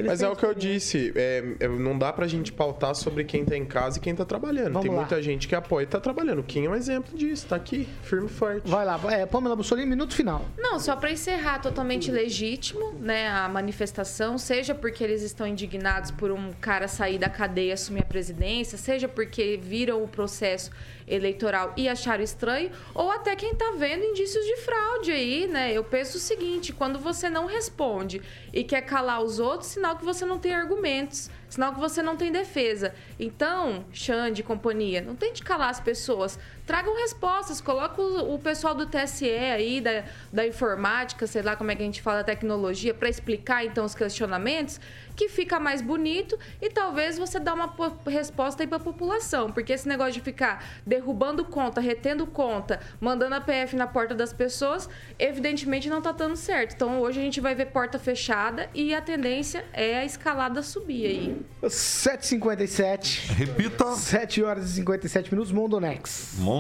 Mas 0.06 0.22
é 0.22 0.30
o 0.30 0.36
que 0.36 0.46
eu 0.46 0.54
disse. 0.54 1.14
É, 1.16 1.68
não 1.68 1.98
dá 1.98 2.12
pra 2.12 2.28
gente 2.28 2.52
pautar 2.52 2.96
sobre 2.96 3.24
quem 3.24 3.46
tá 3.46 3.56
em 3.58 3.66
casa 3.66 3.93
e 3.98 4.00
quem 4.00 4.16
tá 4.16 4.26
trabalhando. 4.26 4.74
Vamos 4.74 4.82
Tem 4.82 4.92
lá. 4.92 4.98
muita 4.98 5.22
gente 5.22 5.48
que 5.48 5.56
apoia 5.56 5.84
e 5.84 5.88
tá 5.88 6.00
trabalhando. 6.00 6.44
Kim 6.44 6.66
é 6.66 6.70
um 6.70 6.76
exemplo 6.76 7.18
disso, 7.18 7.48
tá 7.48 7.56
aqui, 7.56 7.88
firme 8.04 8.28
e 8.28 8.30
forte. 8.30 8.70
Vai 8.70 8.86
lá, 8.86 9.00
é, 9.12 9.26
Pamela 9.26 9.56
Bussolini, 9.56 9.88
minuto 9.88 10.14
final. 10.14 10.46
Não, 10.58 10.80
só 10.80 10.96
para 10.96 11.12
encerrar, 11.12 11.60
totalmente 11.60 12.12
legítimo, 12.12 12.94
né, 13.00 13.30
a 13.30 13.48
manifestação, 13.50 14.38
seja 14.38 14.74
porque 14.74 15.04
eles 15.04 15.22
estão 15.22 15.46
indignados 15.46 16.12
por 16.12 16.32
um 16.32 16.52
cara 16.60 16.88
sair 16.88 17.18
da 17.18 17.30
cadeia 17.30 17.70
e 17.70 17.72
assumir 17.72 18.02
a 18.02 18.06
presidência, 18.06 18.78
seja 18.78 19.08
porque 19.08 19.60
viram 19.62 20.04
o 20.04 20.08
processo 20.08 20.72
eleitoral 21.08 21.74
e 21.76 21.88
acharam 21.88 22.24
estranho, 22.24 22.72
ou 22.94 23.12
até 23.12 23.36
quem 23.36 23.54
tá 23.56 23.74
vendo 23.78 24.04
indícios 24.04 24.46
de 24.46 24.58
fraude 24.58 25.12
aí, 25.12 25.48
né? 25.48 25.72
Eu 25.74 25.84
penso 25.84 26.18
o 26.18 26.20
seguinte, 26.20 26.72
quando 26.72 27.00
você 27.00 27.30
não 27.30 27.46
responde 27.46 28.22
e 28.52 28.64
quer 28.64 28.82
calar 28.82 29.22
os 29.22 29.40
outros, 29.40 29.72
sinal 29.72 29.98
que 29.98 30.06
você 30.06 30.26
não 30.26 30.40
tem 30.40 30.54
argumentos, 30.54 31.30
sinal 31.54 31.74
que 31.74 31.80
você 31.80 32.02
não 32.02 32.18
tem 32.18 32.32
defesa. 32.32 32.96
Então, 33.20 33.86
Xande 33.94 34.42
e 34.42 34.44
companhia, 34.44 35.02
não 35.02 35.16
tente 35.16 35.44
calar 35.44 35.70
as 35.70 35.80
pessoas, 35.80 36.40
tragam 36.66 36.96
respostas, 36.98 37.60
coloca 37.60 38.02
o, 38.02 38.36
o 38.36 38.40
pessoal 38.40 38.74
do 38.74 38.86
TSE 38.86 39.30
aí, 39.30 39.82
da, 39.82 40.04
da 40.32 40.48
informática, 40.48 41.28
sei 41.28 41.42
lá 41.42 41.56
como 41.56 41.72
é 41.72 41.76
que 41.76 41.82
a 41.82 41.86
gente 41.86 42.02
fala, 42.02 42.24
tecnologia, 42.24 42.94
para 42.94 43.10
explicar 43.10 43.66
então 43.66 43.84
os 43.86 43.94
questionamentos, 43.96 44.80
que 45.16 45.30
fica 45.30 45.60
mais 45.60 45.82
bonito 45.82 46.38
e 46.62 46.70
talvez 46.70 47.18
você 47.20 47.40
dá 47.40 47.54
uma 47.54 47.68
po- 47.68 47.96
resposta 48.10 48.64
aí 48.64 48.68
para 48.68 48.78
a 48.78 48.80
população, 48.80 49.52
porque 49.52 49.72
esse 49.74 49.88
negócio 49.88 50.14
de 50.14 50.22
ficar 50.22 50.66
derrubando 50.88 51.46
conta, 51.46 51.80
retendo 51.80 52.26
conta, 52.26 52.80
mandando 53.00 53.36
a 53.36 53.42
PF 53.42 53.76
na 53.76 53.86
porta 53.86 54.16
das 54.16 54.34
pessoas, 54.34 54.90
evidentemente 55.20 55.88
não 55.90 56.02
tá 56.02 56.12
dando 56.12 56.36
certo. 56.36 56.74
Então 56.74 57.00
hoje 57.02 57.20
a 57.20 57.24
gente 57.24 57.40
vai 57.40 57.54
ver 57.54 57.68
porta 57.68 58.00
fechada 58.00 58.70
e 58.74 58.94
a 58.96 59.02
tendência 59.02 59.64
é 59.72 60.00
a 60.00 60.06
escalada 60.06 60.64
subir 60.64 61.06
aí. 61.06 61.38
7h57. 61.62 63.32
Repita. 63.34 63.96
7 63.96 64.44
horas 64.44 64.66
e 64.72 64.74
57 64.76 65.32
minutos, 65.32 65.52
Mondonex. 65.52 66.34
Mondonex, 66.40 66.53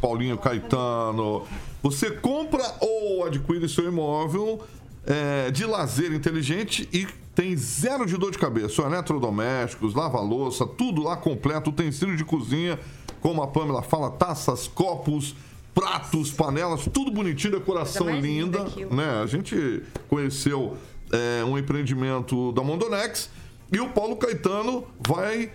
Paulinho 0.00 0.38
Caetano. 0.38 1.44
Você 1.82 2.10
compra 2.10 2.62
ou 2.80 3.24
adquire 3.24 3.68
seu 3.68 3.88
imóvel 3.88 4.62
é, 5.06 5.50
de 5.50 5.64
lazer 5.64 6.12
inteligente 6.12 6.88
e 6.92 7.06
tem 7.34 7.56
zero 7.56 8.06
de 8.06 8.16
dor 8.16 8.30
de 8.30 8.38
cabeça. 8.38 8.82
Eletrodomésticos, 8.82 9.94
lava-louça, 9.94 10.66
tudo 10.66 11.02
lá 11.02 11.16
completo, 11.16 11.70
utensílio 11.70 12.16
de 12.16 12.24
cozinha, 12.24 12.78
como 13.20 13.42
a 13.42 13.46
Pamela 13.46 13.82
fala, 13.82 14.10
taças, 14.10 14.68
copos, 14.68 15.34
pratos, 15.74 16.30
panelas, 16.30 16.86
tudo 16.92 17.10
bonitinho, 17.10 17.54
decoração 17.54 18.08
linda 18.10 18.64
linda. 18.76 18.94
né? 18.94 19.22
A 19.22 19.26
gente 19.26 19.82
conheceu 20.08 20.76
é, 21.10 21.44
um 21.44 21.56
empreendimento 21.58 22.52
da 22.52 22.62
Mondonex 22.62 23.30
e 23.70 23.80
o 23.80 23.88
Paulo 23.88 24.16
Caetano 24.16 24.84
vai. 25.06 25.50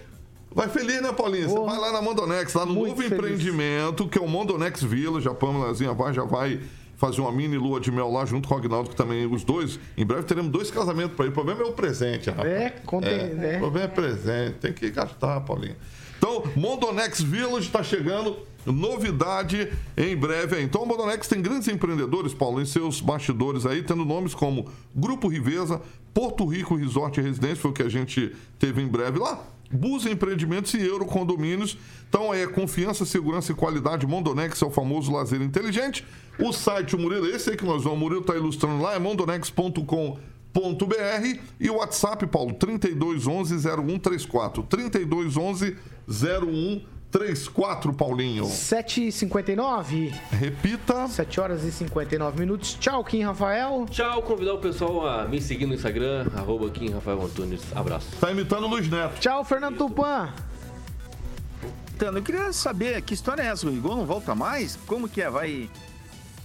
Vai 0.57 0.69
feliz, 0.69 0.99
né, 1.03 1.13
Paulinho? 1.13 1.47
Você 1.47 1.59
vai 1.59 1.77
lá 1.79 1.91
na 1.91 2.01
Mondonex, 2.01 2.51
lá 2.55 2.65
no 2.65 2.73
Muito 2.73 2.89
novo 2.89 3.01
feliz. 3.03 3.13
empreendimento, 3.15 4.07
que 4.09 4.17
é 4.17 4.21
o 4.21 4.27
Mondonex 4.27 4.81
Village. 4.81 5.27
A 5.27 5.33
Pamelazinha 5.35 5.93
vai, 5.93 6.11
já 6.15 6.23
vai 6.23 6.59
fazer 6.95 7.21
uma 7.21 7.31
mini 7.31 7.59
lua 7.59 7.79
de 7.79 7.91
mel 7.91 8.09
lá 8.11 8.25
junto 8.25 8.47
com 8.49 8.55
o 8.55 8.57
Agnaldo, 8.57 8.89
que 8.89 8.95
também 8.95 9.27
os 9.31 9.43
dois. 9.43 9.79
Em 9.95 10.03
breve 10.03 10.23
teremos 10.23 10.51
dois 10.51 10.71
casamentos 10.71 11.15
para 11.15 11.25
ir. 11.27 11.29
O 11.29 11.31
problema 11.31 11.61
é 11.61 11.65
o 11.65 11.73
presente, 11.73 12.31
rapaz. 12.31 12.49
É, 12.49 12.69
contem, 12.83 13.11
É, 13.13 13.23
né? 13.35 13.55
O 13.57 13.59
problema 13.59 13.85
é 13.85 13.87
presente, 13.87 14.55
tem 14.55 14.73
que 14.73 14.89
gastar, 14.89 15.41
Paulinho. 15.41 15.75
Então, 16.17 16.43
Mondonex 16.55 17.21
Village 17.21 17.67
está 17.67 17.83
chegando. 17.83 18.35
Novidade 18.65 19.71
em 19.95 20.17
breve. 20.17 20.59
Então, 20.61 20.81
o 20.81 20.85
Mondonex 20.87 21.27
tem 21.27 21.41
grandes 21.41 21.67
empreendedores, 21.67 22.33
Paulo, 22.33 22.59
em 22.59 22.65
seus 22.65 22.99
bastidores 22.99 23.65
aí, 23.65 23.81
tendo 23.83 24.03
nomes 24.03 24.33
como 24.33 24.67
Grupo 24.93 25.27
Riveza, 25.27 25.79
Porto 26.13 26.45
Rico 26.45 26.75
Resort 26.75 27.19
e 27.19 27.23
Residência, 27.23 27.57
foi 27.57 27.71
o 27.71 27.73
que 27.73 27.83
a 27.83 27.89
gente 27.89 28.35
teve 28.59 28.81
em 28.81 28.87
breve 28.87 29.19
lá. 29.19 29.39
Busa 29.71 30.09
Empreendimentos 30.09 30.73
e 30.73 30.81
Euro 30.81 31.05
Condomínios. 31.05 31.77
Então, 32.09 32.33
é 32.33 32.47
confiança, 32.47 33.05
segurança 33.05 33.51
e 33.51 33.55
qualidade. 33.55 34.07
Mondonex 34.07 34.61
é 34.61 34.65
o 34.65 34.71
famoso 34.71 35.11
lazer 35.11 35.41
inteligente. 35.41 36.05
O 36.39 36.53
site, 36.53 36.95
o 36.95 36.99
Murilo, 36.99 37.27
esse 37.27 37.49
aí 37.49 37.57
que 37.57 37.65
nós 37.65 37.83
vamos, 37.83 37.97
o 37.97 38.01
Murilo 38.01 38.21
está 38.21 38.35
ilustrando 38.35 38.81
lá, 38.81 38.95
é 38.95 38.99
mondonex.com 38.99 40.17
br 40.87 41.39
e 41.59 41.69
o 41.69 41.75
WhatsApp, 41.75 42.25
Paulo, 42.27 42.55
3211-0134. 42.55 44.65
3211-0134, 47.17 47.95
Paulinho. 47.95 48.45
7h59. 48.45 50.13
Repita. 50.31 51.07
7 51.07 51.39
horas 51.39 51.63
e 51.63 51.71
59 51.71 52.39
minutos. 52.39 52.75
Tchau, 52.75 53.03
Kim 53.03 53.23
Rafael. 53.23 53.85
Tchau, 53.89 54.21
convidar 54.21 54.53
o 54.53 54.59
pessoal 54.59 55.07
a 55.07 55.27
me 55.27 55.41
seguir 55.41 55.65
no 55.65 55.73
Instagram, 55.73 56.27
arroba 56.35 56.69
Kim 56.69 56.89
Rafael 56.89 57.21
Antunes. 57.21 57.61
Abraço. 57.75 58.07
Tá 58.19 58.31
imitando 58.31 58.65
o 58.65 58.67
Luiz 58.67 58.89
Neto. 58.89 59.19
Tchau, 59.19 59.43
Fernando 59.43 59.77
Tupan. 59.77 60.33
Então, 61.95 62.15
eu 62.15 62.21
queria 62.21 62.53
saber 62.53 63.01
que 63.01 63.13
história 63.13 63.41
é 63.41 63.47
essa? 63.47 63.65
O 63.65 63.71
Rigon 63.71 63.95
não 63.95 64.05
volta 64.05 64.35
mais? 64.35 64.77
Como 64.85 65.09
que 65.09 65.21
é? 65.21 65.29
Vai, 65.29 65.69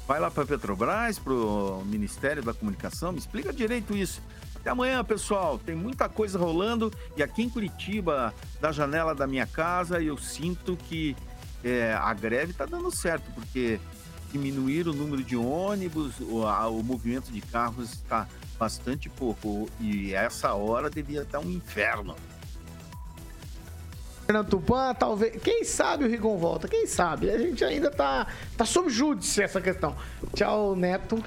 vai 0.09 0.19
lá 0.19 0.31
para 0.31 0.47
Petrobras, 0.47 1.19
para 1.19 1.33
o 1.33 1.83
Ministério 1.85 2.43
da 2.43 2.55
Comunicação? 2.55 3.13
Me 3.13 3.19
explica 3.19 3.53
direito 3.53 3.95
isso. 3.95 4.23
Até 4.63 4.71
amanhã, 4.71 5.05
pessoal. 5.05 5.59
Tem 5.59 5.75
muita 5.75 6.09
coisa 6.09 6.39
rolando. 6.39 6.93
E 7.17 7.23
aqui 7.23 7.43
em 7.43 7.51
Curitiba, 7.51 8.33
da 8.61 8.71
janela 8.71 9.13
da 9.15 9.27
minha 9.27 9.45
casa, 9.47 10.01
eu 10.01 10.17
sinto 10.17 10.77
que 10.89 11.17
é, 11.65 11.93
a 11.95 12.15
greve 12.15 12.53
está 12.53 12.65
dando 12.65 12.91
certo, 12.95 13.25
porque 13.35 13.81
diminuir 14.31 14.87
o 14.89 14.93
número 14.95 15.23
de 15.23 15.37
ônibus, 15.37 16.15
o, 16.21 16.47
a- 16.47 16.69
o 16.69 16.81
movimento 16.83 17.31
de 17.33 17.41
carros 17.41 17.93
está 17.93 18.29
bastante 18.57 19.09
pouco. 19.09 19.69
E 19.81 20.15
essa 20.15 20.55
hora 20.55 20.89
devia 20.89 21.23
estar 21.23 21.41
um 21.41 21.51
inferno. 21.51 22.15
Fernando 24.25 24.49
Tupan, 24.49 24.95
talvez. 24.95 25.43
Quem 25.43 25.65
sabe 25.65 26.05
o 26.05 26.09
Rigon 26.09 26.39
volta? 26.39 26.69
Quem 26.69 26.87
sabe? 26.87 27.29
A 27.31 27.37
gente 27.39 27.65
ainda 27.65 27.91
tá, 27.91 28.29
tá 28.57 28.65
sob 28.65 28.89
júdice 28.89 29.43
essa 29.43 29.61
questão. 29.61 29.97
Tchau, 30.35 30.77
Neto. 30.77 31.23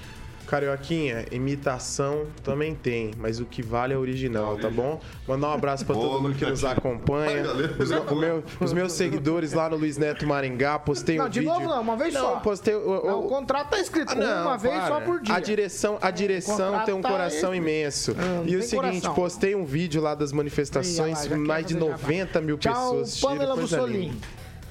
Carioquinha, 0.46 1.26
imitação 1.32 2.26
também 2.44 2.76
tem, 2.76 3.12
mas 3.18 3.40
o 3.40 3.46
que 3.46 3.62
vale 3.62 3.94
é 3.94 3.98
original, 3.98 4.58
tá 4.58 4.70
bom? 4.70 5.00
Mandar 5.28 5.50
um 5.50 5.54
abraço 5.54 5.86
pra 5.86 5.96
todo 5.96 6.22
mundo 6.22 6.36
que 6.36 6.46
nos 6.46 6.64
acompanha. 6.64 7.44
Os, 7.80 7.92
o 7.92 8.16
meu- 8.16 8.44
os 8.62 8.74
meus 8.74 8.94
seguidores 8.94 9.54
lá 9.54 9.70
no 9.70 9.76
Luiz 9.76 9.98
Neto 9.98 10.26
Maringá, 10.28 10.78
postei 10.80 11.18
Não, 11.18 11.26
um 11.26 11.30
de 11.30 11.40
vídeo. 11.40 11.54
novo 11.54 11.68
não, 11.68 11.82
uma 11.82 11.98
vez 11.98 12.14
não, 12.14 12.22
só. 12.22 12.36
postei. 12.40 12.76
O, 12.76 12.80
o- 12.80 13.06
Não, 13.06 13.20
o 13.26 13.30
contrato 13.30 13.70
tá 13.72 13.80
escrito 13.80 14.12
Ah, 14.12 14.16
não, 14.16 14.42
uma 14.48 14.58
vez 14.58 14.76
só 14.76 14.96
para. 14.96 15.06
por 15.06 15.22
dia. 15.22 15.36
A 15.36 15.40
direção, 15.40 15.98
a 16.02 16.12
direção 16.12 16.84
tem 16.86 16.94
um 16.94 17.02
tá 17.02 17.10
coração 17.10 17.52
aí. 17.52 17.58
imenso. 17.58 18.14
Não 18.16 18.46
e 18.46 18.56
o 18.56 18.62
seguinte, 18.62 18.76
coração. 18.76 19.14
postei 19.14 19.56
um 19.56 19.66
vídeo 19.66 20.02
lá 20.02 20.14
das 20.16 20.32
Ih, 20.32 20.36
manifestações, 20.36 21.20
olha 21.26 21.32
lá, 21.32 21.38
mais 21.38 21.66
de 21.66 21.74
fazer 21.74 21.86
jabá. 21.86 21.98
90 22.04 22.42
mil 22.42 22.58
Tchau, 22.58 22.74
pessoas. 22.74 23.20
Pamela 23.22 23.56
linda. 23.88 24.16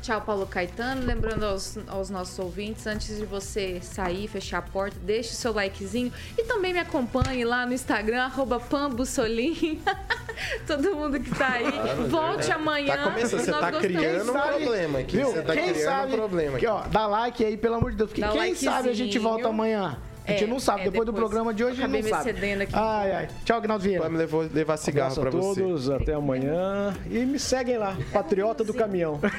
Tchau, 0.05 0.21
Paulo 0.21 0.47
Caetano. 0.47 1.07
Lembrando 1.07 1.47
aos, 1.47 1.79
aos 1.89 2.11
nossos 2.11 2.39
ouvintes, 2.39 2.87
antes 2.87 3.17
de 3.17 3.25
você 3.25 3.81
sair, 3.81 4.29
fechar 4.29 4.59
a 4.59 4.63
porta, 4.63 4.95
deixe 5.03 5.31
o 5.31 5.35
seu 5.35 5.51
likezinho 5.51 6.13
e 6.37 6.45
também 6.45 6.75
me 6.75 6.79
acompanhe 6.79 7.43
lá 7.43 7.65
no 7.65 7.73
Instagram, 7.73 8.25
arroba 8.25 8.61
Pambussolim. 8.61 9.81
Todo 10.69 10.95
mundo 10.95 11.19
que 11.19 11.31
tá 11.31 11.53
aí. 11.53 11.65
Volte 12.11 12.53
amanhã. 12.53 12.99
Tá 12.99 13.03
começando, 13.05 13.41
você 13.41 13.51
nós 13.51 13.61
tá 13.63 13.73
criando 13.81 14.31
um 14.31 14.35
problema 14.35 14.99
aqui. 14.99 15.17
Viu? 15.17 15.27
Você 15.29 15.41
tá 15.41 15.55
Quem 15.55 15.73
criando 15.73 15.85
sabe, 15.85 16.13
um 16.13 16.17
problema 16.17 16.57
aqui, 16.59 16.67
aqui. 16.67 16.75
ó, 16.87 16.87
dá 16.87 17.07
like 17.07 17.43
aí, 17.43 17.57
pelo 17.57 17.77
amor 17.77 17.91
de 17.93 17.97
Deus. 17.97 18.11
Porque 18.11 18.21
Dá 18.21 18.29
quem 18.29 18.41
likezinho. 18.41 18.73
sabe 18.73 18.91
a 18.91 18.95
gente 18.95 19.19
volta 19.19 19.49
amanhã. 19.49 19.97
A 20.27 20.31
gente 20.31 20.45
É, 20.45 20.47
não 20.47 20.59
sabe. 20.59 20.81
é, 20.81 20.85
depois, 20.85 21.05
do 21.05 21.13
depois. 21.13 21.29
programa 21.31 21.53
de 21.53 21.63
hoje, 21.63 21.83
a 21.83 21.85
Acabei 21.85 22.03
gente 22.03 22.11
não 22.11 22.19
me 22.19 22.25
sabe. 22.25 22.39
cedendo 22.41 22.63
aqui. 22.63 22.73
Ai, 22.75 23.13
ai. 23.13 23.29
Tchau, 23.45 23.59
Agnaldo 23.59 23.85
Vieira. 23.85 24.01
Vai 24.03 24.11
me 24.11 24.17
levar, 24.17 24.39
levar 24.53 24.77
cigarro 24.79 25.13
Abraço 25.13 25.21
pra 25.21 25.29
a 25.39 25.43
você. 25.43 25.61
todos, 25.63 25.91
até 25.91 26.15
amanhã. 26.15 26.95
E 27.11 27.19
me 27.27 27.39
seguem 27.39 27.77
lá, 27.77 27.97
Patriota 28.13 28.65
do 28.65 28.73
Caminhão. 28.73 29.21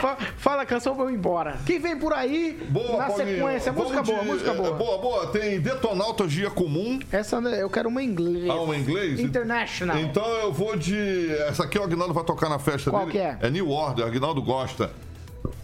Fa- 0.00 0.16
Fala 0.36 0.62
a 0.62 0.66
canção 0.66 0.94
pra 0.94 1.04
eu 1.04 1.10
ir 1.10 1.14
embora. 1.14 1.58
Quem 1.66 1.78
vem 1.78 1.96
por 1.98 2.12
aí, 2.12 2.58
Boa, 2.70 2.98
na 2.98 3.06
Paulinho. 3.06 3.36
sequência, 3.36 3.72
música 3.72 4.02
boa, 4.02 4.22
música 4.24 4.50
é, 4.50 4.54
boa. 4.54 4.72
Boa, 4.72 4.98
boa. 4.98 5.26
Tem 5.28 5.60
Detonautas 5.60 6.30
Dia 6.32 6.50
Comum. 6.50 6.98
Essa 7.12 7.40
né, 7.40 7.62
eu 7.62 7.68
quero 7.70 7.88
uma 7.88 8.02
em 8.02 8.06
inglês. 8.06 8.48
Ah, 8.50 8.60
uma 8.60 8.76
em 8.76 8.80
inglês? 8.80 9.20
International. 9.20 9.98
Então 9.98 10.24
eu 10.36 10.52
vou 10.52 10.76
de. 10.76 11.30
Essa 11.48 11.64
aqui 11.64 11.78
o 11.78 11.82
Agnaldo 11.82 12.14
vai 12.14 12.24
tocar 12.24 12.48
na 12.48 12.58
festa 12.58 12.90
Qual 12.90 13.06
dele. 13.06 13.12
que 13.12 13.18
é? 13.18 13.38
É 13.40 13.50
New 13.50 13.68
Order, 13.70 14.06
Agnaldo 14.06 14.42
gosta. 14.42 14.90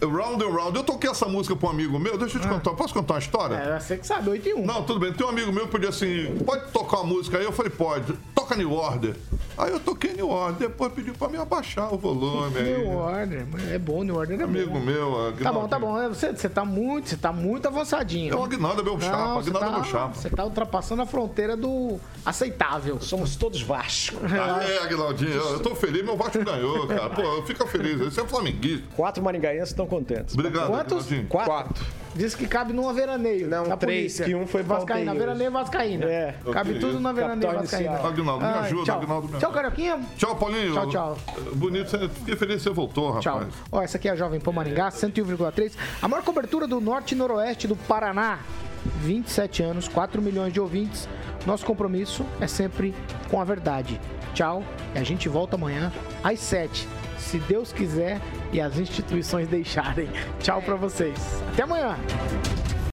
Round 0.01 0.43
and 0.43 0.49
Round. 0.49 0.75
Eu 0.77 0.83
toquei 0.83 1.09
essa 1.09 1.25
música 1.27 1.55
pra 1.55 1.67
um 1.69 1.71
amigo 1.71 1.97
meu. 1.99 2.17
Deixa 2.17 2.37
eu 2.37 2.41
te 2.41 2.47
contar. 2.47 2.71
Posso 2.71 2.93
contar 2.93 3.15
uma 3.15 3.19
história? 3.19 3.55
É, 3.55 3.79
você 3.79 3.97
que 3.97 4.05
sabe, 4.05 4.29
8 4.29 4.49
e 4.49 4.53
1. 4.53 4.65
Não, 4.65 4.83
tudo 4.83 4.99
bem. 4.99 5.11
Tem 5.13 5.25
um 5.25 5.29
amigo 5.29 5.51
meu 5.51 5.65
que 5.65 5.71
podia 5.71 5.89
assim, 5.89 6.37
pode 6.45 6.71
tocar 6.71 6.97
uma 6.97 7.05
música 7.15 7.37
aí? 7.37 7.45
Eu 7.45 7.51
falei, 7.51 7.71
pode. 7.71 8.13
Toca 8.35 8.55
New 8.55 8.71
Order. 8.73 9.15
Aí 9.57 9.71
eu 9.71 9.79
toquei 9.79 10.13
New 10.13 10.29
Order, 10.29 10.69
depois 10.69 10.93
pediu 10.93 11.13
pra 11.15 11.27
me 11.29 11.37
abaixar 11.37 11.91
o 11.93 11.97
volume 11.97 12.57
aí. 12.57 12.77
New 12.77 12.95
Order, 12.95 13.47
mas 13.51 13.71
é 13.71 13.79
bom, 13.79 14.03
New 14.03 14.15
Order 14.15 14.39
é 14.39 14.43
Amigo 14.43 14.71
bom. 14.71 14.79
meu, 14.79 15.27
Agnaldo. 15.27 15.43
Tá 15.43 15.51
bom, 15.51 15.67
tá 15.67 15.79
bom. 15.79 15.99
É, 16.01 16.07
Você, 16.09 16.31
você 16.31 16.47
tá 16.47 16.63
muito, 16.63 17.09
você 17.09 17.17
tá 17.17 17.31
muito 17.33 17.67
avançadinho. 17.67 18.33
É 18.33 18.37
o 18.37 18.43
Agnaldo, 18.43 18.81
é 18.81 18.83
meu 18.83 18.99
chapa. 19.01 19.17
Não, 19.17 19.35
você 19.41 19.49
Agnaldo 19.49 19.67
é 19.67 19.69
tá, 19.71 19.75
meu 19.81 19.83
chapa. 19.91 20.13
você 20.13 20.29
tá 20.29 20.43
ultrapassando 20.45 21.01
a 21.01 21.05
fronteira 21.07 21.57
do 21.57 21.99
aceitável. 22.23 23.01
Somos 23.01 23.35
todos 23.35 23.61
Vasco. 23.61 24.17
Ah, 24.37 24.63
é, 24.63 24.77
Aguinaldinho, 24.83 25.31
eu, 25.31 25.53
eu 25.53 25.59
tô 25.59 25.73
feliz, 25.75 26.03
meu 26.05 26.15
Vasco 26.15 26.43
ganhou, 26.43 26.85
cara. 26.87 27.09
Pô, 27.09 27.41
fica 27.43 27.65
feliz. 27.65 27.97
Você 27.99 28.21
é 28.21 28.25
flamenguista. 28.25 28.85
Quatro 28.95 29.23
maringaenses 29.23 29.66
estão 29.69 29.85
contentes. 29.87 30.33
Obrigado, 30.33 30.67
Quantos? 30.67 31.05
Aguinaldinho. 31.05 31.27
Quatro. 31.27 31.85
Diz 32.15 32.33
que 32.33 32.47
cabe 32.47 32.73
numa 32.73 32.91
veraneio. 32.93 33.47
Não, 33.47 33.63
da 33.67 33.77
três, 33.77 33.99
polícia. 34.13 34.25
que 34.25 34.33
um 34.33 34.47
foi 34.47 34.63
Vascaína. 34.63 35.05
Valteiro. 35.11 35.19
Veraneio 35.19 35.51
Vascaína. 35.51 36.05
É. 36.05 36.35
Cabe 36.51 36.79
tudo 36.79 36.99
na 36.99 37.11
veraneio 37.13 37.51
Capital 37.53 37.61
Vascaína. 37.61 38.07
Aguinaldo, 38.07 38.45
me 38.45 38.51
Ai, 38.51 38.59
ajuda, 38.59 38.83
tchau. 38.85 38.97
Aguinaldo. 38.97 39.27
me 39.27 39.37
Tchau, 39.37 39.49
ajuda. 39.49 39.61
Caroquinha. 39.61 39.99
Tchau, 40.17 40.35
Paulinho. 40.35 40.73
Tchau, 40.73 40.89
tchau. 40.89 41.17
Bonito, 41.53 41.89
você- 41.91 42.09
fiquei 42.09 42.35
feliz 42.35 42.55
que 42.57 42.63
você 42.63 42.69
voltou, 42.71 43.07
rapaz. 43.11 43.23
Tchau. 43.23 43.43
Ó, 43.71 43.81
essa 43.83 43.97
aqui 43.97 44.07
é 44.09 44.11
a 44.11 44.15
Jovem 44.15 44.39
Pan 44.39 44.51
Maringá, 44.51 44.89
101,3. 44.89 45.77
A 46.01 46.07
maior 46.07 46.23
cobertura 46.23 46.65
do 46.65 46.81
norte 46.81 47.11
e 47.11 47.15
noroeste 47.15 47.67
do 47.67 47.75
Paraná. 47.75 48.39
27 49.03 49.61
anos, 49.61 49.87
4 49.87 50.21
milhões 50.21 50.51
de 50.51 50.59
ouvintes. 50.59 51.07
Nosso 51.45 51.65
compromisso 51.65 52.25
é 52.41 52.47
sempre 52.47 52.95
com 53.29 53.39
a 53.39 53.43
verdade. 53.43 53.99
Tchau. 54.33 54.63
E 54.95 54.97
a 54.97 55.03
gente 55.03 55.29
volta 55.29 55.55
amanhã 55.55 55.91
às 56.23 56.39
7. 56.39 56.87
Se 57.27 57.39
Deus 57.39 57.73
quiser 57.73 58.21
e 58.53 58.61
as 58.61 58.79
instituições 58.79 59.49
deixarem. 59.49 60.07
Tchau 60.39 60.61
pra 60.61 60.75
vocês. 60.75 61.43
Até 61.51 61.63
amanhã. 61.63 61.97